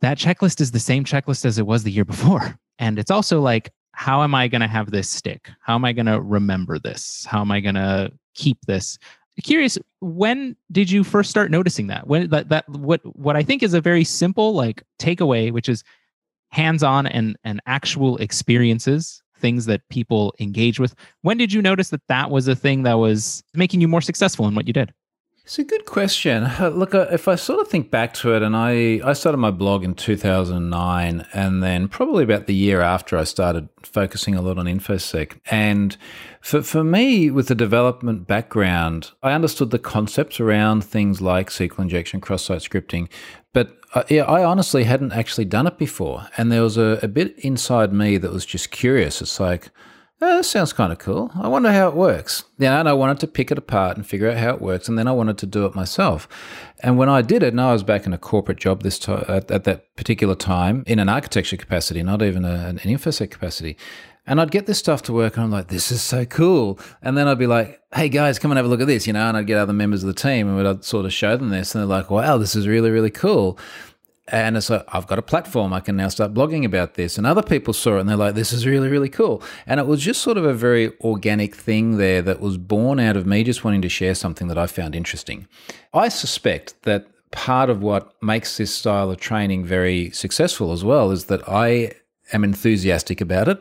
that 0.00 0.18
checklist 0.18 0.60
is 0.60 0.72
the 0.72 0.80
same 0.80 1.04
checklist 1.04 1.44
as 1.44 1.58
it 1.58 1.66
was 1.66 1.84
the 1.84 1.92
year 1.92 2.04
before. 2.04 2.58
And 2.78 2.98
it's 2.98 3.12
also 3.12 3.40
like 3.40 3.70
how 3.92 4.22
am 4.22 4.34
I 4.34 4.48
going 4.48 4.62
to 4.62 4.66
have 4.66 4.90
this 4.90 5.08
stick? 5.08 5.50
How 5.60 5.74
am 5.74 5.84
I 5.84 5.92
going 5.92 6.06
to 6.06 6.20
remember 6.20 6.78
this? 6.78 7.24
How 7.28 7.40
am 7.40 7.52
I 7.52 7.60
going 7.60 7.76
to 7.76 8.10
keep 8.34 8.58
this? 8.66 8.98
Curious, 9.44 9.78
when 10.00 10.56
did 10.72 10.90
you 10.90 11.04
first 11.04 11.30
start 11.30 11.50
noticing 11.50 11.86
that? 11.88 12.06
When 12.06 12.28
that 12.30 12.48
that 12.48 12.68
what 12.68 13.00
what 13.16 13.36
I 13.36 13.42
think 13.42 13.62
is 13.62 13.72
a 13.72 13.80
very 13.80 14.04
simple 14.04 14.54
like 14.54 14.82
takeaway, 14.98 15.52
which 15.52 15.68
is 15.68 15.84
hands-on 16.52 17.06
and 17.06 17.36
and 17.44 17.60
actual 17.66 18.16
experiences 18.18 19.22
things 19.38 19.66
that 19.66 19.80
people 19.88 20.32
engage 20.38 20.78
with 20.78 20.94
when 21.22 21.36
did 21.36 21.52
you 21.52 21.60
notice 21.60 21.90
that 21.90 22.02
that 22.08 22.30
was 22.30 22.46
a 22.46 22.54
thing 22.54 22.84
that 22.84 22.94
was 22.94 23.42
making 23.54 23.80
you 23.80 23.88
more 23.88 24.00
successful 24.00 24.46
in 24.46 24.54
what 24.54 24.66
you 24.66 24.72
did 24.72 24.92
it's 25.44 25.58
a 25.58 25.64
good 25.64 25.86
question. 25.86 26.48
Look, 26.60 26.94
uh, 26.94 27.08
if 27.10 27.26
I 27.26 27.34
sort 27.34 27.60
of 27.60 27.66
think 27.66 27.90
back 27.90 28.14
to 28.14 28.34
it, 28.34 28.42
and 28.42 28.56
I, 28.56 29.00
I 29.04 29.12
started 29.12 29.38
my 29.38 29.50
blog 29.50 29.82
in 29.82 29.94
2009, 29.94 31.26
and 31.32 31.62
then 31.62 31.88
probably 31.88 32.22
about 32.22 32.46
the 32.46 32.54
year 32.54 32.80
after, 32.80 33.18
I 33.18 33.24
started 33.24 33.68
focusing 33.82 34.36
a 34.36 34.40
lot 34.40 34.56
on 34.56 34.66
InfoSec. 34.66 35.40
And 35.50 35.96
for, 36.40 36.62
for 36.62 36.84
me, 36.84 37.28
with 37.28 37.48
the 37.48 37.56
development 37.56 38.28
background, 38.28 39.10
I 39.20 39.32
understood 39.32 39.70
the 39.70 39.80
concepts 39.80 40.38
around 40.38 40.84
things 40.84 41.20
like 41.20 41.50
SQL 41.50 41.80
injection, 41.80 42.20
cross 42.20 42.44
site 42.44 42.60
scripting, 42.60 43.08
but 43.52 43.81
uh, 43.94 44.04
yeah, 44.08 44.24
I 44.24 44.44
honestly 44.44 44.84
hadn't 44.84 45.12
actually 45.12 45.44
done 45.44 45.66
it 45.66 45.78
before. 45.78 46.28
And 46.36 46.50
there 46.50 46.62
was 46.62 46.76
a, 46.76 46.98
a 47.02 47.08
bit 47.08 47.38
inside 47.38 47.92
me 47.92 48.16
that 48.18 48.32
was 48.32 48.46
just 48.46 48.70
curious. 48.70 49.20
It's 49.20 49.38
like, 49.38 49.70
oh, 50.22 50.36
this 50.38 50.50
sounds 50.50 50.72
kind 50.72 50.92
of 50.92 50.98
cool. 50.98 51.30
I 51.34 51.48
wonder 51.48 51.70
how 51.72 51.88
it 51.88 51.94
works. 51.94 52.44
You 52.58 52.66
know, 52.66 52.80
and 52.80 52.88
I 52.88 52.94
wanted 52.94 53.20
to 53.20 53.26
pick 53.26 53.50
it 53.50 53.58
apart 53.58 53.96
and 53.96 54.06
figure 54.06 54.30
out 54.30 54.38
how 54.38 54.54
it 54.54 54.62
works. 54.62 54.88
And 54.88 54.98
then 54.98 55.08
I 55.08 55.12
wanted 55.12 55.36
to 55.38 55.46
do 55.46 55.66
it 55.66 55.74
myself. 55.74 56.26
And 56.80 56.96
when 56.96 57.08
I 57.08 57.20
did 57.20 57.42
it, 57.42 57.48
and 57.48 57.60
I 57.60 57.72
was 57.72 57.82
back 57.82 58.06
in 58.06 58.14
a 58.14 58.18
corporate 58.18 58.58
job 58.58 58.82
this 58.82 59.06
at, 59.08 59.50
at 59.50 59.64
that 59.64 59.94
particular 59.96 60.34
time 60.34 60.84
in 60.86 60.98
an 60.98 61.08
architecture 61.08 61.56
capacity, 61.56 62.02
not 62.02 62.22
even 62.22 62.44
a, 62.44 62.68
an 62.68 62.78
infosec 62.78 63.30
capacity. 63.30 63.76
And 64.26 64.40
I'd 64.40 64.52
get 64.52 64.66
this 64.66 64.78
stuff 64.78 65.02
to 65.02 65.12
work, 65.12 65.36
and 65.36 65.44
I'm 65.44 65.50
like, 65.50 65.68
this 65.68 65.90
is 65.90 66.00
so 66.00 66.24
cool. 66.24 66.78
And 67.02 67.18
then 67.18 67.26
I'd 67.26 67.38
be 67.38 67.48
like, 67.48 67.80
hey 67.92 68.08
guys, 68.08 68.38
come 68.38 68.52
and 68.52 68.56
have 68.56 68.66
a 68.66 68.68
look 68.68 68.80
at 68.80 68.86
this, 68.86 69.06
you 69.06 69.12
know, 69.12 69.28
and 69.28 69.36
I'd 69.36 69.46
get 69.46 69.58
other 69.58 69.72
members 69.72 70.04
of 70.04 70.06
the 70.06 70.20
team 70.20 70.48
and 70.48 70.66
I'd 70.66 70.84
sort 70.84 71.06
of 71.06 71.12
show 71.12 71.36
them 71.36 71.50
this, 71.50 71.74
and 71.74 71.82
they're 71.82 71.88
like, 71.98 72.10
wow, 72.10 72.38
this 72.38 72.54
is 72.54 72.68
really, 72.68 72.90
really 72.90 73.10
cool. 73.10 73.58
And 74.28 74.56
it's 74.56 74.70
like, 74.70 74.84
I've 74.88 75.08
got 75.08 75.18
a 75.18 75.22
platform. 75.22 75.72
I 75.72 75.80
can 75.80 75.96
now 75.96 76.08
start 76.08 76.32
blogging 76.32 76.64
about 76.64 76.94
this. 76.94 77.18
And 77.18 77.26
other 77.26 77.42
people 77.42 77.74
saw 77.74 77.96
it 77.96 78.00
and 78.00 78.08
they're 78.08 78.16
like, 78.16 78.36
this 78.36 78.52
is 78.52 78.64
really, 78.64 78.88
really 78.88 79.08
cool. 79.08 79.42
And 79.66 79.80
it 79.80 79.86
was 79.86 80.00
just 80.00 80.22
sort 80.22 80.38
of 80.38 80.44
a 80.44 80.54
very 80.54 80.96
organic 81.00 81.56
thing 81.56 81.96
there 81.98 82.22
that 82.22 82.40
was 82.40 82.56
born 82.56 83.00
out 83.00 83.16
of 83.16 83.26
me 83.26 83.42
just 83.42 83.64
wanting 83.64 83.82
to 83.82 83.88
share 83.88 84.14
something 84.14 84.46
that 84.46 84.56
I 84.56 84.68
found 84.68 84.94
interesting. 84.94 85.48
I 85.92 86.08
suspect 86.08 86.80
that 86.84 87.08
part 87.32 87.68
of 87.68 87.82
what 87.82 88.14
makes 88.22 88.58
this 88.58 88.72
style 88.72 89.10
of 89.10 89.18
training 89.18 89.64
very 89.64 90.10
successful 90.12 90.70
as 90.70 90.84
well 90.84 91.10
is 91.10 91.24
that 91.24 91.46
I 91.48 91.92
am 92.32 92.44
enthusiastic 92.44 93.20
about 93.20 93.48
it 93.48 93.60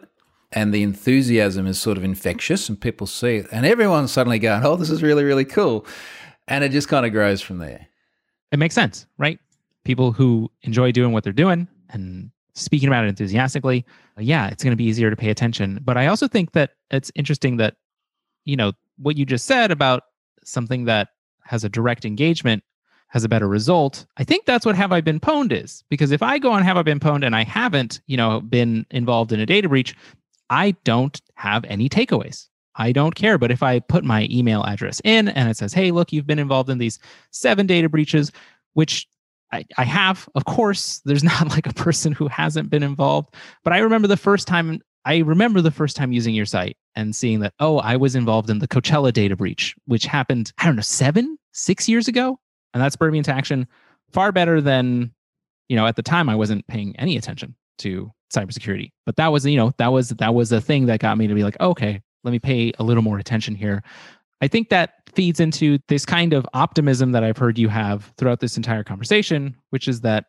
and 0.54 0.74
the 0.74 0.84
enthusiasm 0.84 1.66
is 1.66 1.80
sort 1.80 1.97
of 1.97 2.04
infectious 2.04 2.68
and 2.70 2.80
people 2.80 3.08
see 3.08 3.38
it 3.38 3.47
and 3.52 3.66
everyone's 3.66 4.12
suddenly 4.12 4.39
going 4.39 4.64
oh 4.64 4.76
this 4.76 4.89
is 4.89 5.04
really 5.04 5.24
really 5.24 5.45
cool 5.45 5.86
and 6.47 6.64
it 6.64 6.72
just 6.72 6.88
kind 6.88 7.06
of 7.06 7.12
grows 7.12 7.41
from 7.41 7.58
there 7.58 7.88
it 8.52 8.60
makes 8.60 8.76
sense 8.76 9.06
right 9.18 9.39
people 9.84 10.12
who 10.12 10.49
enjoy 10.64 10.91
doing 10.91 11.12
what 11.12 11.24
they're 11.24 11.34
doing 11.34 11.68
and 11.89 12.32
speaking 12.54 12.88
about 12.88 13.06
it 13.06 13.08
enthusiastically 13.08 13.86
yeah 14.18 14.49
it's 14.49 14.64
going 14.64 14.72
to 14.72 14.78
be 14.78 14.84
easier 14.84 15.10
to 15.10 15.16
pay 15.16 15.30
attention 15.30 15.80
but 15.84 15.97
i 15.97 16.08
also 16.08 16.28
think 16.28 16.52
that 16.52 16.72
it's 16.91 17.12
interesting 17.16 17.58
that 17.58 17.76
you 18.45 18.56
know 18.56 18.72
what 18.97 19.18
you 19.18 19.26
just 19.26 19.45
said 19.45 19.72
about 19.72 20.04
something 20.43 20.86
that 20.86 21.10
has 21.43 21.64
a 21.64 21.70
direct 21.70 22.06
engagement 22.06 22.64
has 23.12 23.26
a 23.26 23.30
better 23.30 23.47
result. 23.47 24.06
I 24.16 24.24
think 24.24 24.45
that's 24.45 24.66
what 24.66 24.76
Have 24.76 24.93
I 24.93 25.02
Been 25.02 25.20
Pwned 25.20 25.52
is. 25.52 25.84
Because 25.89 26.12
if 26.12 26.24
I 26.24 26.38
go 26.38 26.49
on 26.52 26.64
Have 26.64 26.78
I 26.78 26.82
Been 26.82 26.99
Pwned 26.99 27.26
and 27.26 27.36
I 27.36 27.43
haven't, 27.43 27.99
you 28.08 28.16
know, 28.16 28.39
been 28.39 28.86
involved 28.89 29.34
in 29.34 29.41
a 29.41 29.45
data 29.45 29.68
breach, 29.68 29.93
I 30.52 30.72
don't 30.84 31.20
have 31.36 31.64
any 31.66 31.88
takeaways. 31.88 32.47
I 32.76 32.91
don't 32.91 33.16
care. 33.16 33.38
But 33.38 33.52
if 33.52 33.64
I 33.64 33.80
put 33.80 34.04
my 34.04 34.28
email 34.30 34.64
address 34.64 35.02
in 35.04 35.30
and 35.30 35.49
it 35.49 35.58
says, 35.58 35.74
hey, 35.74 35.91
look, 35.91 36.12
you've 36.12 36.28
been 36.28 36.39
involved 36.39 36.70
in 36.70 36.78
these 36.78 36.99
seven 37.32 37.66
data 37.66 37.88
breaches, 37.88 38.32
which 38.74 39.08
I, 39.54 39.66
I 39.78 39.86
have, 39.86 40.28
of 40.36 40.45
course, 40.45 41.02
there's 41.06 41.24
not 41.34 41.49
like 41.49 41.68
a 41.68 41.74
person 41.74 42.12
who 42.12 42.28
hasn't 42.28 42.70
been 42.70 42.84
involved. 42.84 43.34
But 43.64 43.74
I 43.74 43.80
remember 43.80 44.10
the 44.10 44.18
first 44.18 44.45
time, 44.45 44.82
I 45.06 45.20
remember 45.20 45.62
the 45.62 45.72
first 45.72 45.95
time 45.95 46.12
using 46.12 46.36
your 46.36 46.45
site 46.45 46.76
and 46.95 47.16
seeing 47.16 47.39
that, 47.39 47.54
oh, 47.62 47.80
I 47.80 47.95
was 47.95 48.14
involved 48.14 48.49
in 48.49 48.60
the 48.60 48.68
Coachella 48.68 49.14
data 49.14 49.38
breach, 49.38 49.74
which 49.86 50.06
happened, 50.06 50.52
I 50.58 50.66
don't 50.66 50.76
know, 50.76 50.82
seven, 50.82 51.38
six 51.54 51.88
years 51.88 52.10
ago. 52.10 52.39
And 52.74 52.84
that 52.84 52.91
spurred 52.91 53.14
me 53.14 53.20
into 53.20 53.34
action 53.34 53.68
far 54.12 54.34
better 54.34 54.60
than, 54.60 55.14
you 55.70 55.78
know, 55.78 55.88
at 55.88 55.95
the 55.95 56.04
time 56.04 56.28
I 56.28 56.36
wasn't 56.36 56.68
paying 56.68 56.93
any 56.97 57.16
attention 57.16 57.56
to 57.82 58.12
cybersecurity. 58.34 58.92
But 59.06 59.16
that 59.18 59.28
was, 59.28 59.46
you 59.46 59.58
know, 59.58 59.74
that 59.78 59.92
was 59.92 60.10
that 60.10 60.34
was 60.34 60.52
a 60.52 60.62
thing 60.62 60.86
that 60.88 61.00
got 61.00 61.18
me 61.18 61.28
to 61.28 61.36
be 61.36 61.44
like, 61.44 61.60
okay, 61.60 62.02
let 62.24 62.32
me 62.32 62.40
pay 62.40 62.72
a 62.80 62.84
little 62.84 63.04
more 63.04 63.20
attention 63.20 63.56
here. 63.56 63.84
I 64.42 64.48
think 64.48 64.70
that 64.70 64.96
feeds 65.14 65.40
into 65.40 65.78
this 65.88 66.06
kind 66.06 66.34
of 66.34 66.48
optimism 66.54 67.12
that 67.12 67.24
I've 67.24 67.38
heard 67.38 67.60
you 67.60 67.70
have 67.70 68.12
throughout 68.18 68.40
this 68.40 68.58
entire 68.58 68.84
conversation, 68.84 69.56
which 69.70 69.88
is 69.88 70.02
that 70.02 70.26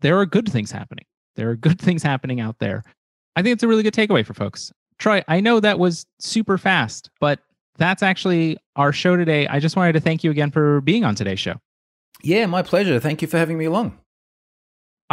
there 0.00 0.18
are 0.18 0.26
good 0.26 0.50
things 0.50 0.70
happening. 0.70 1.06
There 1.36 1.50
are 1.50 1.56
good 1.56 1.80
things 1.80 2.02
happening 2.02 2.40
out 2.40 2.58
there. 2.58 2.82
I 3.36 3.42
think 3.42 3.54
it's 3.54 3.62
a 3.62 3.68
really 3.68 3.82
good 3.82 3.94
takeaway 3.94 4.24
for 4.24 4.34
folks. 4.34 4.72
Troy, 4.98 5.22
I 5.26 5.40
know 5.40 5.60
that 5.60 5.78
was 5.78 6.06
super 6.20 6.56
fast, 6.58 7.10
but 7.20 7.40
that's 7.76 8.02
actually 8.02 8.58
our 8.76 8.92
show 8.92 9.16
today. 9.16 9.48
I 9.48 9.58
just 9.58 9.76
wanted 9.76 9.94
to 9.94 10.00
thank 10.00 10.22
you 10.22 10.30
again 10.30 10.50
for 10.50 10.80
being 10.82 11.04
on 11.04 11.14
today's 11.14 11.40
show. 11.40 11.56
Yeah, 12.22 12.46
my 12.46 12.62
pleasure. 12.62 13.00
Thank 13.00 13.22
you 13.22 13.28
for 13.28 13.38
having 13.38 13.58
me 13.58 13.64
along. 13.64 13.98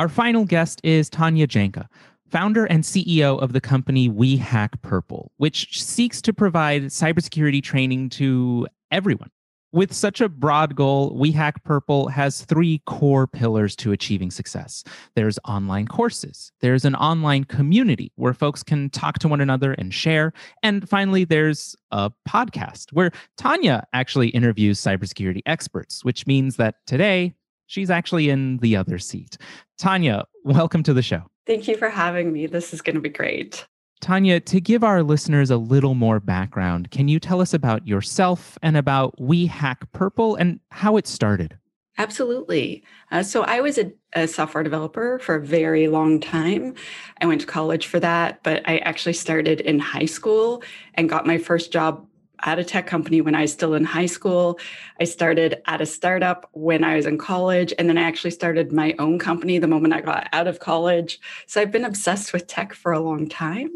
Our 0.01 0.09
final 0.09 0.45
guest 0.45 0.81
is 0.83 1.11
Tanya 1.11 1.45
Janca, 1.45 1.85
founder 2.27 2.65
and 2.65 2.83
CEO 2.83 3.39
of 3.39 3.53
the 3.53 3.61
company 3.61 4.09
We 4.09 4.35
Hack 4.35 4.81
Purple, 4.81 5.31
which 5.37 5.79
seeks 5.79 6.23
to 6.23 6.33
provide 6.33 6.85
cybersecurity 6.85 7.61
training 7.61 8.09
to 8.09 8.65
everyone. 8.89 9.29
With 9.73 9.93
such 9.93 10.19
a 10.19 10.27
broad 10.27 10.75
goal, 10.75 11.15
We 11.15 11.31
Hack 11.31 11.63
Purple 11.63 12.07
has 12.07 12.43
three 12.45 12.81
core 12.87 13.27
pillars 13.27 13.75
to 13.75 13.91
achieving 13.91 14.31
success. 14.31 14.83
There's 15.15 15.37
online 15.45 15.85
courses, 15.85 16.51
there's 16.61 16.83
an 16.83 16.95
online 16.95 17.43
community 17.43 18.11
where 18.15 18.33
folks 18.33 18.63
can 18.63 18.89
talk 18.89 19.19
to 19.19 19.27
one 19.27 19.39
another 19.39 19.73
and 19.73 19.93
share, 19.93 20.33
and 20.63 20.89
finally, 20.89 21.25
there's 21.25 21.75
a 21.91 22.11
podcast 22.27 22.91
where 22.91 23.11
Tanya 23.37 23.85
actually 23.93 24.29
interviews 24.29 24.81
cybersecurity 24.81 25.41
experts, 25.45 26.03
which 26.03 26.25
means 26.25 26.55
that 26.55 26.77
today 26.87 27.35
she's 27.71 27.89
actually 27.89 28.29
in 28.29 28.57
the 28.57 28.75
other 28.75 28.99
seat. 28.99 29.37
Tanya, 29.77 30.25
welcome 30.43 30.83
to 30.83 30.93
the 30.93 31.01
show. 31.01 31.23
Thank 31.47 31.67
you 31.67 31.77
for 31.77 31.89
having 31.89 32.33
me. 32.33 32.45
This 32.45 32.73
is 32.73 32.81
going 32.81 32.95
to 32.95 33.01
be 33.01 33.09
great. 33.09 33.65
Tanya, 34.01 34.39
to 34.39 34.59
give 34.59 34.83
our 34.83 35.03
listeners 35.03 35.49
a 35.49 35.57
little 35.57 35.93
more 35.93 36.19
background, 36.19 36.91
can 36.91 37.07
you 37.07 37.19
tell 37.19 37.39
us 37.39 37.53
about 37.53 37.87
yourself 37.87 38.57
and 38.61 38.75
about 38.75 39.19
We 39.21 39.45
Hack 39.45 39.89
Purple 39.93 40.35
and 40.35 40.59
how 40.71 40.97
it 40.97 41.07
started? 41.07 41.57
Absolutely. 41.97 42.83
Uh, 43.11 43.21
so 43.21 43.43
I 43.43 43.61
was 43.61 43.77
a, 43.77 43.91
a, 44.13 44.27
software 44.27 44.63
developer 44.63 45.19
for 45.19 45.35
a 45.35 45.45
very 45.45 45.87
long 45.87 46.19
time. 46.19 46.73
I 47.21 47.25
went 47.25 47.41
to 47.41 47.47
college 47.47 47.85
for 47.85 47.99
that, 47.99 48.41
but 48.43 48.67
I 48.67 48.77
actually 48.79 49.13
started 49.13 49.61
in 49.61 49.77
high 49.77 50.05
school 50.05 50.63
and 50.95 51.09
got 51.09 51.27
my 51.27 51.37
first 51.37 51.71
job 51.71 52.07
at 52.43 52.59
a 52.59 52.63
tech 52.63 52.87
company 52.87 53.21
when 53.21 53.35
I 53.35 53.41
was 53.41 53.53
still 53.53 53.73
in 53.73 53.83
high 53.83 54.05
school. 54.05 54.59
I 54.99 55.05
started 55.05 55.61
at 55.65 55.81
a 55.81 55.85
startup 55.85 56.49
when 56.53 56.83
I 56.83 56.95
was 56.95 57.05
in 57.05 57.17
college, 57.17 57.73
and 57.77 57.87
then 57.87 57.97
I 57.97 58.03
actually 58.03 58.31
started 58.31 58.71
my 58.71 58.95
own 58.99 59.19
company 59.19 59.57
the 59.57 59.67
moment 59.67 59.93
I 59.93 60.01
got 60.01 60.27
out 60.33 60.47
of 60.47 60.59
college. 60.59 61.19
So 61.47 61.61
I've 61.61 61.71
been 61.71 61.85
obsessed 61.85 62.33
with 62.33 62.47
tech 62.47 62.73
for 62.73 62.91
a 62.91 62.99
long 62.99 63.27
time. 63.27 63.69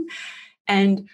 And 0.68 1.09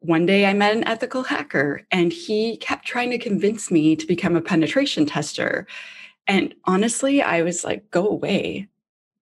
one 0.00 0.26
day 0.26 0.46
I 0.46 0.52
met 0.52 0.76
an 0.76 0.86
ethical 0.86 1.24
hacker, 1.24 1.86
and 1.90 2.12
he 2.12 2.56
kept 2.58 2.86
trying 2.86 3.10
to 3.10 3.18
convince 3.18 3.70
me 3.70 3.96
to 3.96 4.06
become 4.06 4.36
a 4.36 4.40
penetration 4.40 5.06
tester. 5.06 5.66
And 6.26 6.54
honestly, 6.64 7.22
I 7.22 7.42
was 7.42 7.64
like, 7.64 7.90
go 7.90 8.06
away. 8.06 8.68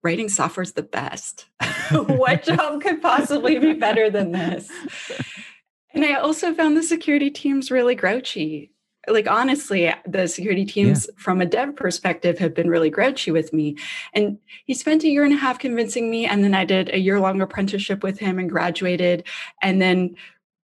Writing 0.03 0.29
software 0.29 0.63
is 0.63 0.73
the 0.73 0.83
best. 0.83 1.47
what 1.91 2.43
job 2.45 2.83
could 2.83 3.01
possibly 3.01 3.59
be 3.59 3.73
better 3.73 4.11
than 4.11 4.33
this? 4.33 4.71
And 5.97 6.05
I 6.05 6.15
also 6.15 6.53
found 6.53 6.77
the 6.77 6.83
security 6.83 7.31
teams 7.31 7.71
really 7.71 7.95
grouchy. 7.95 8.71
Like, 9.09 9.27
honestly, 9.31 9.91
the 10.07 10.27
security 10.27 10.67
teams, 10.67 11.07
yeah. 11.07 11.15
from 11.17 11.41
a 11.41 11.47
dev 11.47 11.75
perspective, 11.75 12.39
have 12.39 12.53
been 12.53 12.69
really 12.69 12.91
grouchy 12.91 13.31
with 13.31 13.55
me. 13.55 13.79
And 14.13 14.37
he 14.67 14.75
spent 14.75 15.05
a 15.05 15.09
year 15.09 15.25
and 15.25 15.33
a 15.33 15.39
half 15.39 15.59
convincing 15.59 16.11
me. 16.11 16.27
And 16.27 16.45
then 16.45 16.55
I 16.55 16.67
did 16.67 16.91
a 16.91 16.99
year 16.99 17.19
long 17.19 17.41
apprenticeship 17.41 18.03
with 18.03 18.19
him 18.19 18.39
and 18.39 18.51
graduated. 18.51 19.25
And 19.63 19.81
then 19.81 20.17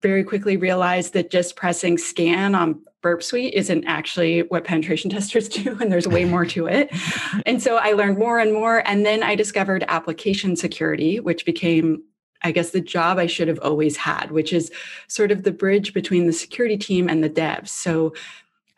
very 0.02 0.22
quickly 0.22 0.58
realized 0.58 1.14
that 1.14 1.30
just 1.30 1.56
pressing 1.56 1.96
scan 1.96 2.54
on 2.54 2.82
Burp 3.00 3.22
Suite 3.22 3.54
isn't 3.54 3.84
actually 3.86 4.40
what 4.42 4.64
penetration 4.64 5.10
testers 5.12 5.48
do, 5.48 5.78
and 5.80 5.90
there's 5.90 6.06
way 6.06 6.26
more 6.26 6.44
to 6.44 6.66
it. 6.66 6.90
and 7.46 7.62
so 7.62 7.76
I 7.76 7.92
learned 7.92 8.18
more 8.18 8.38
and 8.38 8.52
more. 8.52 8.86
And 8.86 9.06
then 9.06 9.22
I 9.22 9.34
discovered 9.34 9.82
application 9.88 10.56
security, 10.56 11.20
which 11.20 11.46
became 11.46 12.02
I 12.42 12.52
guess, 12.52 12.70
the 12.70 12.80
job 12.80 13.18
I 13.18 13.26
should 13.26 13.48
have 13.48 13.60
always 13.60 13.96
had, 13.96 14.30
which 14.30 14.52
is 14.52 14.70
sort 15.08 15.30
of 15.30 15.42
the 15.42 15.52
bridge 15.52 15.94
between 15.94 16.26
the 16.26 16.32
security 16.32 16.76
team 16.76 17.08
and 17.08 17.22
the 17.22 17.30
devs. 17.30 17.68
So 17.68 18.14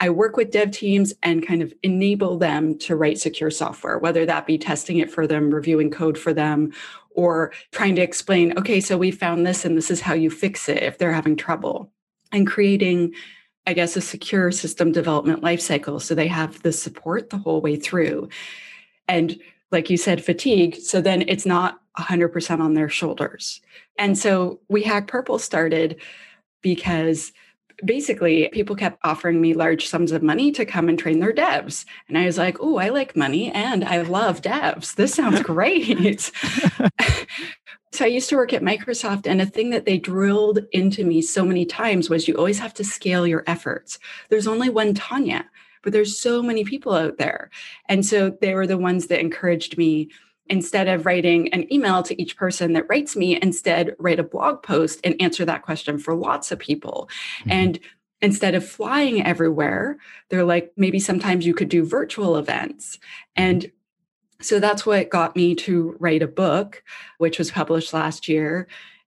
I 0.00 0.10
work 0.10 0.36
with 0.36 0.50
dev 0.50 0.72
teams 0.72 1.14
and 1.22 1.46
kind 1.46 1.62
of 1.62 1.72
enable 1.82 2.36
them 2.36 2.76
to 2.80 2.96
write 2.96 3.18
secure 3.18 3.50
software, 3.50 3.98
whether 3.98 4.26
that 4.26 4.46
be 4.46 4.58
testing 4.58 4.98
it 4.98 5.10
for 5.10 5.26
them, 5.26 5.50
reviewing 5.50 5.90
code 5.90 6.18
for 6.18 6.34
them, 6.34 6.72
or 7.10 7.52
trying 7.70 7.94
to 7.96 8.02
explain, 8.02 8.58
okay, 8.58 8.80
so 8.80 8.98
we 8.98 9.10
found 9.10 9.46
this 9.46 9.64
and 9.64 9.76
this 9.76 9.90
is 9.90 10.00
how 10.00 10.12
you 10.14 10.30
fix 10.30 10.68
it 10.68 10.82
if 10.82 10.98
they're 10.98 11.12
having 11.12 11.36
trouble, 11.36 11.92
and 12.32 12.46
creating, 12.46 13.14
I 13.66 13.72
guess, 13.72 13.96
a 13.96 14.00
secure 14.00 14.50
system 14.50 14.90
development 14.90 15.42
lifecycle 15.42 16.02
so 16.02 16.14
they 16.14 16.26
have 16.26 16.60
the 16.62 16.72
support 16.72 17.30
the 17.30 17.38
whole 17.38 17.60
way 17.60 17.76
through. 17.76 18.28
And 19.06 19.38
like 19.70 19.90
you 19.90 19.96
said, 19.96 20.24
fatigue. 20.24 20.76
So 20.76 21.00
then 21.00 21.22
it's 21.28 21.46
not 21.46 21.80
100% 21.98 22.60
on 22.60 22.74
their 22.74 22.88
shoulders. 22.88 23.60
And 23.98 24.18
so 24.18 24.60
We 24.68 24.82
Hack 24.82 25.06
Purple 25.06 25.38
started 25.38 26.00
because 26.62 27.32
basically 27.84 28.48
people 28.52 28.76
kept 28.76 28.98
offering 29.04 29.40
me 29.40 29.54
large 29.54 29.86
sums 29.86 30.12
of 30.12 30.22
money 30.22 30.52
to 30.52 30.64
come 30.64 30.88
and 30.88 30.98
train 30.98 31.20
their 31.20 31.32
devs. 31.32 31.84
And 32.08 32.16
I 32.16 32.26
was 32.26 32.38
like, 32.38 32.56
oh, 32.60 32.76
I 32.76 32.90
like 32.90 33.16
money 33.16 33.50
and 33.52 33.84
I 33.84 34.02
love 34.02 34.42
devs. 34.42 34.94
This 34.94 35.14
sounds 35.14 35.42
great. 35.42 36.30
so 37.92 38.04
I 38.04 38.08
used 38.08 38.28
to 38.30 38.36
work 38.36 38.52
at 38.52 38.62
Microsoft, 38.62 39.26
and 39.26 39.40
a 39.40 39.46
thing 39.46 39.70
that 39.70 39.86
they 39.86 39.98
drilled 39.98 40.60
into 40.72 41.04
me 41.04 41.22
so 41.22 41.44
many 41.44 41.64
times 41.64 42.10
was 42.10 42.28
you 42.28 42.34
always 42.34 42.58
have 42.58 42.74
to 42.74 42.84
scale 42.84 43.26
your 43.26 43.44
efforts. 43.46 43.98
There's 44.30 44.46
only 44.46 44.68
one 44.68 44.94
Tanya, 44.94 45.44
but 45.85 45.93
there's 45.93 46.18
so 46.18 46.43
many 46.43 46.64
people 46.64 46.95
out 46.95 47.18
there. 47.18 47.51
And 47.89 48.05
so 48.05 48.30
they 48.41 48.55
were 48.55 48.66
the 48.66 48.78
ones 48.78 49.07
that 49.07 49.20
encouraged 49.20 49.78
me 49.78 50.11
instead 50.47 50.89
of 50.89 51.07
writing 51.07 51.53
an 51.55 51.72
email 51.72 52.03
to 52.03 52.20
each 52.20 52.37
person 52.37 52.72
that 52.72 52.87
writes 52.89 53.14
me, 53.16 53.39
instead 53.41 53.95
write 53.99 54.18
a 54.18 54.24
blog 54.24 54.62
post 54.62 55.01
and 55.05 55.14
answer 55.20 55.45
that 55.45 55.62
question 55.62 55.99
for 55.99 56.14
lots 56.14 56.51
of 56.51 56.59
people. 56.59 57.09
Mm-hmm. 57.41 57.51
And 57.51 57.80
instead 58.20 58.55
of 58.55 58.66
flying 58.66 59.24
everywhere, 59.24 59.99
they're 60.28 60.45
like, 60.45 60.72
maybe 60.76 60.99
sometimes 60.99 61.47
you 61.47 61.55
could 61.55 61.68
do 61.68 61.85
virtual 61.85 62.37
events. 62.37 62.99
And 63.37 63.70
so 64.41 64.61
that's 64.61 64.85
what 64.85 65.11
got 65.11 65.37
me 65.37 65.55
to 65.55 65.97
write 65.99 66.22
a 66.22 66.28
book, 66.28 66.82
which 67.18 67.39
was 67.39 67.51
published 67.51 67.95
last 67.95 68.28
year. 68.28 68.66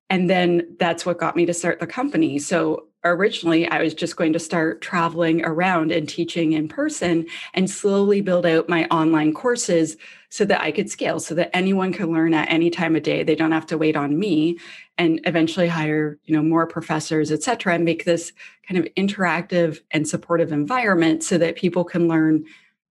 And 0.10 0.30
then 0.30 0.76
that's 0.80 1.06
what 1.06 1.20
got 1.20 1.36
me 1.36 1.46
to 1.46 1.54
start 1.54 1.80
the 1.80 1.88
company. 1.88 2.40
So 2.40 2.88
originally 3.12 3.68
I 3.68 3.82
was 3.82 3.94
just 3.94 4.16
going 4.16 4.34
to 4.34 4.40
start 4.40 4.82
traveling 4.82 5.44
around 5.44 5.92
and 5.92 6.08
teaching 6.08 6.54
in 6.54 6.68
person 6.68 7.26
and 7.54 7.70
slowly 7.70 8.22
build 8.22 8.46
out 8.46 8.70
my 8.70 8.86
online 8.86 9.34
courses 9.34 9.98
so 10.30 10.46
that 10.46 10.62
I 10.62 10.72
could 10.72 10.90
scale 10.90 11.20
so 11.20 11.36
that 11.36 11.56
anyone 11.56 11.94
can 11.94 12.12
learn 12.12 12.34
at 12.34 12.52
any 12.52 12.70
time 12.70 12.96
of 12.96 13.04
day. 13.04 13.24
They 13.24 13.36
don't 13.36 13.52
have 13.52 13.66
to 13.68 13.78
wait 13.78 13.96
on 13.96 14.20
me 14.20 14.58
and 14.98 15.22
eventually 15.26 15.68
hire, 15.68 16.18
you 16.26 16.36
know, 16.36 16.42
more 16.42 16.68
professors, 16.68 17.32
et 17.32 17.44
cetera, 17.44 17.76
and 17.76 17.86
make 17.86 18.04
this 18.04 18.34
kind 18.68 18.78
of 18.78 18.92
interactive 18.96 19.80
and 19.92 20.08
supportive 20.08 20.52
environment 20.52 21.24
so 21.24 21.38
that 21.38 21.56
people 21.56 21.84
can 21.84 22.08
learn 22.08 22.46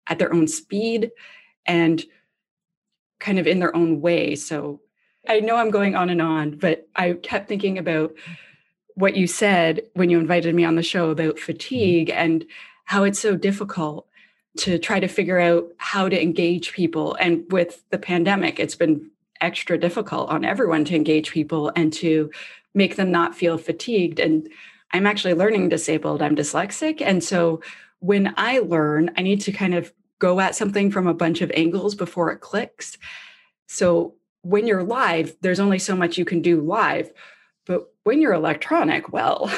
at 0.06 0.18
their 0.18 0.32
own 0.32 0.46
speed 0.46 1.10
and 1.66 2.04
kind 3.20 3.38
of 3.38 3.46
in 3.46 3.58
their 3.58 3.74
own 3.74 4.00
way. 4.00 4.34
So 4.36 4.80
I 5.26 5.40
know 5.40 5.56
I'm 5.56 5.70
going 5.70 5.96
on 5.96 6.10
and 6.10 6.20
on, 6.20 6.58
but 6.58 6.86
I 6.94 7.14
kept 7.14 7.48
thinking 7.48 7.78
about 7.78 8.14
what 8.94 9.16
you 9.16 9.26
said 9.26 9.82
when 9.94 10.10
you 10.10 10.18
invited 10.18 10.54
me 10.54 10.64
on 10.64 10.76
the 10.76 10.82
show 10.82 11.10
about 11.10 11.36
mm-hmm. 11.36 11.44
fatigue 11.44 12.10
and 12.10 12.44
how 12.84 13.04
it's 13.04 13.18
so 13.18 13.36
difficult 13.36 14.06
to 14.56 14.78
try 14.78 15.00
to 15.00 15.08
figure 15.08 15.40
out 15.40 15.66
how 15.78 16.08
to 16.08 16.20
engage 16.20 16.72
people. 16.72 17.16
And 17.16 17.44
with 17.50 17.82
the 17.90 17.98
pandemic, 17.98 18.60
it's 18.60 18.76
been 18.76 19.10
extra 19.40 19.76
difficult 19.76 20.30
on 20.30 20.44
everyone 20.44 20.84
to 20.86 20.94
engage 20.94 21.32
people 21.32 21.72
and 21.74 21.92
to 21.94 22.30
make 22.72 22.96
them 22.96 23.10
not 23.10 23.34
feel 23.34 23.58
fatigued. 23.58 24.20
And 24.20 24.48
I'm 24.92 25.06
actually 25.06 25.34
learning 25.34 25.70
disabled, 25.70 26.22
I'm 26.22 26.36
dyslexic. 26.36 27.00
And 27.00 27.22
so 27.22 27.60
when 27.98 28.32
I 28.36 28.60
learn, 28.60 29.10
I 29.16 29.22
need 29.22 29.40
to 29.42 29.52
kind 29.52 29.74
of 29.74 29.92
go 30.20 30.38
at 30.38 30.54
something 30.54 30.90
from 30.90 31.06
a 31.06 31.14
bunch 31.14 31.40
of 31.40 31.50
angles 31.54 31.94
before 31.94 32.30
it 32.30 32.40
clicks. 32.40 32.96
So 33.66 34.14
when 34.42 34.66
you're 34.66 34.84
live, 34.84 35.36
there's 35.40 35.60
only 35.60 35.78
so 35.78 35.96
much 35.96 36.16
you 36.16 36.24
can 36.24 36.42
do 36.42 36.60
live. 36.60 37.10
When 38.04 38.20
you're 38.20 38.34
electronic, 38.34 39.12
well, 39.12 39.50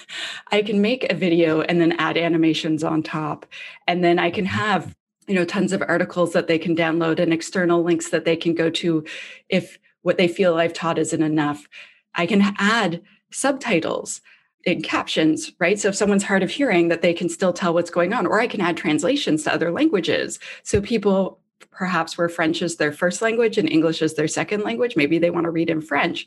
I 0.50 0.62
can 0.62 0.80
make 0.80 1.10
a 1.10 1.14
video 1.14 1.60
and 1.60 1.80
then 1.80 1.92
add 1.92 2.16
animations 2.16 2.82
on 2.82 3.02
top. 3.02 3.46
And 3.86 4.02
then 4.02 4.18
I 4.18 4.30
can 4.30 4.46
mm-hmm. 4.46 4.56
have, 4.56 4.96
you 5.26 5.34
know, 5.34 5.44
tons 5.44 5.72
of 5.72 5.82
articles 5.82 6.32
that 6.32 6.46
they 6.46 6.58
can 6.58 6.74
download 6.74 7.20
and 7.20 7.32
external 7.32 7.82
links 7.82 8.08
that 8.10 8.24
they 8.24 8.36
can 8.36 8.54
go 8.54 8.70
to 8.70 9.04
if 9.48 9.78
what 10.02 10.16
they 10.16 10.28
feel 10.28 10.56
I've 10.56 10.72
taught 10.72 10.98
isn't 10.98 11.22
enough. 11.22 11.68
I 12.14 12.26
can 12.26 12.54
add 12.58 13.02
subtitles 13.30 14.22
in 14.64 14.82
captions, 14.82 15.52
right? 15.58 15.78
So 15.78 15.88
if 15.88 15.94
someone's 15.94 16.24
hard 16.24 16.42
of 16.42 16.50
hearing, 16.50 16.88
that 16.88 17.02
they 17.02 17.14
can 17.14 17.28
still 17.28 17.52
tell 17.52 17.72
what's 17.72 17.90
going 17.90 18.12
on, 18.12 18.26
or 18.26 18.40
I 18.40 18.46
can 18.46 18.60
add 18.60 18.76
translations 18.76 19.44
to 19.44 19.52
other 19.52 19.70
languages. 19.70 20.38
So 20.62 20.80
people 20.80 21.38
perhaps 21.70 22.16
where 22.16 22.28
French 22.28 22.62
is 22.62 22.76
their 22.76 22.92
first 22.92 23.22
language 23.22 23.58
and 23.58 23.70
English 23.70 24.02
is 24.02 24.14
their 24.14 24.28
second 24.28 24.62
language, 24.62 24.96
maybe 24.96 25.18
they 25.18 25.30
want 25.30 25.44
to 25.44 25.50
read 25.50 25.70
in 25.70 25.80
French. 25.80 26.26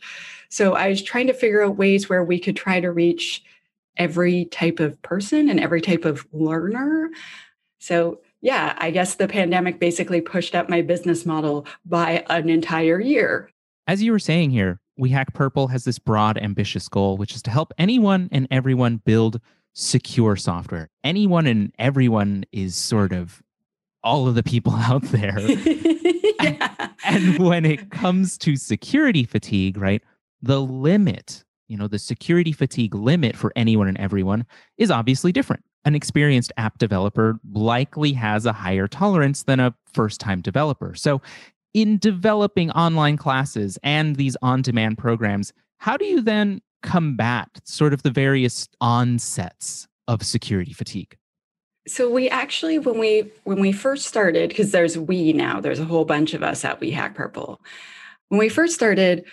So 0.49 0.73
I 0.73 0.89
was 0.89 1.01
trying 1.01 1.27
to 1.27 1.33
figure 1.33 1.63
out 1.63 1.77
ways 1.77 2.09
where 2.09 2.23
we 2.23 2.39
could 2.39 2.55
try 2.55 2.79
to 2.79 2.91
reach 2.91 3.43
every 3.97 4.45
type 4.45 4.79
of 4.79 5.01
person 5.01 5.49
and 5.49 5.59
every 5.59 5.81
type 5.81 6.05
of 6.05 6.27
learner. 6.31 7.09
So 7.79 8.21
yeah, 8.41 8.75
I 8.77 8.91
guess 8.91 9.15
the 9.15 9.27
pandemic 9.27 9.79
basically 9.79 10.19
pushed 10.19 10.53
up 10.53 10.69
my 10.69 10.81
business 10.81 11.25
model 11.25 11.65
by 11.85 12.25
an 12.29 12.49
entire 12.49 12.99
year. 12.99 13.49
As 13.87 14.03
you 14.03 14.11
were 14.11 14.19
saying 14.19 14.51
here, 14.51 14.79
We 14.97 15.09
Hack 15.09 15.33
Purple 15.33 15.67
has 15.69 15.85
this 15.85 15.99
broad, 15.99 16.37
ambitious 16.37 16.87
goal, 16.87 17.17
which 17.17 17.35
is 17.35 17.41
to 17.43 17.51
help 17.51 17.73
anyone 17.77 18.29
and 18.31 18.47
everyone 18.51 18.97
build 18.97 19.39
secure 19.73 20.35
software. 20.35 20.89
Anyone 21.03 21.47
and 21.47 21.73
everyone 21.79 22.45
is 22.51 22.75
sort 22.75 23.11
of 23.11 23.41
all 24.03 24.27
of 24.27 24.35
the 24.35 24.43
people 24.43 24.73
out 24.75 25.03
there. 25.03 25.39
yeah. 26.41 26.89
and, 27.05 27.39
when 27.39 27.65
it 27.65 27.89
comes 27.91 28.37
to 28.39 28.55
security 28.55 29.23
fatigue, 29.23 29.77
right, 29.77 30.03
the 30.41 30.61
limit, 30.61 31.43
you 31.67 31.77
know, 31.77 31.87
the 31.87 31.99
security 31.99 32.51
fatigue 32.51 32.93
limit 32.93 33.35
for 33.35 33.51
anyone 33.55 33.87
and 33.87 33.97
everyone 33.97 34.45
is 34.77 34.91
obviously 34.91 35.31
different. 35.31 35.63
An 35.85 35.95
experienced 35.95 36.51
app 36.57 36.77
developer 36.77 37.39
likely 37.51 38.13
has 38.13 38.45
a 38.45 38.53
higher 38.53 38.87
tolerance 38.87 39.43
than 39.43 39.59
a 39.59 39.75
first 39.93 40.19
time 40.21 40.41
developer. 40.41 40.95
So, 40.95 41.21
in 41.73 41.97
developing 41.97 42.69
online 42.71 43.17
classes 43.17 43.79
and 43.81 44.15
these 44.15 44.37
on 44.41 44.61
demand 44.61 44.99
programs, 44.99 45.51
how 45.77 45.97
do 45.97 46.05
you 46.05 46.21
then 46.21 46.61
combat 46.83 47.49
sort 47.63 47.93
of 47.93 48.03
the 48.03 48.11
various 48.11 48.69
onsets 48.79 49.87
of 50.07 50.23
security 50.23 50.71
fatigue? 50.71 51.17
So 51.87 52.09
we 52.09 52.29
actually, 52.29 52.79
when 52.79 52.97
we 52.97 53.31
when 53.43 53.59
we 53.59 53.71
first 53.71 54.05
started, 54.05 54.49
because 54.49 54.71
there's 54.71 54.97
we 54.97 55.33
now, 55.33 55.59
there's 55.59 55.79
a 55.79 55.85
whole 55.85 56.05
bunch 56.05 56.33
of 56.33 56.41
us 56.43 56.63
at 56.63 56.79
We 56.79 56.91
Hack 56.91 57.15
Purple. 57.15 57.61
When 58.29 58.39
we 58.39 58.49
first 58.49 58.73
started, 58.73 59.25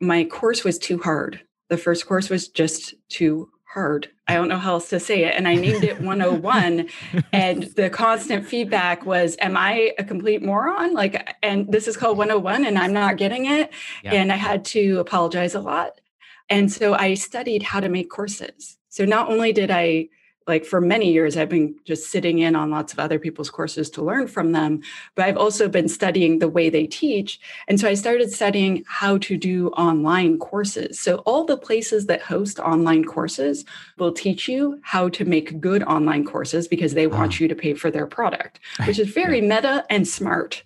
my 0.00 0.24
course 0.24 0.64
was 0.64 0.78
too 0.78 0.98
hard. 0.98 1.40
the 1.70 1.78
first 1.78 2.06
course 2.06 2.28
was 2.28 2.48
just 2.48 2.94
too 3.08 3.48
hard. 3.74 4.08
I 4.28 4.34
don't 4.34 4.48
know 4.48 4.58
how 4.58 4.74
else 4.74 4.88
to 4.90 5.00
say 5.00 5.24
it. 5.24 5.34
And 5.34 5.48
I 5.48 5.54
named 5.56 5.82
it 5.84 6.00
101. 6.00 6.88
and 7.32 7.64
the 7.74 7.90
constant 7.90 8.46
feedback 8.46 9.04
was, 9.04 9.36
Am 9.40 9.56
I 9.56 9.92
a 9.98 10.04
complete 10.04 10.42
moron? 10.42 10.94
Like, 10.94 11.36
and 11.42 11.70
this 11.70 11.88
is 11.88 11.96
called 11.96 12.16
101 12.16 12.64
and 12.64 12.78
I'm 12.78 12.92
not 12.92 13.16
getting 13.16 13.46
it. 13.46 13.72
Yeah. 14.02 14.14
And 14.14 14.32
I 14.32 14.36
had 14.36 14.64
to 14.66 15.00
apologize 15.00 15.54
a 15.54 15.60
lot. 15.60 16.00
And 16.48 16.70
so 16.72 16.94
I 16.94 17.14
studied 17.14 17.62
how 17.62 17.80
to 17.80 17.88
make 17.88 18.10
courses. 18.10 18.78
So 18.88 19.04
not 19.04 19.28
only 19.28 19.52
did 19.52 19.70
I 19.70 20.08
like 20.46 20.64
for 20.64 20.80
many 20.80 21.12
years 21.12 21.36
i've 21.36 21.48
been 21.48 21.74
just 21.84 22.10
sitting 22.10 22.38
in 22.38 22.56
on 22.56 22.70
lots 22.70 22.92
of 22.92 22.98
other 22.98 23.18
people's 23.18 23.50
courses 23.50 23.90
to 23.90 24.02
learn 24.02 24.26
from 24.26 24.52
them 24.52 24.80
but 25.14 25.26
i've 25.26 25.36
also 25.36 25.68
been 25.68 25.88
studying 25.88 26.38
the 26.38 26.48
way 26.48 26.68
they 26.68 26.86
teach 26.86 27.40
and 27.68 27.80
so 27.80 27.88
i 27.88 27.94
started 27.94 28.32
studying 28.32 28.84
how 28.86 29.18
to 29.18 29.36
do 29.36 29.68
online 29.70 30.38
courses. 30.38 31.00
So 31.00 31.16
all 31.18 31.44
the 31.44 31.56
places 31.56 32.06
that 32.06 32.22
host 32.22 32.58
online 32.58 33.04
courses 33.04 33.64
will 33.98 34.12
teach 34.12 34.48
you 34.48 34.78
how 34.82 35.08
to 35.10 35.24
make 35.24 35.60
good 35.60 35.82
online 35.84 36.24
courses 36.24 36.68
because 36.68 36.94
they 36.94 37.06
want 37.06 37.34
ah. 37.34 37.36
you 37.40 37.48
to 37.48 37.54
pay 37.54 37.74
for 37.74 37.90
their 37.90 38.06
product 38.06 38.60
which 38.86 38.98
is 38.98 39.08
very 39.22 39.40
meta 39.40 39.84
and 39.90 40.06
smart. 40.06 40.62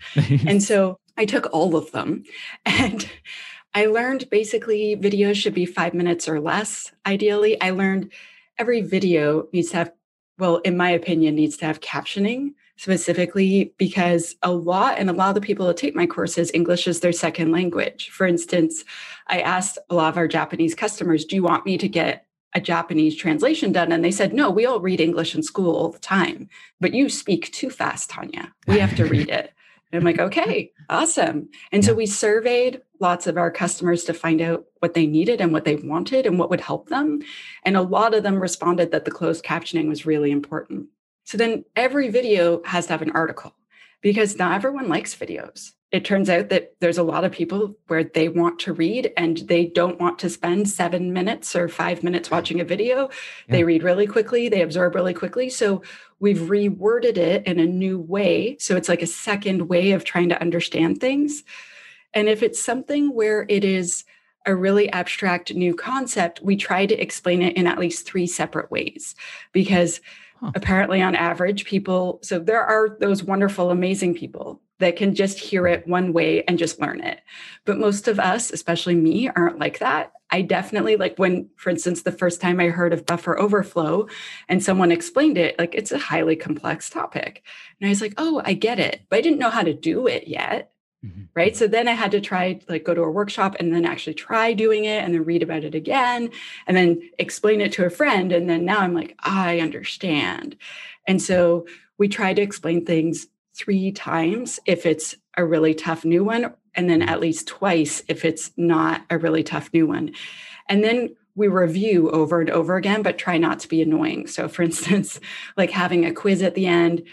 And 0.46 0.62
so 0.62 0.98
i 1.16 1.24
took 1.24 1.48
all 1.52 1.76
of 1.76 1.90
them 1.92 2.24
and 2.66 3.08
I 3.74 3.86
learned 3.86 4.30
basically 4.30 4.96
videos 4.96 5.36
should 5.36 5.54
be 5.54 5.66
five 5.66 5.92
minutes 5.92 6.26
or 6.26 6.40
less, 6.40 6.90
ideally. 7.06 7.60
I 7.60 7.70
learned 7.70 8.10
every 8.58 8.80
video 8.80 9.48
needs 9.52 9.70
to 9.70 9.76
have, 9.78 9.92
well, 10.38 10.56
in 10.58 10.76
my 10.76 10.90
opinion, 10.90 11.34
needs 11.34 11.56
to 11.58 11.66
have 11.66 11.80
captioning 11.80 12.54
specifically 12.78 13.74
because 13.76 14.36
a 14.42 14.52
lot 14.52 14.98
and 14.98 15.10
a 15.10 15.12
lot 15.12 15.28
of 15.28 15.34
the 15.34 15.40
people 15.40 15.66
that 15.66 15.76
take 15.76 15.96
my 15.96 16.06
courses 16.06 16.50
english 16.54 16.86
is 16.86 17.00
their 17.00 17.12
second 17.12 17.50
language. 17.50 18.08
For 18.10 18.24
instance 18.24 18.84
i 19.26 19.40
asked 19.40 19.78
a 19.90 19.94
lot 19.94 20.10
of 20.10 20.16
our 20.16 20.28
japanese 20.28 20.76
customers 20.76 21.24
do 21.24 21.34
you 21.34 21.42
want 21.42 21.66
me 21.66 21.76
to 21.76 21.88
get 21.88 22.24
a 22.54 22.60
japanese 22.60 23.16
translation 23.16 23.72
done? 23.72 23.90
And 23.90 24.04
they 24.04 24.12
said 24.12 24.32
no 24.32 24.48
we 24.48 24.64
all 24.64 24.80
read 24.80 25.00
english 25.00 25.34
in 25.34 25.42
school 25.42 25.74
all 25.74 25.90
the 25.90 25.98
time 25.98 26.48
but 26.80 26.94
you 26.94 27.08
speak 27.08 27.50
too 27.52 27.68
fast 27.68 28.10
tanya. 28.10 28.54
We 28.68 28.78
have 28.78 28.94
to 28.94 29.04
read 29.04 29.28
it. 29.28 29.52
And 29.90 29.98
i'm 29.98 30.04
like 30.04 30.20
okay 30.28 30.70
awesome. 30.88 31.48
And 31.72 31.82
yeah. 31.82 31.88
so 31.88 31.94
we 31.94 32.06
surveyed 32.06 32.80
lots 33.00 33.26
of 33.26 33.36
our 33.36 33.50
customers 33.50 34.04
to 34.04 34.14
find 34.14 34.40
out 34.40 34.64
what 34.80 34.94
they 34.94 35.06
needed 35.06 35.40
and 35.40 35.52
what 35.52 35.64
they 35.64 35.76
wanted 35.76 36.26
and 36.26 36.38
what 36.38 36.50
would 36.50 36.60
help 36.60 36.88
them. 36.88 37.20
And 37.64 37.76
a 37.76 37.82
lot 37.82 38.14
of 38.14 38.22
them 38.22 38.40
responded 38.40 38.90
that 38.92 39.04
the 39.04 39.10
closed 39.10 39.44
captioning 39.44 39.88
was 39.88 40.06
really 40.06 40.30
important. 40.30 40.86
So 41.24 41.36
then 41.36 41.64
every 41.76 42.08
video 42.08 42.62
has 42.64 42.86
to 42.86 42.92
have 42.92 43.02
an 43.02 43.10
article 43.10 43.54
because 44.00 44.38
not 44.38 44.54
everyone 44.54 44.88
likes 44.88 45.14
videos. 45.14 45.72
It 45.90 46.04
turns 46.04 46.28
out 46.28 46.50
that 46.50 46.74
there's 46.80 46.98
a 46.98 47.02
lot 47.02 47.24
of 47.24 47.32
people 47.32 47.74
where 47.86 48.04
they 48.04 48.28
want 48.28 48.58
to 48.60 48.74
read 48.74 49.10
and 49.16 49.38
they 49.38 49.66
don't 49.66 49.98
want 49.98 50.18
to 50.18 50.28
spend 50.28 50.68
seven 50.68 51.14
minutes 51.14 51.56
or 51.56 51.66
five 51.66 52.02
minutes 52.02 52.28
mm-hmm. 52.28 52.36
watching 52.36 52.60
a 52.60 52.64
video. 52.64 53.08
Yeah. 53.48 53.52
They 53.52 53.64
read 53.64 53.82
really 53.82 54.06
quickly, 54.06 54.50
they 54.50 54.60
absorb 54.60 54.94
really 54.94 55.14
quickly. 55.14 55.48
So 55.48 55.82
we've 56.20 56.36
reworded 56.36 57.16
it 57.16 57.46
in 57.46 57.58
a 57.58 57.66
new 57.66 57.98
way. 57.98 58.58
So 58.58 58.76
it's 58.76 58.88
like 58.88 59.00
a 59.00 59.06
second 59.06 59.68
way 59.68 59.92
of 59.92 60.04
trying 60.04 60.28
to 60.28 60.40
understand 60.40 61.00
things. 61.00 61.42
And 62.14 62.28
if 62.28 62.42
it's 62.42 62.62
something 62.62 63.14
where 63.14 63.46
it 63.48 63.64
is 63.64 64.04
a 64.46 64.54
really 64.54 64.90
abstract 64.90 65.54
new 65.54 65.74
concept, 65.74 66.40
we 66.42 66.56
try 66.56 66.86
to 66.86 66.94
explain 67.00 67.42
it 67.42 67.56
in 67.56 67.66
at 67.66 67.78
least 67.78 68.06
three 68.06 68.26
separate 68.26 68.70
ways 68.70 69.14
because 69.52 70.00
huh. 70.40 70.52
apparently, 70.54 71.02
on 71.02 71.14
average, 71.14 71.64
people, 71.64 72.18
so 72.22 72.38
there 72.38 72.64
are 72.64 72.96
those 73.00 73.22
wonderful, 73.22 73.70
amazing 73.70 74.14
people 74.14 74.60
that 74.78 74.96
can 74.96 75.14
just 75.14 75.38
hear 75.38 75.66
it 75.66 75.86
one 75.86 76.12
way 76.12 76.44
and 76.44 76.58
just 76.58 76.80
learn 76.80 77.00
it. 77.02 77.20
But 77.64 77.78
most 77.78 78.08
of 78.08 78.18
us, 78.18 78.50
especially 78.50 78.94
me, 78.94 79.28
aren't 79.28 79.58
like 79.58 79.80
that. 79.80 80.12
I 80.30 80.42
definitely 80.42 80.96
like 80.96 81.18
when, 81.18 81.48
for 81.56 81.70
instance, 81.70 82.02
the 82.02 82.12
first 82.12 82.40
time 82.40 82.60
I 82.60 82.68
heard 82.68 82.92
of 82.92 83.06
buffer 83.06 83.38
overflow 83.38 84.06
and 84.48 84.62
someone 84.62 84.92
explained 84.92 85.38
it, 85.38 85.58
like 85.58 85.74
it's 85.74 85.90
a 85.90 85.98
highly 85.98 86.36
complex 86.36 86.90
topic. 86.90 87.42
And 87.80 87.88
I 87.88 87.90
was 87.90 88.00
like, 88.00 88.14
oh, 88.18 88.40
I 88.44 88.52
get 88.52 88.78
it. 88.78 89.02
But 89.08 89.18
I 89.18 89.22
didn't 89.22 89.38
know 89.40 89.50
how 89.50 89.62
to 89.62 89.74
do 89.74 90.06
it 90.06 90.28
yet. 90.28 90.70
Mm-hmm. 91.04 91.22
Right. 91.34 91.56
So 91.56 91.68
then 91.68 91.86
I 91.86 91.92
had 91.92 92.10
to 92.10 92.20
try, 92.20 92.58
like, 92.68 92.84
go 92.84 92.92
to 92.92 93.02
a 93.02 93.10
workshop 93.10 93.54
and 93.60 93.72
then 93.72 93.84
actually 93.84 94.14
try 94.14 94.52
doing 94.52 94.84
it 94.84 95.04
and 95.04 95.14
then 95.14 95.24
read 95.24 95.44
about 95.44 95.62
it 95.62 95.74
again 95.74 96.30
and 96.66 96.76
then 96.76 97.00
explain 97.18 97.60
it 97.60 97.72
to 97.74 97.86
a 97.86 97.90
friend. 97.90 98.32
And 98.32 98.50
then 98.50 98.64
now 98.64 98.80
I'm 98.80 98.94
like, 98.94 99.14
I 99.20 99.60
understand. 99.60 100.56
And 101.06 101.22
so 101.22 101.66
we 101.98 102.08
try 102.08 102.34
to 102.34 102.42
explain 102.42 102.84
things 102.84 103.28
three 103.54 103.92
times 103.92 104.58
if 104.66 104.86
it's 104.86 105.14
a 105.36 105.44
really 105.44 105.74
tough 105.74 106.04
new 106.04 106.24
one, 106.24 106.52
and 106.74 106.90
then 106.90 107.02
at 107.02 107.20
least 107.20 107.46
twice 107.46 108.02
if 108.08 108.24
it's 108.24 108.50
not 108.56 109.02
a 109.10 109.18
really 109.18 109.42
tough 109.42 109.70
new 109.72 109.86
one. 109.86 110.12
And 110.68 110.82
then 110.82 111.16
we 111.34 111.46
review 111.48 112.10
over 112.10 112.40
and 112.40 112.50
over 112.50 112.76
again, 112.76 113.02
but 113.02 113.18
try 113.18 113.38
not 113.38 113.60
to 113.60 113.68
be 113.68 113.80
annoying. 113.80 114.26
So, 114.26 114.48
for 114.48 114.62
instance, 114.64 115.20
like 115.56 115.70
having 115.70 116.04
a 116.04 116.12
quiz 116.12 116.42
at 116.42 116.54
the 116.54 116.66
end 116.66 117.04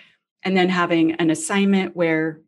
and 0.43 0.57
then 0.57 0.69
having 0.69 1.13
an 1.13 1.29
assignment 1.29 1.95
where 1.95 2.39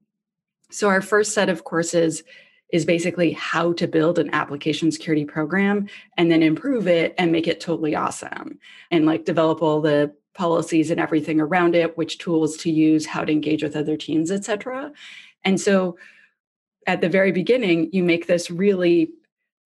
so, 0.69 0.89
our 0.89 1.01
first 1.01 1.33
set 1.33 1.49
of 1.49 1.63
courses 1.63 2.23
is 2.69 2.85
basically 2.85 3.31
how 3.31 3.73
to 3.73 3.87
build 3.87 4.19
an 4.19 4.33
application 4.33 4.91
security 4.91 5.23
program 5.25 5.87
and 6.17 6.29
then 6.29 6.43
improve 6.43 6.87
it 6.87 7.15
and 7.17 7.31
make 7.31 7.47
it 7.47 7.61
totally 7.61 7.95
awesome 7.95 8.59
and 8.91 9.05
like 9.05 9.23
develop 9.23 9.61
all 9.61 9.79
the 9.79 10.13
policies 10.33 10.91
and 10.91 10.99
everything 10.99 11.39
around 11.39 11.75
it 11.75 11.97
which 11.97 12.17
tools 12.17 12.57
to 12.57 12.69
use 12.69 13.05
how 13.05 13.23
to 13.23 13.31
engage 13.31 13.63
with 13.63 13.75
other 13.75 13.95
teams 13.95 14.29
etc 14.29 14.91
and 15.45 15.59
so 15.59 15.97
at 16.85 17.01
the 17.01 17.09
very 17.09 17.31
beginning 17.31 17.89
you 17.93 18.03
make 18.03 18.27
this 18.27 18.51
really 18.51 19.09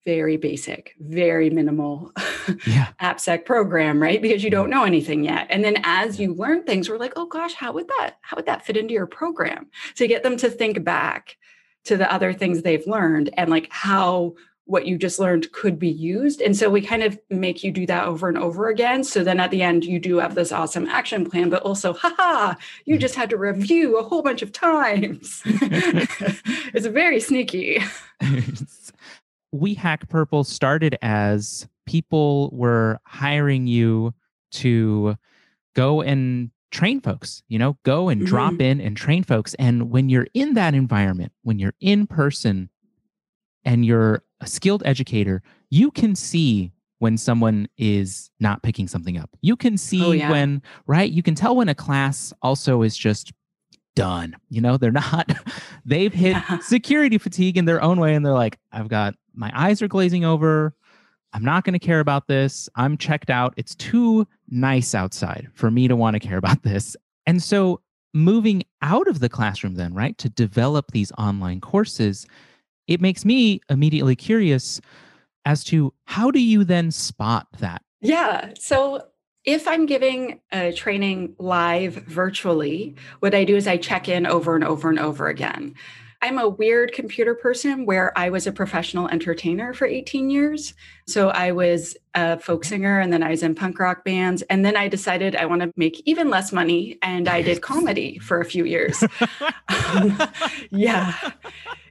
very 0.04 0.36
basic, 0.36 0.94
very 0.98 1.50
minimal 1.50 2.12
yeah. 2.66 2.88
AppSec 3.00 3.44
program, 3.44 4.02
right? 4.02 4.20
Because 4.20 4.42
you 4.42 4.50
don't 4.50 4.70
know 4.70 4.84
anything 4.84 5.24
yet. 5.24 5.46
And 5.50 5.64
then 5.64 5.76
as 5.84 6.18
you 6.18 6.34
learn 6.34 6.64
things, 6.64 6.88
we're 6.88 6.98
like, 6.98 7.12
oh 7.16 7.26
gosh, 7.26 7.54
how 7.54 7.72
would 7.72 7.88
that, 7.88 8.16
how 8.22 8.36
would 8.36 8.46
that 8.46 8.64
fit 8.64 8.76
into 8.76 8.94
your 8.94 9.06
program? 9.06 9.68
So 9.94 10.04
you 10.04 10.08
get 10.08 10.22
them 10.22 10.36
to 10.38 10.50
think 10.50 10.82
back 10.84 11.36
to 11.84 11.96
the 11.96 12.12
other 12.12 12.32
things 12.32 12.62
they've 12.62 12.86
learned 12.86 13.30
and 13.36 13.50
like 13.50 13.68
how 13.70 14.34
what 14.64 14.86
you 14.86 14.96
just 14.96 15.18
learned 15.18 15.50
could 15.52 15.78
be 15.78 15.90
used. 15.90 16.40
And 16.40 16.56
so 16.56 16.70
we 16.70 16.80
kind 16.80 17.02
of 17.02 17.18
make 17.30 17.64
you 17.64 17.72
do 17.72 17.84
that 17.86 18.06
over 18.06 18.28
and 18.28 18.38
over 18.38 18.68
again. 18.68 19.02
So 19.02 19.24
then 19.24 19.40
at 19.40 19.50
the 19.50 19.60
end, 19.60 19.84
you 19.84 19.98
do 19.98 20.18
have 20.18 20.34
this 20.34 20.52
awesome 20.52 20.86
action 20.86 21.28
plan, 21.28 21.50
but 21.50 21.62
also, 21.62 21.92
haha, 21.92 22.54
you 22.84 22.96
mm. 22.96 23.00
just 23.00 23.16
had 23.16 23.28
to 23.30 23.36
review 23.36 23.98
a 23.98 24.02
whole 24.02 24.22
bunch 24.22 24.40
of 24.40 24.52
times. 24.52 25.42
it's 25.44 26.86
very 26.86 27.18
sneaky. 27.18 27.82
We 29.52 29.74
Hack 29.74 30.08
Purple 30.08 30.44
started 30.44 30.98
as 31.02 31.68
people 31.86 32.50
were 32.52 32.98
hiring 33.04 33.66
you 33.66 34.14
to 34.52 35.16
go 35.74 36.00
and 36.00 36.50
train 36.70 37.00
folks, 37.00 37.42
you 37.48 37.58
know, 37.58 37.76
go 37.84 38.08
and 38.08 38.22
mm-hmm. 38.22 38.28
drop 38.28 38.60
in 38.60 38.80
and 38.80 38.96
train 38.96 39.22
folks. 39.22 39.54
And 39.54 39.90
when 39.90 40.08
you're 40.08 40.26
in 40.34 40.54
that 40.54 40.74
environment, 40.74 41.32
when 41.42 41.58
you're 41.58 41.74
in 41.80 42.06
person 42.06 42.70
and 43.64 43.84
you're 43.84 44.24
a 44.40 44.46
skilled 44.46 44.82
educator, 44.84 45.42
you 45.70 45.90
can 45.90 46.16
see 46.16 46.72
when 46.98 47.18
someone 47.18 47.68
is 47.76 48.30
not 48.40 48.62
picking 48.62 48.88
something 48.88 49.18
up. 49.18 49.30
You 49.40 49.56
can 49.56 49.76
see 49.76 50.04
oh, 50.04 50.12
yeah. 50.12 50.30
when, 50.30 50.62
right? 50.86 51.10
You 51.10 51.22
can 51.22 51.34
tell 51.34 51.56
when 51.56 51.68
a 51.68 51.74
class 51.74 52.32
also 52.42 52.82
is 52.82 52.96
just 52.96 53.32
done. 53.94 54.36
You 54.48 54.60
know, 54.60 54.76
they're 54.76 54.90
not, 54.90 55.32
they've 55.84 56.12
hit 56.12 56.32
yeah. 56.32 56.58
security 56.60 57.18
fatigue 57.18 57.56
in 57.56 57.64
their 57.64 57.82
own 57.82 58.00
way. 58.00 58.14
And 58.14 58.24
they're 58.24 58.32
like, 58.32 58.58
I've 58.72 58.88
got 58.88 59.14
my 59.34 59.50
eyes 59.54 59.82
are 59.82 59.88
glazing 59.88 60.24
over. 60.24 60.74
I'm 61.32 61.44
not 61.44 61.64
going 61.64 61.72
to 61.72 61.78
care 61.78 62.00
about 62.00 62.28
this. 62.28 62.68
I'm 62.74 62.98
checked 62.98 63.30
out. 63.30 63.54
It's 63.56 63.74
too 63.74 64.26
nice 64.48 64.94
outside 64.94 65.48
for 65.54 65.70
me 65.70 65.88
to 65.88 65.96
want 65.96 66.14
to 66.14 66.20
care 66.20 66.36
about 66.36 66.62
this. 66.62 66.96
And 67.26 67.42
so, 67.42 67.80
moving 68.14 68.62
out 68.82 69.08
of 69.08 69.20
the 69.20 69.28
classroom, 69.30 69.74
then, 69.74 69.94
right, 69.94 70.18
to 70.18 70.28
develop 70.28 70.90
these 70.90 71.10
online 71.12 71.60
courses, 71.60 72.26
it 72.86 73.00
makes 73.00 73.24
me 73.24 73.60
immediately 73.70 74.14
curious 74.14 74.80
as 75.46 75.64
to 75.64 75.94
how 76.04 76.30
do 76.30 76.40
you 76.40 76.64
then 76.64 76.90
spot 76.90 77.46
that? 77.58 77.82
Yeah. 78.02 78.50
So, 78.58 79.06
if 79.44 79.66
I'm 79.66 79.86
giving 79.86 80.40
a 80.52 80.72
training 80.72 81.34
live 81.38 81.94
virtually, 81.94 82.94
what 83.20 83.34
I 83.34 83.44
do 83.44 83.56
is 83.56 83.66
I 83.66 83.76
check 83.76 84.08
in 84.08 84.26
over 84.26 84.54
and 84.54 84.64
over 84.64 84.88
and 84.88 84.98
over 84.98 85.28
again. 85.28 85.74
I'm 86.24 86.38
a 86.38 86.48
weird 86.48 86.92
computer 86.92 87.34
person 87.34 87.84
where 87.84 88.16
I 88.16 88.30
was 88.30 88.46
a 88.46 88.52
professional 88.52 89.08
entertainer 89.08 89.74
for 89.74 89.86
18 89.86 90.30
years. 90.30 90.72
So 91.08 91.30
I 91.30 91.50
was 91.50 91.96
a 92.14 92.38
folk 92.38 92.64
singer 92.64 93.00
and 93.00 93.12
then 93.12 93.24
I 93.24 93.30
was 93.30 93.42
in 93.42 93.56
punk 93.56 93.80
rock 93.80 94.04
bands. 94.04 94.42
And 94.42 94.64
then 94.64 94.76
I 94.76 94.86
decided 94.86 95.34
I 95.34 95.46
want 95.46 95.62
to 95.62 95.72
make 95.76 96.00
even 96.06 96.30
less 96.30 96.52
money 96.52 96.96
and 97.02 97.28
I 97.28 97.42
did 97.42 97.60
comedy 97.60 98.20
for 98.20 98.40
a 98.40 98.44
few 98.44 98.64
years. 98.64 99.02
um, 99.68 100.16
yeah 100.70 101.32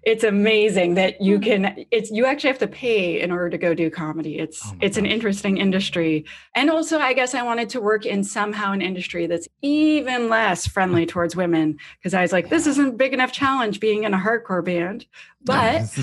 it's 0.04 0.24
amazing 0.24 0.96
that 0.96 1.22
you 1.22 1.38
hmm. 1.38 1.44
can 1.44 1.86
it's 1.92 2.10
you 2.10 2.26
actually 2.26 2.50
have 2.50 2.58
to 2.58 2.68
pay 2.68 3.22
in 3.22 3.32
order 3.32 3.50
to 3.50 3.58
go 3.58 3.74
do 3.74 3.90
comedy 3.90 4.40
it's 4.40 4.62
oh 4.66 4.76
it's 4.82 4.98
gosh. 4.98 5.06
an 5.06 5.06
interesting 5.06 5.58
industry 5.58 6.26
and 6.56 6.70
also 6.70 6.98
i 7.00 7.14
guess 7.14 7.36
i 7.36 7.44
wanted 7.44 7.70
to 7.70 7.80
work 7.80 8.06
in 8.06 8.24
somehow 8.24 8.72
an 8.72 8.82
industry 8.82 9.28
that's 9.28 9.48
even 9.62 10.30
less 10.30 10.66
friendly 10.68 11.06
towards 11.06 11.36
women 11.36 11.78
because 12.00 12.14
i 12.14 12.22
was 12.22 12.32
like 12.32 12.50
this 12.50 12.66
isn't 12.66 12.98
big 12.98 13.14
enough 13.14 13.32
challenge 13.32 13.80
being 13.80 14.04
in 14.04 14.14
a 14.14 14.18
hardcore 14.18 14.64
band 14.64 15.06
but 15.44 15.88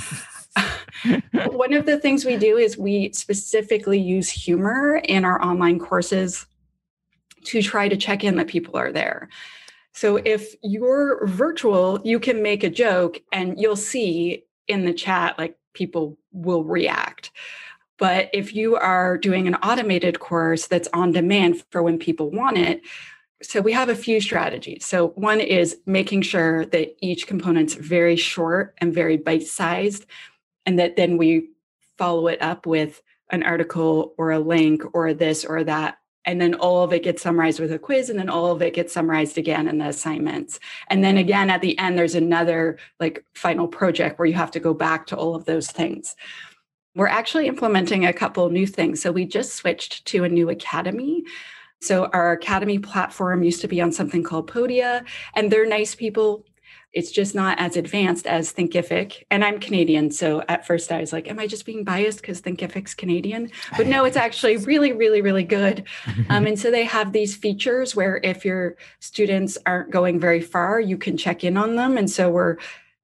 One 1.51 1.73
of 1.73 1.87
the 1.87 1.99
things 1.99 2.25
we 2.25 2.37
do 2.37 2.57
is 2.57 2.77
we 2.77 3.13
specifically 3.13 4.01
use 4.01 4.29
humor 4.29 4.97
in 5.05 5.25
our 5.25 5.41
online 5.43 5.79
courses 5.79 6.47
to 7.45 7.63
try 7.63 7.89
to 7.89 7.97
check 7.97 8.25
in 8.25 8.37
that 8.37 8.49
people 8.49 8.77
are 8.77 8.93
there. 8.93 9.29
So 9.95 10.17
if 10.17 10.55
you're 10.63 11.27
virtual, 11.27 12.01
you 12.05 12.21
can 12.21 12.43
make 12.43 12.63
a 12.63 12.71
joke 12.71 13.21
and 13.33 13.61
you'll 13.61 13.77
see 13.77 14.45
in 14.69 14.85
the 14.85 14.93
chat, 14.93 15.39
like 15.39 15.57
people 15.75 16.19
will 16.33 16.63
react. 16.63 17.31
But 17.99 18.31
if 18.33 18.55
you 18.55 18.77
are 18.77 19.19
doing 19.19 19.49
an 19.49 19.57
automated 19.57 20.21
course 20.21 20.67
that's 20.67 20.89
on 20.93 21.11
demand 21.11 21.65
for 21.71 21.83
when 21.83 21.99
people 21.99 22.31
want 22.31 22.59
it, 22.59 22.83
so 23.43 23.61
we 23.61 23.73
have 23.73 23.89
a 23.89 23.95
few 23.95 24.21
strategies. 24.21 24.85
So 24.85 25.09
one 25.11 25.41
is 25.41 25.79
making 25.87 26.23
sure 26.23 26.67
that 26.67 26.97
each 27.01 27.27
component's 27.27 27.75
very 27.75 28.17
short 28.17 28.75
and 28.79 28.95
very 28.95 29.17
bite-sized, 29.17 30.07
and 30.67 30.79
that 30.79 30.97
then 30.97 31.17
we 31.17 31.51
follow 31.97 32.29
it 32.29 32.43
up 32.43 32.67
with 32.67 33.01
an 33.31 33.43
article 33.43 34.15
or 34.17 34.31
a 34.31 34.39
link 34.39 34.83
or 34.93 35.15
this 35.15 35.45
or 35.45 35.65
that. 35.65 35.99
And 36.29 36.41
then 36.41 36.55
all 36.55 36.85
of 36.85 36.93
it 36.93 37.03
gets 37.03 37.23
summarized 37.23 37.59
with 37.59 37.73
a 37.73 37.79
quiz, 37.79 38.11
and 38.11 38.19
then 38.19 38.29
all 38.29 38.53
of 38.53 38.61
it 38.61 38.75
gets 38.75 38.93
summarized 38.93 39.39
again 39.39 39.67
in 39.67 39.79
the 39.79 39.89
assignments. 39.89 40.61
And 40.89 41.03
then 41.03 41.17
again 41.17 41.49
at 41.49 41.63
the 41.63 41.77
end, 41.79 41.99
there's 41.99 42.15
another 42.15 42.79
like 43.01 43.25
final 43.35 43.67
project 43.67 44.19
where 44.19 44.27
you 44.27 44.35
have 44.35 44.51
to 44.53 44.61
go 44.61 44.75
back 44.75 45.07
to 45.07 45.17
all 45.17 45.35
of 45.35 45.47
those 45.47 45.71
things. 45.71 46.15
We're 46.95 47.07
actually 47.07 47.47
implementing 47.47 48.05
a 48.05 48.13
couple 48.13 48.49
new 48.51 48.67
things. 48.67 49.01
So 49.01 49.11
we 49.11 49.25
just 49.25 49.55
switched 49.55 50.05
to 50.07 50.25
a 50.25 50.29
new 50.29 50.51
academy 50.51 51.25
so 51.81 52.07
our 52.07 52.33
academy 52.33 52.79
platform 52.79 53.43
used 53.43 53.61
to 53.61 53.69
be 53.69 53.81
on 53.81 53.93
something 53.93 54.23
called 54.23 54.51
Podia, 54.51 55.05
and 55.35 55.51
they're 55.51 55.67
nice 55.67 55.95
people. 55.95 56.45
It's 56.93 57.11
just 57.11 57.35
not 57.35 57.59
as 57.59 57.77
advanced 57.77 58.27
as 58.27 58.53
Thinkific. 58.53 59.25
And 59.31 59.45
I'm 59.45 59.61
Canadian. 59.61 60.11
So 60.11 60.43
at 60.49 60.67
first 60.67 60.91
I 60.91 61.01
was 61.01 61.13
like, 61.13 61.29
am 61.29 61.39
I 61.39 61.47
just 61.47 61.67
being 61.67 61.85
biased 61.85 62.21
because 62.21 62.41
Thinkific's 62.41 62.95
Canadian? 62.95 63.51
But 63.77 63.87
no, 63.87 64.05
it's 64.05 64.17
actually 64.17 64.57
really, 64.59 64.93
really, 64.93 65.23
really 65.23 65.45
good. 65.45 65.85
Um, 66.31 66.47
and 66.47 66.59
so 66.59 66.71
they 66.71 66.85
have 66.85 67.13
these 67.13 67.37
features 67.37 67.97
where 67.97 68.21
if 68.23 68.45
your 68.45 68.77
students 69.01 69.57
aren't 69.65 69.91
going 69.91 70.21
very 70.21 70.41
far, 70.41 70.79
you 70.79 70.99
can 70.99 71.17
check 71.17 71.43
in 71.43 71.57
on 71.57 71.75
them. 71.75 71.97
And 71.97 72.11
so 72.11 72.29
we're 72.29 72.57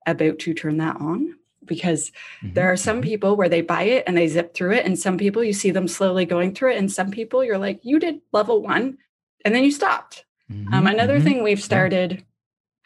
about 0.06 0.38
to 0.40 0.52
turn 0.52 0.76
that 0.78 0.96
on 1.00 1.36
because 1.64 2.10
mm-hmm. 2.42 2.54
there 2.54 2.70
are 2.70 2.76
some 2.76 2.96
mm-hmm. 2.96 3.08
people 3.08 3.36
where 3.36 3.48
they 3.48 3.60
buy 3.60 3.82
it 3.82 4.04
and 4.06 4.16
they 4.16 4.28
zip 4.28 4.54
through 4.54 4.72
it 4.72 4.84
and 4.84 4.98
some 4.98 5.16
people 5.18 5.42
you 5.42 5.52
see 5.52 5.70
them 5.70 5.88
slowly 5.88 6.24
going 6.24 6.54
through 6.54 6.72
it 6.72 6.78
and 6.78 6.92
some 6.92 7.10
people 7.10 7.44
you're 7.44 7.58
like 7.58 7.80
you 7.82 7.98
did 7.98 8.20
level 8.32 8.62
one 8.62 8.98
and 9.44 9.54
then 9.54 9.64
you 9.64 9.70
stopped 9.70 10.24
um, 10.50 10.56
mm-hmm. 10.56 10.74
um, 10.74 10.86
another 10.86 11.16
mm-hmm. 11.16 11.24
thing 11.24 11.42
we've 11.42 11.62
started 11.62 12.24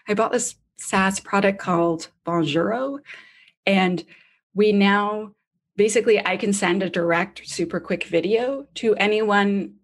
i 0.09 0.15
bought 0.15 0.33
this 0.33 0.55
saas 0.79 1.21
product 1.21 1.59
called 1.59 2.09
bonjoro 2.25 2.99
and 3.67 4.05
we 4.55 4.73
now 4.73 5.33
basically 5.77 6.25
i 6.27 6.37
can 6.37 6.53
send 6.53 6.83
a 6.83 6.91
direct 6.91 7.47
super 7.47 7.81
quick 7.81 8.05
video 8.05 8.67
to 8.75 8.95
anyone 8.97 9.75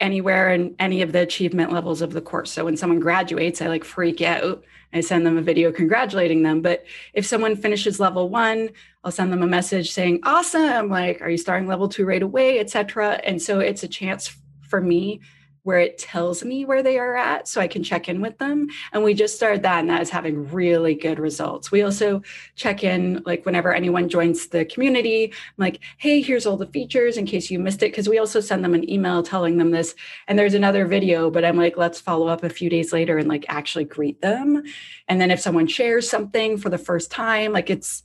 anywhere 0.00 0.52
in 0.52 0.74
any 0.78 1.02
of 1.02 1.12
the 1.12 1.20
achievement 1.20 1.70
levels 1.70 2.00
of 2.00 2.12
the 2.12 2.20
course. 2.20 2.50
So 2.50 2.64
when 2.64 2.76
someone 2.76 3.00
graduates 3.00 3.60
i 3.60 3.66
like 3.66 3.84
freak 3.84 4.22
out. 4.22 4.64
I 4.92 5.00
send 5.00 5.26
them 5.26 5.36
a 5.36 5.42
video 5.42 5.72
congratulating 5.72 6.42
them. 6.42 6.62
But 6.62 6.84
if 7.14 7.26
someone 7.26 7.56
finishes 7.56 7.98
level 7.98 8.28
one, 8.28 8.70
I'll 9.02 9.10
send 9.10 9.32
them 9.32 9.42
a 9.42 9.46
message 9.46 9.90
saying, 9.90 10.20
awesome, 10.22 10.88
like, 10.88 11.20
are 11.20 11.28
you 11.28 11.36
starting 11.36 11.66
level 11.66 11.88
two 11.88 12.06
right 12.06 12.22
away, 12.22 12.60
etc. 12.60 13.20
And 13.24 13.42
so 13.42 13.58
it's 13.58 13.82
a 13.82 13.88
chance 13.88 14.36
for 14.68 14.80
me 14.80 15.20
where 15.64 15.78
it 15.78 15.98
tells 15.98 16.44
me 16.44 16.64
where 16.64 16.82
they 16.82 16.98
are 16.98 17.16
at 17.16 17.48
so 17.48 17.60
I 17.60 17.66
can 17.66 17.82
check 17.82 18.08
in 18.08 18.20
with 18.20 18.38
them. 18.38 18.68
And 18.92 19.02
we 19.02 19.14
just 19.14 19.34
started 19.34 19.62
that 19.62 19.80
and 19.80 19.90
that 19.90 20.02
is 20.02 20.10
having 20.10 20.48
really 20.50 20.94
good 20.94 21.18
results. 21.18 21.72
We 21.72 21.82
also 21.82 22.22
check 22.54 22.84
in 22.84 23.22
like 23.24 23.44
whenever 23.46 23.74
anyone 23.74 24.08
joins 24.10 24.46
the 24.48 24.66
community, 24.66 25.32
I'm 25.32 25.32
like, 25.56 25.80
hey, 25.96 26.20
here's 26.20 26.46
all 26.46 26.58
the 26.58 26.66
features 26.66 27.16
in 27.16 27.24
case 27.24 27.50
you 27.50 27.58
missed 27.58 27.82
it. 27.82 27.94
Cause 27.94 28.08
we 28.08 28.18
also 28.18 28.40
send 28.40 28.62
them 28.62 28.74
an 28.74 28.88
email 28.88 29.22
telling 29.22 29.56
them 29.56 29.70
this. 29.70 29.94
And 30.28 30.38
there's 30.38 30.54
another 30.54 30.86
video, 30.86 31.30
but 31.30 31.44
I'm 31.44 31.56
like, 31.56 31.78
let's 31.78 32.00
follow 32.00 32.28
up 32.28 32.44
a 32.44 32.50
few 32.50 32.68
days 32.68 32.92
later 32.92 33.16
and 33.16 33.28
like 33.28 33.46
actually 33.48 33.84
greet 33.84 34.20
them. 34.20 34.62
And 35.08 35.18
then 35.18 35.30
if 35.30 35.40
someone 35.40 35.66
shares 35.66 36.08
something 36.08 36.58
for 36.58 36.68
the 36.68 36.78
first 36.78 37.10
time, 37.10 37.52
like 37.52 37.70
it's 37.70 38.02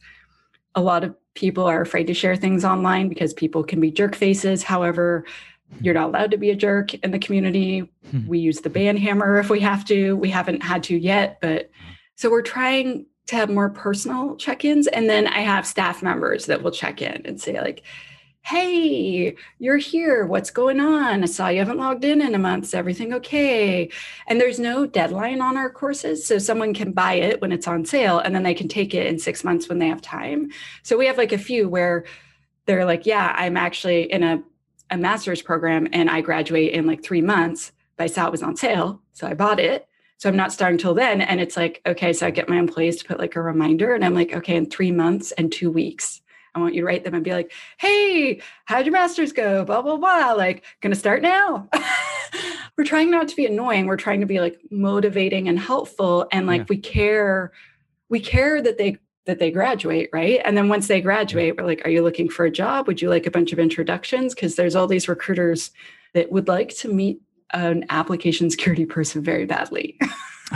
a 0.76 0.82
lot 0.82 1.03
of 1.03 1.14
people 1.34 1.66
are 1.66 1.82
afraid 1.82 2.07
to 2.07 2.14
share 2.14 2.38
things 2.38 2.64
online 2.64 3.10
because 3.10 3.34
people 3.34 3.64
can 3.64 3.82
be 3.82 3.91
jerk 3.91 4.16
faces. 4.16 4.64
However, 4.64 5.26
you're 5.82 5.93
not 5.93 6.09
allowed 6.09 6.32
to 6.32 6.38
be 6.38 6.49
a 6.49 6.55
jerk 6.55 6.93
in 6.95 7.11
the 7.11 7.20
community. 7.20 7.89
Hmm. 8.11 8.28
we 8.28 8.39
use 8.39 8.61
the 8.61 8.70
ban 8.70 8.97
hammer 8.97 9.38
if 9.39 9.49
we 9.49 9.59
have 9.61 9.86
to. 9.86 10.15
We 10.15 10.30
haven't 10.30 10.63
had 10.63 10.84
to 10.84 10.97
yet, 10.97 11.39
but 11.41 11.70
so 12.15 12.30
we're 12.30 12.41
trying 12.41 13.05
to 13.28 13.36
have 13.36 13.49
more 13.49 13.70
personal 13.70 14.36
check-ins 14.36 14.88
and 14.88 15.09
then 15.09 15.28
I 15.28 15.41
have 15.41 15.67
staff 15.67 16.01
members 16.01 16.47
that 16.47 16.63
will 16.63 16.72
check 16.72 17.01
in 17.01 17.22
and 17.26 17.39
say 17.39 17.61
like, 17.61 17.84
"Hey, 18.41 19.36
you're 19.59 19.78
here. 19.78 20.26
What's 20.26 20.49
going 20.49 20.80
on? 20.80 21.22
I 21.22 21.28
saw 21.28 21.49
you 21.49 21.59
haven't 21.59 21.78
logged 21.78 22.03
in 22.03 22.22
in 22.22 22.34
a 22.34 22.39
month. 22.39 22.65
Is 22.65 22.74
everything 22.74 23.13
okay?" 23.13 23.89
And 24.28 24.41
there's 24.41 24.59
no 24.59 24.88
deadline 24.88 25.41
on 25.41 25.57
our 25.57 25.70
courses, 25.70 26.26
so 26.26 26.39
someone 26.39 26.74
can 26.74 26.91
buy 26.91 27.13
it 27.13 27.41
when 27.41 27.51
it's 27.51 27.67
on 27.67 27.86
sale 27.86 28.17
and 28.20 28.34
then 28.34 28.43
they 28.43 28.55
can 28.55 28.67
take 28.67 28.95
it 28.95 29.05
in 29.05 29.20
6 29.20 29.43
months 29.43 29.70
when 29.70 29.78
they 29.80 29.88
have 29.88 30.01
time. 30.01 30.49
So 30.84 30.97
we 30.97 31.05
have 31.05 31.17
like 31.17 31.32
a 31.32 31.38
few 31.38 31.70
where 31.70 32.05
they're 32.65 32.86
like, 32.86 33.05
"Yeah, 33.05 33.34
I'm 33.38 33.57
actually 33.57 34.11
in 34.11 34.24
a 34.24 34.43
a 34.90 34.98
master's 34.98 35.42
program 35.42 35.88
and 35.94 36.10
I 36.10 36.22
graduate 36.22 36.74
in 36.74 36.86
like 36.86 37.04
three 37.04 37.22
months, 37.22 37.72
but 37.98 38.06
I 38.06 38.08
saw 38.08 38.26
it 38.26 38.32
was 38.32 38.44
on 38.44 38.56
sale. 38.56 39.02
So 39.14 39.28
I 39.28 39.34
bought 39.34 39.60
it. 39.60 39.88
So 40.18 40.28
I'm 40.28 40.36
not 40.36 40.52
starting 40.52 40.78
till 40.78 40.94
then. 40.94 41.22
And 41.22 41.40
it's 41.40 41.56
like, 41.56 41.82
okay, 41.86 42.12
so 42.12 42.28
I 42.28 42.32
get 42.32 42.50
my 42.50 42.58
employees 42.58 42.98
to 42.98 43.06
put 43.06 43.20
like 43.20 43.36
a 43.36 43.42
reminder 43.42 43.94
and 43.94 44.04
I'm 44.04 44.14
like, 44.14 44.34
okay, 44.34 44.56
in 44.56 44.70
three 44.70 44.92
months 44.92 45.32
and 45.34 45.52
two 45.52 45.72
weeks, 45.72 46.22
I 46.54 46.60
want 46.60 46.74
you 46.74 46.82
to 46.82 46.88
write 46.88 47.04
them 47.04 47.14
and 47.14 47.24
be 47.24 47.32
like, 47.32 47.52
hey, 47.78 48.42
how'd 48.66 48.86
your 48.86 48.94
master's 48.94 49.32
go? 49.32 49.64
Blah, 49.64 49.82
blah, 49.82 49.98
blah. 49.98 50.34
Like, 50.34 50.64
gonna 50.82 50.96
start 50.96 51.22
now. 51.22 51.70
We're 52.78 52.86
trying 52.86 53.12
not 53.12 53.28
to 53.30 53.36
be 53.36 53.46
annoying. 53.46 53.86
We're 53.86 53.98
trying 53.98 54.22
to 54.22 54.26
be 54.26 54.40
like 54.40 54.60
motivating 54.72 55.48
and 55.48 55.60
helpful. 55.60 56.28
And 56.32 56.48
like, 56.48 56.62
yeah. 56.62 56.66
we 56.70 56.78
care, 56.78 57.52
we 58.10 58.20
care 58.20 58.62
that 58.62 58.78
they 58.78 58.98
that 59.30 59.38
they 59.38 59.52
graduate, 59.52 60.10
right? 60.12 60.42
And 60.44 60.58
then 60.58 60.70
once 60.70 60.88
they 60.88 61.02
graduate, 61.02 61.56
we're 61.56 61.64
like, 61.64 61.86
are 61.86 61.92
you 61.92 62.02
looking 62.02 62.30
for 62.30 62.46
a 62.46 62.52
job? 62.52 62.88
Would 62.88 63.00
you 63.00 63.12
like 63.12 63.28
a 63.28 63.32
bunch 63.32 63.54
of 63.54 63.60
introductions? 63.60 64.34
Because 64.34 64.56
there's 64.56 64.76
all 64.76 64.88
these 64.88 65.08
recruiters 65.08 65.70
that 66.16 66.32
would 66.32 66.48
like 66.48 66.76
to 66.78 66.92
meet 66.92 67.22
an 67.54 67.86
application 67.90 68.50
security 68.50 68.88
person 68.88 69.24
very 69.24 69.46
badly. 69.46 70.00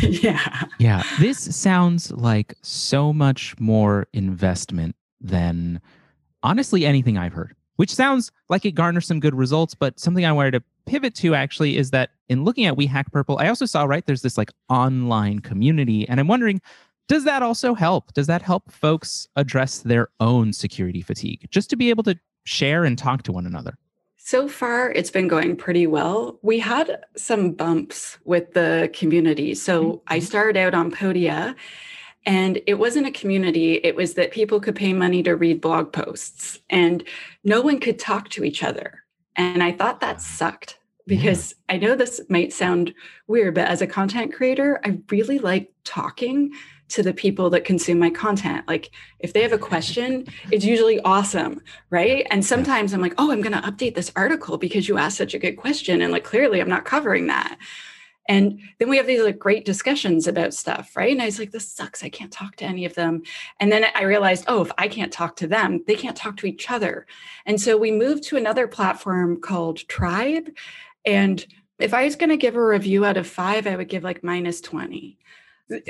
yeah. 0.00 0.64
Yeah. 0.78 1.02
This 1.20 1.54
sounds 1.54 2.10
like 2.10 2.54
so 2.62 3.12
much 3.12 3.54
more 3.60 4.06
investment 4.14 4.96
than 5.20 5.82
honestly 6.42 6.86
anything 6.86 7.18
I've 7.18 7.34
heard, 7.34 7.54
which 7.76 7.94
sounds 7.94 8.32
like 8.48 8.64
it 8.64 8.72
garners 8.72 9.06
some 9.06 9.20
good 9.20 9.34
results. 9.34 9.74
But 9.74 10.00
something 10.00 10.24
I 10.24 10.32
wanted 10.32 10.52
to 10.52 10.62
pivot 10.86 11.14
to 11.16 11.34
actually 11.34 11.76
is 11.76 11.90
that 11.90 12.12
in 12.30 12.44
looking 12.44 12.64
at 12.64 12.78
We 12.78 12.86
Hack 12.86 13.12
Purple, 13.12 13.36
I 13.38 13.48
also 13.48 13.66
saw, 13.66 13.84
right, 13.84 14.06
there's 14.06 14.22
this 14.22 14.38
like 14.38 14.52
online 14.70 15.40
community. 15.40 16.08
And 16.08 16.18
I'm 16.18 16.28
wondering, 16.28 16.62
does 17.08 17.24
that 17.24 17.42
also 17.42 17.74
help? 17.74 18.12
Does 18.14 18.26
that 18.26 18.42
help 18.42 18.70
folks 18.70 19.28
address 19.36 19.80
their 19.80 20.08
own 20.20 20.52
security 20.52 21.02
fatigue 21.02 21.46
just 21.50 21.70
to 21.70 21.76
be 21.76 21.90
able 21.90 22.02
to 22.04 22.18
share 22.44 22.84
and 22.84 22.98
talk 22.98 23.22
to 23.24 23.32
one 23.32 23.46
another? 23.46 23.78
So 24.16 24.48
far, 24.48 24.90
it's 24.90 25.10
been 25.10 25.28
going 25.28 25.54
pretty 25.54 25.86
well. 25.86 26.40
We 26.42 26.58
had 26.58 27.04
some 27.16 27.52
bumps 27.52 28.18
with 28.24 28.54
the 28.54 28.90
community. 28.92 29.54
So 29.54 29.84
mm-hmm. 29.84 29.98
I 30.08 30.18
started 30.18 30.56
out 30.56 30.74
on 30.74 30.90
Podia, 30.90 31.54
and 32.24 32.60
it 32.66 32.74
wasn't 32.74 33.06
a 33.06 33.12
community, 33.12 33.74
it 33.74 33.94
was 33.94 34.14
that 34.14 34.32
people 34.32 34.58
could 34.58 34.74
pay 34.74 34.92
money 34.92 35.22
to 35.22 35.36
read 35.36 35.60
blog 35.60 35.92
posts, 35.92 36.58
and 36.70 37.04
no 37.44 37.60
one 37.60 37.78
could 37.78 38.00
talk 38.00 38.28
to 38.30 38.42
each 38.42 38.64
other. 38.64 39.04
And 39.36 39.62
I 39.62 39.70
thought 39.70 40.00
that 40.00 40.20
sucked 40.20 40.78
because 41.06 41.54
yeah. 41.68 41.76
I 41.76 41.78
know 41.78 41.94
this 41.94 42.20
might 42.28 42.52
sound 42.52 42.92
weird, 43.28 43.54
but 43.54 43.68
as 43.68 43.80
a 43.80 43.86
content 43.86 44.34
creator, 44.34 44.80
I 44.84 44.98
really 45.08 45.38
like 45.38 45.72
talking 45.84 46.50
to 46.88 47.02
the 47.02 47.12
people 47.12 47.50
that 47.50 47.64
consume 47.64 47.98
my 47.98 48.10
content. 48.10 48.66
Like 48.68 48.90
if 49.18 49.32
they 49.32 49.42
have 49.42 49.52
a 49.52 49.58
question, 49.58 50.26
it's 50.52 50.64
usually 50.64 51.00
awesome, 51.00 51.60
right? 51.90 52.26
And 52.30 52.44
sometimes 52.44 52.92
I'm 52.92 53.00
like, 53.00 53.14
oh, 53.18 53.32
I'm 53.32 53.42
going 53.42 53.60
to 53.60 53.68
update 53.68 53.94
this 53.94 54.12
article 54.14 54.56
because 54.58 54.88
you 54.88 54.98
asked 54.98 55.18
such 55.18 55.34
a 55.34 55.38
good 55.38 55.56
question. 55.56 56.00
And 56.00 56.12
like 56.12 56.24
clearly 56.24 56.60
I'm 56.60 56.68
not 56.68 56.84
covering 56.84 57.26
that. 57.26 57.58
And 58.28 58.60
then 58.78 58.88
we 58.88 58.96
have 58.96 59.06
these 59.06 59.22
like 59.22 59.38
great 59.38 59.64
discussions 59.64 60.26
about 60.26 60.52
stuff, 60.52 60.96
right? 60.96 61.12
And 61.12 61.22
I 61.22 61.26
was 61.26 61.38
like, 61.38 61.52
this 61.52 61.68
sucks. 61.68 62.02
I 62.02 62.08
can't 62.08 62.32
talk 62.32 62.56
to 62.56 62.64
any 62.64 62.84
of 62.84 62.94
them. 62.94 63.22
And 63.60 63.70
then 63.70 63.86
I 63.94 64.02
realized, 64.02 64.44
oh, 64.48 64.62
if 64.62 64.72
I 64.78 64.88
can't 64.88 65.12
talk 65.12 65.36
to 65.36 65.46
them, 65.46 65.84
they 65.86 65.94
can't 65.94 66.16
talk 66.16 66.36
to 66.38 66.46
each 66.46 66.70
other. 66.70 67.06
And 67.46 67.60
so 67.60 67.76
we 67.76 67.92
moved 67.92 68.24
to 68.24 68.36
another 68.36 68.66
platform 68.66 69.40
called 69.40 69.86
Tribe. 69.88 70.50
And 71.04 71.44
if 71.78 71.94
I 71.94 72.04
was 72.04 72.16
going 72.16 72.30
to 72.30 72.36
give 72.36 72.56
a 72.56 72.66
review 72.66 73.04
out 73.04 73.16
of 73.16 73.28
five, 73.28 73.66
I 73.66 73.76
would 73.76 73.88
give 73.88 74.02
like 74.02 74.24
minus 74.24 74.60
20 74.60 75.18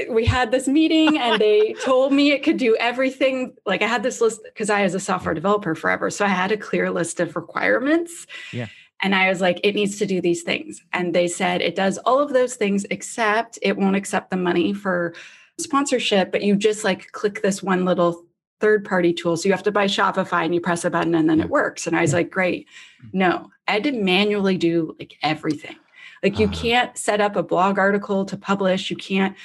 we 0.09 0.25
had 0.25 0.51
this 0.51 0.67
meeting 0.67 1.19
and 1.19 1.41
they 1.41 1.75
told 1.85 2.13
me 2.13 2.33
it 2.33 2.43
could 2.43 2.57
do 2.57 2.77
everything. 2.77 3.55
Like 3.67 3.83
I 3.83 3.87
had 3.87 4.03
this 4.03 4.21
list 4.21 4.41
because 4.45 4.71
I 4.71 4.83
was 4.83 4.95
a 4.95 5.01
software 5.01 5.35
developer 5.35 5.75
forever. 5.75 6.11
So 6.11 6.25
I 6.25 6.29
had 6.29 6.53
a 6.53 6.57
clear 6.57 6.91
list 6.91 7.21
of 7.21 7.37
requirements. 7.37 8.27
Yeah. 8.53 8.69
And 9.03 9.15
I 9.15 9.29
was 9.29 9.41
like, 9.41 9.61
it 9.63 9.75
needs 9.75 9.99
to 9.99 10.07
do 10.07 10.21
these 10.21 10.43
things. 10.43 10.83
And 10.93 11.15
they 11.15 11.29
said 11.29 11.61
it 11.61 11.75
does 11.75 11.99
all 11.99 12.19
of 12.19 12.33
those 12.33 12.55
things, 12.55 12.87
except 12.91 13.59
it 13.61 13.77
won't 13.77 13.97
accept 13.97 14.31
the 14.31 14.37
money 14.37 14.73
for 14.73 15.15
sponsorship, 15.59 16.33
but 16.33 16.43
you 16.43 16.57
just 16.57 16.85
like 16.85 17.13
click 17.13 17.43
this 17.43 17.63
one 17.63 17.85
little 17.85 18.25
third 18.61 18.85
party 18.85 19.13
tool. 19.13 19.37
So 19.37 19.49
you 19.49 19.53
have 19.53 19.63
to 19.65 19.73
buy 19.73 19.87
Shopify 19.87 20.45
and 20.45 20.55
you 20.55 20.61
press 20.61 20.85
a 20.85 20.91
button 20.91 21.15
and 21.15 21.29
then 21.29 21.41
it 21.41 21.51
works. 21.51 21.87
And 21.87 21.97
I 21.97 22.01
was 22.01 22.15
like, 22.15 22.31
great. 22.31 22.67
No, 23.13 23.51
I 23.69 23.73
had 23.73 23.85
to 23.85 23.93
manually 23.93 24.57
do 24.57 24.97
like 24.99 25.19
everything. 25.23 25.77
Like 26.23 26.39
you 26.39 26.47
uh-huh. 26.47 26.57
can't 26.57 26.99
set 26.99 27.21
up 27.21 27.37
a 27.37 27.43
blog 27.43 27.79
article 27.79 28.25
to 28.25 28.37
publish. 28.37 28.91
You 28.91 28.97
can't. 28.97 29.37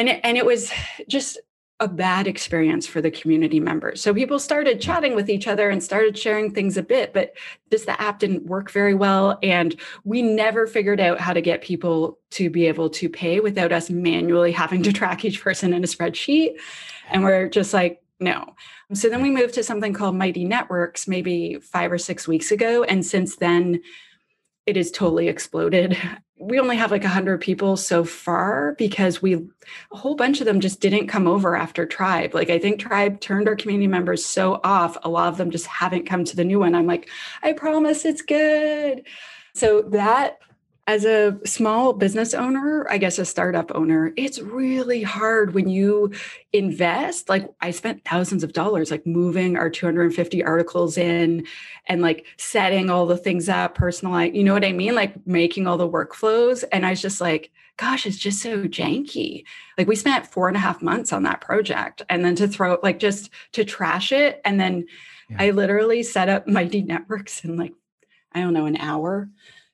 And 0.00 0.08
it, 0.08 0.20
and 0.24 0.38
it 0.38 0.46
was 0.46 0.72
just 1.08 1.38
a 1.78 1.86
bad 1.86 2.26
experience 2.26 2.86
for 2.86 3.02
the 3.02 3.10
community 3.10 3.60
members. 3.60 4.00
So 4.00 4.14
people 4.14 4.38
started 4.38 4.78
mm-hmm. 4.78 4.90
chatting 4.90 5.14
with 5.14 5.28
each 5.28 5.46
other 5.46 5.68
and 5.68 5.84
started 5.84 6.16
sharing 6.16 6.54
things 6.54 6.78
a 6.78 6.82
bit, 6.82 7.12
but 7.12 7.34
just 7.70 7.84
the 7.84 8.00
app 8.00 8.18
didn't 8.18 8.46
work 8.46 8.70
very 8.70 8.94
well. 8.94 9.38
And 9.42 9.78
we 10.04 10.22
never 10.22 10.66
figured 10.66 11.00
out 11.00 11.20
how 11.20 11.34
to 11.34 11.42
get 11.42 11.60
people 11.60 12.18
to 12.30 12.48
be 12.48 12.66
able 12.66 12.88
to 12.88 13.10
pay 13.10 13.40
without 13.40 13.72
us 13.72 13.90
manually 13.90 14.52
having 14.52 14.82
to 14.84 14.92
track 14.92 15.22
each 15.22 15.42
person 15.42 15.74
in 15.74 15.84
a 15.84 15.86
spreadsheet. 15.86 16.56
And 17.10 17.22
we're 17.22 17.50
just 17.50 17.74
like, 17.74 18.02
no. 18.20 18.54
So 18.94 19.10
then 19.10 19.20
we 19.20 19.30
moved 19.30 19.52
to 19.54 19.62
something 19.62 19.92
called 19.92 20.16
Mighty 20.16 20.46
Networks 20.46 21.06
maybe 21.06 21.58
five 21.60 21.92
or 21.92 21.98
six 21.98 22.26
weeks 22.26 22.50
ago. 22.50 22.84
And 22.84 23.04
since 23.04 23.36
then, 23.36 23.82
it 24.66 24.76
has 24.76 24.90
totally 24.90 25.28
exploded. 25.28 25.96
We 26.38 26.58
only 26.58 26.76
have 26.76 26.90
like 26.90 27.02
100 27.02 27.40
people 27.40 27.76
so 27.76 28.04
far 28.04 28.74
because 28.78 29.20
we, 29.20 29.34
a 29.34 29.96
whole 29.96 30.14
bunch 30.14 30.40
of 30.40 30.46
them 30.46 30.60
just 30.60 30.80
didn't 30.80 31.08
come 31.08 31.26
over 31.26 31.56
after 31.56 31.84
Tribe. 31.84 32.34
Like, 32.34 32.50
I 32.50 32.58
think 32.58 32.80
Tribe 32.80 33.20
turned 33.20 33.48
our 33.48 33.56
community 33.56 33.88
members 33.88 34.24
so 34.24 34.60
off. 34.64 34.96
A 35.02 35.08
lot 35.08 35.28
of 35.28 35.36
them 35.36 35.50
just 35.50 35.66
haven't 35.66 36.06
come 36.06 36.24
to 36.24 36.36
the 36.36 36.44
new 36.44 36.58
one. 36.58 36.74
I'm 36.74 36.86
like, 36.86 37.10
I 37.42 37.52
promise 37.52 38.04
it's 38.04 38.22
good. 38.22 39.06
So 39.54 39.82
that 39.82 40.38
as 40.90 41.04
a 41.04 41.38
small 41.46 41.92
business 41.92 42.34
owner, 42.34 42.84
I 42.90 42.98
guess 42.98 43.20
a 43.20 43.24
startup 43.24 43.70
owner, 43.76 44.12
it's 44.16 44.40
really 44.40 45.04
hard 45.04 45.54
when 45.54 45.68
you 45.68 46.12
invest. 46.52 47.28
Like 47.28 47.48
I 47.60 47.70
spent 47.70 48.04
thousands 48.04 48.42
of 48.42 48.52
dollars 48.52 48.90
like 48.90 49.06
moving 49.06 49.56
our 49.56 49.70
250 49.70 50.42
articles 50.42 50.98
in 50.98 51.46
and 51.86 52.02
like 52.02 52.26
setting 52.38 52.90
all 52.90 53.06
the 53.06 53.16
things 53.16 53.48
up, 53.48 53.76
personalized, 53.76 54.34
you 54.34 54.42
know 54.42 54.52
what 54.52 54.64
I 54.64 54.72
mean? 54.72 54.96
Like 54.96 55.24
making 55.28 55.68
all 55.68 55.76
the 55.76 55.88
workflows. 55.88 56.64
And 56.72 56.84
I 56.84 56.90
was 56.90 57.00
just 57.00 57.20
like, 57.20 57.52
gosh, 57.76 58.04
it's 58.04 58.18
just 58.18 58.42
so 58.42 58.64
janky. 58.64 59.44
Like 59.78 59.86
we 59.86 59.94
spent 59.94 60.26
four 60.26 60.48
and 60.48 60.56
a 60.56 60.60
half 60.60 60.82
months 60.82 61.12
on 61.12 61.22
that 61.22 61.40
project. 61.40 62.02
And 62.08 62.24
then 62.24 62.34
to 62.34 62.48
throw 62.48 62.80
like 62.82 62.98
just 62.98 63.30
to 63.52 63.64
trash 63.64 64.10
it. 64.10 64.40
And 64.44 64.58
then 64.58 64.86
yeah. 65.28 65.36
I 65.38 65.50
literally 65.50 66.02
set 66.02 66.28
up 66.28 66.48
Mighty 66.48 66.82
Networks 66.82 67.44
in 67.44 67.56
like, 67.56 67.74
I 68.32 68.40
don't 68.40 68.54
know, 68.54 68.66
an 68.66 68.76
hour 68.76 69.28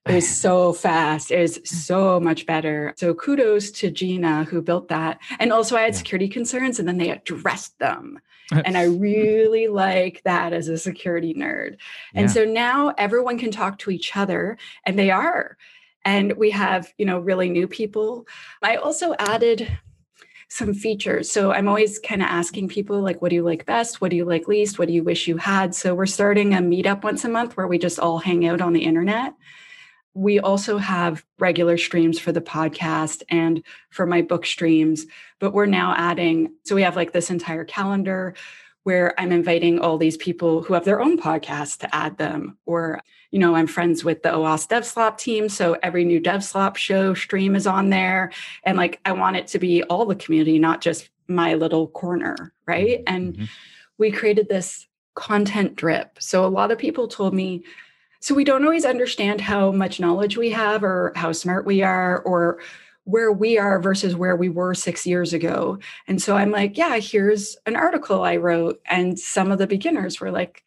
it 0.07 0.15
was 0.15 0.29
so 0.29 0.73
fast. 0.73 1.31
It 1.31 1.41
was 1.41 1.61
so 1.65 2.21
much 2.21 2.47
better. 2.47 2.95
So 2.97 3.15
kudos 3.15 3.71
to 3.73 3.91
Gina 3.91 4.45
who 4.45 4.63
built 4.63 4.89
that. 4.89 5.19
And 5.39 5.53
also 5.53 5.77
I 5.77 5.83
had 5.83 5.97
security 5.97 6.29
concerns 6.29 6.79
and 6.79 6.87
then 6.87 6.99
they 6.99 7.11
addressed 7.11 7.79
them. 7.79 8.21
and 8.53 8.79
I 8.79 8.85
really 8.85 9.67
like 9.67 10.23
that 10.25 10.53
as 10.53 10.69
a 10.69 10.79
security 10.79 11.35
nerd. 11.35 11.79
And 12.15 12.29
yeah. 12.29 12.33
so 12.33 12.45
now 12.45 12.95
everyone 12.97 13.39
can 13.39 13.51
talk 13.51 13.79
to 13.81 13.91
each 13.91 14.17
other 14.17 14.57
and 14.85 14.99
they 14.99 15.11
are. 15.11 15.57
And 16.05 16.35
we 16.35 16.51
have, 16.51 16.93
you 16.99 17.05
know, 17.05 17.19
really 17.19 17.51
new 17.51 17.67
people. 17.67 18.29
I 18.63 18.77
also 18.77 19.17
added 19.19 19.77
some 20.49 20.73
features. 20.73 21.29
So 21.29 21.51
I'm 21.51 21.67
always 21.67 21.99
kind 21.99 22.23
of 22.23 22.29
asking 22.29 22.69
people 22.69 23.01
like 23.01 23.21
what 23.21 23.31
do 23.31 23.35
you 23.35 23.43
like 23.43 23.67
best? 23.67 24.01
What 24.01 24.13
do 24.13 24.17
you 24.17 24.25
like 24.25 24.47
least? 24.47 24.79
What 24.79 24.87
do 24.87 24.95
you 24.95 25.03
wish 25.03 25.27
you 25.27 25.37
had? 25.39 25.75
So 25.75 25.97
we're 25.97 26.07
starting 26.07 26.55
a 26.55 26.59
meetup 26.59 27.03
once 27.03 27.25
a 27.25 27.29
month 27.29 27.57
where 27.57 27.67
we 27.67 27.79
just 27.79 27.99
all 27.99 28.19
hang 28.19 28.47
out 28.47 28.61
on 28.61 28.73
the 28.73 28.85
internet 28.85 29.35
we 30.17 30.41
also 30.41 30.79
have 30.79 31.23
regular 31.39 31.77
streams 31.77 32.19
for 32.19 32.33
the 32.33 32.41
podcast 32.41 33.23
and 33.29 33.63
for 33.91 34.07
my 34.07 34.23
book 34.23 34.47
streams, 34.47 35.05
but 35.39 35.53
we're 35.53 35.67
now 35.67 35.95
adding, 35.95 36.51
so 36.65 36.75
we 36.75 36.81
have 36.81 36.97
like 36.97 37.13
this 37.13 37.29
entire 37.29 37.67
calendar 37.67 38.35
where 38.85 39.13
I'm 39.21 39.31
inviting 39.31 39.79
all 39.79 39.99
these 39.99 40.17
people 40.17 40.63
who 40.63 40.73
have 40.73 40.87
their 40.87 41.03
own 41.03 41.19
podcasts 41.19 41.77
to 41.81 41.95
add 41.95 42.17
them. 42.17 42.57
Or, 42.65 43.03
you 43.31 43.39
know, 43.39 43.55
I'm 43.55 43.67
friends 43.67 44.05
with 44.05 44.23
the 44.23 44.31
OWASP 44.31 44.69
DevSlop 44.69 45.19
team. 45.19 45.51
So 45.51 45.77
every 45.83 46.05
new 46.05 46.19
DevSlop 46.19 46.77
show 46.77 47.13
stream 47.13 47.55
is 47.55 47.67
on 47.67 47.91
there. 47.91 48.33
And 48.63 48.79
like, 48.79 49.01
I 49.05 49.13
want 49.13 49.37
it 49.37 49.49
to 49.49 49.59
be 49.59 49.83
all 49.83 50.07
the 50.07 50.15
community, 50.15 50.59
not 50.59 50.81
just 50.81 51.11
my 51.29 51.55
little 51.55 51.89
corner. 51.89 52.55
Right. 52.65 53.03
And 53.07 53.35
mm-hmm. 53.35 53.45
we 53.99 54.11
created 54.13 54.49
this 54.49 54.87
content 55.15 55.77
drip. 55.77 56.17
So 56.21 56.47
a 56.47 56.49
lot 56.49 56.71
of 56.71 56.79
people 56.79 57.07
told 57.07 57.35
me, 57.35 57.65
so 58.27 58.35
we 58.35 58.43
don't 58.43 58.65
always 58.65 58.85
understand 58.85 59.41
how 59.41 59.71
much 59.71 60.01
knowledge 60.01 60.37
we 60.37 60.51
have 60.51 60.83
or 60.83 61.13
how 61.15 61.31
smart 61.31 61.65
we 61.65 61.83
are 61.83 62.19
or 62.23 62.59
where 63.05 63.31
we 63.31 63.57
are 63.57 63.79
versus 63.79 64.17
where 64.17 64.35
we 64.35 64.49
were 64.49 64.75
six 64.75 65.07
years 65.07 65.33
ago. 65.33 65.79
And 66.09 66.21
so 66.21 66.37
I'm 66.37 66.51
like, 66.51 66.77
yeah, 66.77 66.97
here's 66.97 67.57
an 67.67 67.77
article 67.77 68.25
I 68.25 68.39
wrote. 68.39 68.81
And 68.85 69.17
some 69.17 69.53
of 69.53 69.59
the 69.59 69.69
beginners 69.69 70.21
were 70.21 70.33
like, 70.33 70.65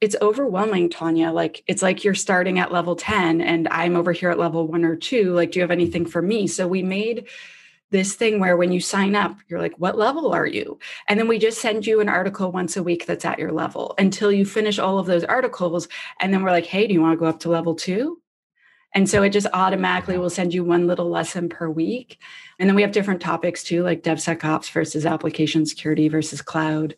it's 0.00 0.16
overwhelming, 0.22 0.88
Tanya. 0.88 1.32
Like, 1.32 1.62
it's 1.66 1.82
like 1.82 2.02
you're 2.02 2.14
starting 2.14 2.58
at 2.58 2.72
level 2.72 2.96
10 2.96 3.42
and 3.42 3.68
I'm 3.68 3.94
over 3.94 4.12
here 4.12 4.30
at 4.30 4.38
level 4.38 4.66
one 4.66 4.86
or 4.86 4.96
two. 4.96 5.34
Like, 5.34 5.52
do 5.52 5.58
you 5.58 5.64
have 5.64 5.70
anything 5.70 6.06
for 6.06 6.22
me? 6.22 6.46
So 6.46 6.66
we 6.66 6.82
made 6.82 7.26
this 7.92 8.14
thing 8.14 8.40
where 8.40 8.56
when 8.56 8.72
you 8.72 8.80
sign 8.80 9.14
up, 9.14 9.36
you're 9.48 9.60
like, 9.60 9.78
what 9.78 9.96
level 9.96 10.32
are 10.32 10.46
you? 10.46 10.78
And 11.08 11.20
then 11.20 11.28
we 11.28 11.38
just 11.38 11.60
send 11.60 11.86
you 11.86 12.00
an 12.00 12.08
article 12.08 12.50
once 12.50 12.76
a 12.76 12.82
week 12.82 13.06
that's 13.06 13.24
at 13.24 13.38
your 13.38 13.52
level 13.52 13.94
until 13.98 14.32
you 14.32 14.44
finish 14.44 14.78
all 14.78 14.98
of 14.98 15.06
those 15.06 15.24
articles. 15.24 15.88
And 16.20 16.32
then 16.32 16.42
we're 16.42 16.50
like, 16.50 16.66
hey, 16.66 16.86
do 16.86 16.94
you 16.94 17.00
want 17.00 17.12
to 17.12 17.20
go 17.20 17.26
up 17.26 17.38
to 17.40 17.50
level 17.50 17.74
two? 17.74 18.18
And 18.94 19.08
so 19.08 19.22
it 19.22 19.30
just 19.30 19.46
automatically 19.54 20.18
will 20.18 20.30
send 20.30 20.52
you 20.52 20.64
one 20.64 20.86
little 20.86 21.08
lesson 21.08 21.48
per 21.48 21.70
week. 21.70 22.18
And 22.58 22.68
then 22.68 22.76
we 22.76 22.82
have 22.82 22.92
different 22.92 23.20
topics 23.20 23.62
too, 23.62 23.82
like 23.82 24.02
DevSecOps 24.02 24.70
versus 24.70 25.06
application 25.06 25.64
security 25.64 26.08
versus 26.08 26.42
cloud. 26.42 26.94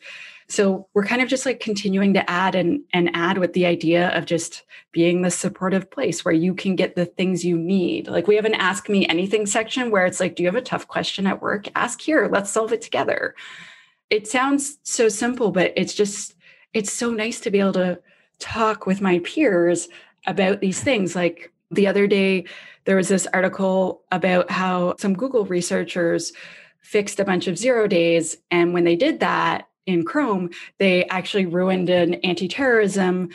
So 0.55 0.87
we're 0.95 1.05
kind 1.05 1.21
of 1.21 1.29
just 1.29 1.47
like 1.47 1.59
continuing 1.59 2.15
to 2.15 2.31
add 2.31 2.55
and, 2.55 2.83
and 2.93 3.11
add 3.13 3.39
with 3.39 3.55
the 3.55 3.67
idea 3.67 4.11
of 4.11 4.25
just 4.25 4.63
being 4.93 5.23
the 5.23 5.31
supportive 5.31 5.91
place 5.91 6.25
where 6.25 6.35
you 6.35 6.55
can 6.55 6.77
get 6.77 6.95
the 6.95 7.07
things 7.07 7.45
you 7.45 7.59
need. 7.59 8.07
Like 8.07 8.29
we 8.29 8.37
have 8.37 8.45
an 8.45 8.55
ask 8.55 8.89
me 8.89 9.05
anything 9.09 9.47
section 9.47 9.91
where 9.91 10.07
it's 10.07 10.21
like, 10.21 10.37
do 10.37 10.45
you 10.45 10.49
have 10.49 10.55
a 10.55 10.63
tough 10.63 10.87
question 10.87 11.27
at 11.27 11.43
work? 11.43 11.67
Ask 11.75 12.01
here, 12.01 12.29
let's 12.33 12.53
solve 12.53 12.73
it 12.73 12.83
together. 12.83 13.35
It 14.11 14.29
sounds 14.29 14.79
so 14.85 15.09
simple, 15.09 15.51
but 15.51 15.73
it's 15.77 15.93
just, 15.93 16.37
it's 16.73 16.93
so 16.93 17.11
nice 17.11 17.41
to 17.41 17.51
be 17.51 17.59
able 17.59 17.73
to 17.73 18.01
talk 18.39 18.87
with 18.87 19.01
my 19.01 19.19
peers 19.21 19.89
about 20.25 20.61
these 20.61 20.81
things. 20.81 21.17
Like 21.17 21.53
the 21.73 21.89
other 21.89 22.07
day, 22.07 22.45
there 22.85 22.97
was 22.97 23.09
this 23.09 23.27
article 23.33 24.03
about 24.13 24.53
how 24.53 24.95
some 24.99 25.15
Google 25.15 25.47
researchers 25.47 26.33
fixed 26.81 27.19
a 27.19 27.25
bunch 27.25 27.49
of 27.49 27.59
zero 27.59 27.89
days. 27.89 28.37
And 28.53 28.73
when 28.73 28.85
they 28.85 28.95
did 28.95 29.19
that, 29.19 29.67
in 29.87 30.05
Chrome, 30.05 30.51
they 30.79 31.05
actually 31.07 31.47
ruined 31.47 31.91
an 31.91 32.15
anti 32.15 32.49
terrorism 32.49 33.31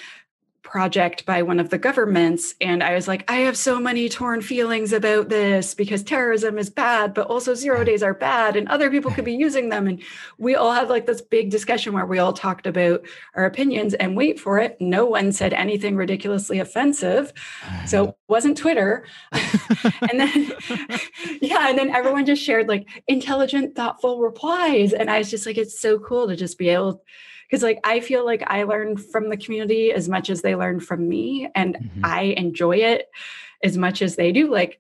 project 0.70 1.26
by 1.26 1.42
one 1.42 1.60
of 1.60 1.72
the 1.72 1.80
governments. 1.80 2.54
And 2.62 2.84
I 2.84 2.94
was 2.94 3.08
like, 3.08 3.30
I 3.30 3.38
have 3.38 3.58
so 3.58 3.80
many 3.80 4.08
torn 4.08 4.40
feelings 4.42 4.94
about 4.94 5.28
this 5.28 5.74
because 5.74 6.04
terrorism 6.04 6.60
is 6.60 6.70
bad, 6.70 7.16
but 7.16 7.26
also 7.26 7.56
zero 7.56 7.84
days 7.84 8.04
are 8.04 8.14
bad 8.14 8.56
and 8.56 8.68
other 8.70 8.92
people 8.92 9.10
could 9.10 9.26
be 9.26 9.34
using 9.34 9.70
them. 9.70 9.88
And 9.88 10.04
we 10.38 10.56
all 10.56 10.72
had 10.72 10.88
like 10.88 11.08
this 11.08 11.22
big 11.22 11.50
discussion 11.50 11.94
where 11.94 12.06
we 12.06 12.20
all 12.20 12.34
talked 12.34 12.68
about 12.68 13.02
our 13.34 13.46
opinions 13.46 13.96
and 13.96 14.16
wait 14.16 14.40
for 14.40 14.60
it. 14.60 14.78
No 14.80 15.08
one 15.08 15.32
said 15.32 15.54
anything 15.54 15.96
ridiculously 15.96 16.60
offensive. 16.60 17.34
So 17.88 18.04
it 18.04 18.08
uh-huh. 18.10 18.14
wasn't 18.28 18.58
Twitter. 18.58 19.08
and 19.32 20.20
then, 20.20 20.52
yeah. 21.42 21.70
And 21.70 21.80
then 21.80 21.90
everyone 21.90 22.28
just 22.28 22.44
shared 22.44 22.68
like 22.68 22.88
intelligent, 23.08 23.76
thoughtful 23.76 24.20
replies. 24.20 24.94
And 24.94 25.10
I 25.10 25.18
was 25.18 25.32
just 25.32 25.48
like, 25.48 25.58
it's 25.58 25.82
so 25.82 25.98
cool 25.98 26.28
to 26.28 26.36
just 26.36 26.60
be 26.60 26.70
able 26.70 27.04
because 27.50 27.64
like 27.64 27.80
I 27.84 28.00
feel 28.00 28.26
like 28.26 28.44
I 28.48 28.64
learned 28.64 29.04
from 29.04 29.30
the 29.30 29.38
community 29.38 29.92
as 29.92 30.08
much 30.08 30.30
as 30.30 30.42
they 30.42 30.56
learn 30.56 30.80
from 30.80 31.08
me 31.08 31.50
and 31.56 31.76
mm-hmm. 31.76 32.06
I 32.06 32.22
enjoy 32.38 32.78
it 32.78 33.08
as 33.64 33.78
much 33.78 34.02
as 34.02 34.16
they 34.16 34.32
do 34.32 34.52
like 34.52 34.80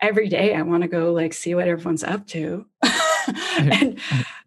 every 0.00 0.28
day 0.28 0.54
I 0.54 0.62
want 0.62 0.82
to 0.82 0.88
go 0.88 1.12
like 1.12 1.32
see 1.32 1.54
what 1.54 1.68
everyone's 1.68 2.04
up 2.04 2.26
to 2.28 2.66
and 3.58 3.98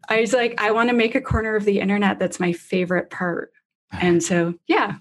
I 0.10 0.22
was 0.22 0.34
like 0.34 0.60
I 0.60 0.72
want 0.72 0.90
to 0.90 0.96
make 0.96 1.16
a 1.16 1.22
corner 1.22 1.56
of 1.56 1.66
the 1.66 1.80
internet 1.80 2.20
that's 2.20 2.40
my 2.40 2.54
favorite 2.54 3.10
part 3.10 3.52
and 3.92 4.22
so 4.24 4.56
yeah 4.68 4.96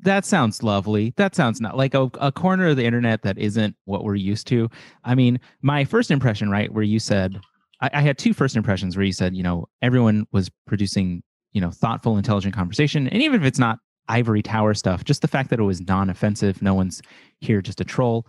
that 0.00 0.24
sounds 0.24 0.62
lovely. 0.62 1.12
That 1.16 1.34
sounds 1.34 1.60
not 1.60 1.76
like 1.76 1.94
a, 1.94 2.10
a, 2.20 2.30
corner 2.30 2.68
of 2.68 2.76
the 2.76 2.84
internet 2.84 3.22
that 3.22 3.36
isn't 3.36 3.76
what 3.84 4.04
we're 4.04 4.14
used 4.14 4.46
to. 4.48 4.70
I 5.04 5.14
mean, 5.14 5.40
my 5.60 5.84
first 5.84 6.10
impression, 6.10 6.50
right, 6.50 6.72
where 6.72 6.84
you 6.84 7.00
said, 7.00 7.40
I, 7.80 7.90
I, 7.92 8.00
had 8.02 8.16
two 8.16 8.32
first 8.32 8.56
impressions 8.56 8.96
where 8.96 9.04
you 9.04 9.12
said, 9.12 9.34
you 9.34 9.42
know, 9.42 9.68
everyone 9.82 10.26
was 10.30 10.50
producing 10.66 11.22
you 11.52 11.60
know 11.60 11.70
thoughtful 11.70 12.16
intelligent 12.16 12.54
conversation. 12.54 13.08
And 13.08 13.22
even 13.22 13.40
if 13.40 13.46
it's 13.46 13.58
not 13.58 13.78
ivory 14.08 14.42
tower 14.42 14.72
stuff 14.72 15.04
just 15.04 15.20
the 15.20 15.28
fact 15.28 15.50
that 15.50 15.60
it 15.60 15.64
was 15.64 15.82
non-offensive 15.82 16.62
no 16.62 16.72
one's 16.72 17.02
here 17.40 17.60
just 17.60 17.80
a 17.80 17.84
troll. 17.84 18.26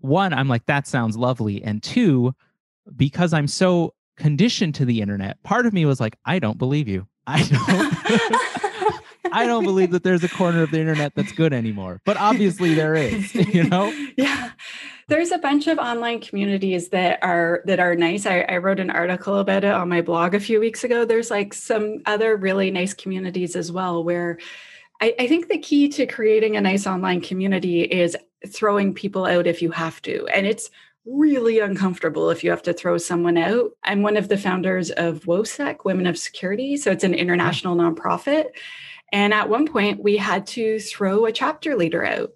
One 0.00 0.32
i'm 0.32 0.48
like 0.48 0.64
that 0.66 0.86
sounds 0.86 1.16
lovely. 1.16 1.62
And 1.62 1.82
two 1.82 2.34
because 2.96 3.32
i'm 3.32 3.46
so 3.46 3.94
conditioned 4.16 4.74
to 4.74 4.84
the 4.84 5.00
internet 5.00 5.40
part 5.42 5.66
of 5.66 5.72
me 5.72 5.84
was 5.84 6.00
like 6.00 6.16
i 6.24 6.38
don't 6.38 6.58
believe 6.58 6.88
you. 6.88 7.06
I 7.26 7.42
don't 7.42 8.62
i 9.32 9.46
don't 9.46 9.64
believe 9.64 9.90
that 9.90 10.02
there's 10.02 10.24
a 10.24 10.28
corner 10.28 10.62
of 10.62 10.70
the 10.70 10.80
internet 10.80 11.14
that's 11.14 11.32
good 11.32 11.52
anymore 11.52 12.00
but 12.04 12.16
obviously 12.16 12.74
there 12.74 12.94
is 12.94 13.34
you 13.54 13.64
know 13.64 13.92
yeah 14.16 14.50
There's 15.08 15.32
a 15.32 15.38
bunch 15.38 15.68
of 15.68 15.78
online 15.78 16.20
communities 16.20 16.90
that 16.90 17.18
are 17.22 17.62
that 17.64 17.80
are 17.80 17.94
nice. 17.94 18.26
I, 18.26 18.40
I 18.40 18.58
wrote 18.58 18.78
an 18.78 18.90
article 18.90 19.38
about 19.38 19.64
it 19.64 19.72
on 19.72 19.88
my 19.88 20.02
blog 20.02 20.34
a 20.34 20.40
few 20.40 20.60
weeks 20.60 20.84
ago. 20.84 21.06
There's 21.06 21.30
like 21.30 21.54
some 21.54 22.02
other 22.04 22.36
really 22.36 22.70
nice 22.70 22.92
communities 22.92 23.56
as 23.56 23.72
well 23.72 24.04
where 24.04 24.38
I, 25.00 25.14
I 25.18 25.26
think 25.26 25.48
the 25.48 25.56
key 25.56 25.88
to 25.90 26.06
creating 26.06 26.56
a 26.56 26.60
nice 26.60 26.86
online 26.86 27.22
community 27.22 27.84
is 27.84 28.18
throwing 28.48 28.92
people 28.92 29.24
out 29.24 29.46
if 29.46 29.62
you 29.62 29.70
have 29.70 30.02
to. 30.02 30.26
And 30.26 30.46
it's 30.46 30.68
really 31.06 31.58
uncomfortable 31.58 32.28
if 32.28 32.44
you 32.44 32.50
have 32.50 32.62
to 32.64 32.74
throw 32.74 32.98
someone 32.98 33.38
out. 33.38 33.70
I'm 33.84 34.02
one 34.02 34.18
of 34.18 34.28
the 34.28 34.36
founders 34.36 34.90
of 34.90 35.20
WOSEC, 35.20 35.86
Women 35.86 36.06
of 36.06 36.18
Security. 36.18 36.76
So 36.76 36.90
it's 36.90 37.04
an 37.04 37.14
international 37.14 37.76
nonprofit. 37.76 38.48
And 39.12 39.32
at 39.32 39.48
one 39.48 39.66
point, 39.66 40.02
we 40.02 40.16
had 40.16 40.46
to 40.48 40.78
throw 40.80 41.24
a 41.24 41.32
chapter 41.32 41.76
leader 41.76 42.04
out 42.04 42.32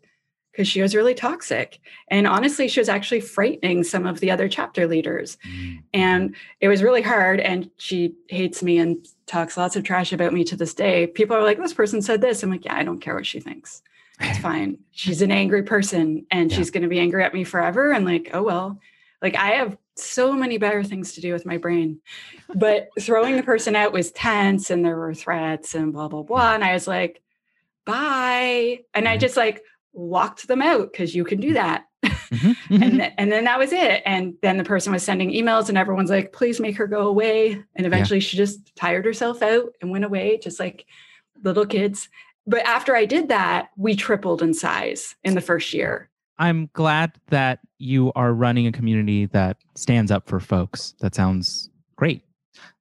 because 0.52 0.68
she 0.68 0.82
was 0.82 0.94
really 0.94 1.14
toxic. 1.14 1.80
And 2.08 2.26
honestly, 2.26 2.68
she 2.68 2.80
was 2.80 2.88
actually 2.88 3.20
frightening 3.20 3.84
some 3.84 4.06
of 4.06 4.20
the 4.20 4.30
other 4.30 4.48
chapter 4.48 4.86
leaders. 4.86 5.38
Mm. 5.48 5.82
And 5.94 6.36
it 6.60 6.68
was 6.68 6.82
really 6.82 7.00
hard. 7.00 7.40
And 7.40 7.70
she 7.78 8.14
hates 8.28 8.62
me 8.62 8.78
and 8.78 9.06
talks 9.26 9.56
lots 9.56 9.76
of 9.76 9.84
trash 9.84 10.12
about 10.12 10.34
me 10.34 10.44
to 10.44 10.56
this 10.56 10.74
day. 10.74 11.06
People 11.06 11.36
are 11.36 11.42
like, 11.42 11.58
this 11.58 11.72
person 11.72 12.02
said 12.02 12.20
this. 12.20 12.42
I'm 12.42 12.50
like, 12.50 12.66
yeah, 12.66 12.76
I 12.76 12.84
don't 12.84 13.00
care 13.00 13.14
what 13.14 13.26
she 13.26 13.40
thinks. 13.40 13.82
It's 14.20 14.38
fine. 14.42 14.78
She's 14.90 15.22
an 15.22 15.32
angry 15.32 15.62
person 15.62 16.26
and 16.30 16.50
yeah. 16.50 16.56
she's 16.56 16.70
going 16.70 16.82
to 16.82 16.88
be 16.88 17.00
angry 17.00 17.24
at 17.24 17.34
me 17.34 17.44
forever. 17.44 17.90
And 17.90 18.04
like, 18.04 18.30
oh, 18.34 18.42
well, 18.42 18.78
like 19.22 19.36
I 19.36 19.52
have 19.52 19.78
so 19.96 20.32
many 20.32 20.58
better 20.58 20.82
things 20.82 21.12
to 21.12 21.20
do 21.20 21.32
with 21.32 21.46
my 21.46 21.58
brain. 21.58 22.00
But 22.54 22.88
throwing 23.00 23.36
the 23.36 23.42
person 23.42 23.76
out 23.76 23.92
was 23.92 24.12
tense 24.12 24.70
and 24.70 24.84
there 24.84 24.96
were 24.96 25.14
threats 25.14 25.74
and 25.74 25.92
blah, 25.92 26.08
blah, 26.08 26.22
blah. 26.22 26.54
And 26.54 26.64
I 26.64 26.72
was 26.72 26.86
like, 26.86 27.22
bye. 27.84 28.80
And 28.94 29.08
I 29.08 29.16
just 29.16 29.36
like 29.36 29.62
walked 29.92 30.48
them 30.48 30.62
out 30.62 30.92
because 30.92 31.14
you 31.14 31.24
can 31.24 31.40
do 31.40 31.54
that. 31.54 31.86
Mm-hmm, 32.02 32.50
mm-hmm. 32.74 32.82
and, 32.82 32.92
th- 32.92 33.12
and 33.18 33.32
then 33.32 33.44
that 33.44 33.58
was 33.58 33.72
it. 33.72 34.02
And 34.04 34.34
then 34.42 34.56
the 34.56 34.64
person 34.64 34.92
was 34.92 35.02
sending 35.02 35.30
emails, 35.30 35.68
and 35.68 35.78
everyone's 35.78 36.10
like, 36.10 36.32
please 36.32 36.60
make 36.60 36.76
her 36.76 36.86
go 36.86 37.08
away. 37.08 37.62
And 37.76 37.86
eventually 37.86 38.18
yeah. 38.18 38.24
she 38.24 38.36
just 38.36 38.74
tired 38.76 39.04
herself 39.04 39.42
out 39.42 39.74
and 39.80 39.90
went 39.90 40.04
away, 40.04 40.38
just 40.38 40.58
like 40.58 40.86
little 41.42 41.66
kids. 41.66 42.08
But 42.46 42.64
after 42.66 42.96
I 42.96 43.04
did 43.04 43.28
that, 43.28 43.70
we 43.76 43.94
tripled 43.94 44.42
in 44.42 44.54
size 44.54 45.14
in 45.22 45.34
the 45.34 45.40
first 45.40 45.72
year. 45.72 46.08
I'm 46.38 46.70
glad 46.72 47.12
that 47.28 47.60
you 47.78 48.12
are 48.14 48.32
running 48.32 48.66
a 48.66 48.72
community 48.72 49.26
that 49.26 49.58
stands 49.74 50.10
up 50.10 50.28
for 50.28 50.40
folks. 50.40 50.94
That 51.00 51.14
sounds 51.14 51.70
great. 51.96 52.22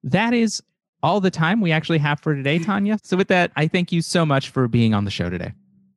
That 0.02 0.34
is 0.34 0.62
all 1.02 1.20
the 1.20 1.30
time 1.30 1.60
we 1.60 1.72
actually 1.72 1.98
have 1.98 2.20
for 2.20 2.34
today, 2.34 2.58
Tanya. 2.64 2.98
So, 3.02 3.16
with 3.16 3.28
that, 3.28 3.52
I 3.56 3.68
thank 3.68 3.92
you 3.92 4.02
so 4.02 4.24
much 4.24 4.50
for 4.50 4.68
being 4.68 4.94
on 4.94 5.04
the 5.04 5.10
show 5.10 5.30
today. 5.30 5.52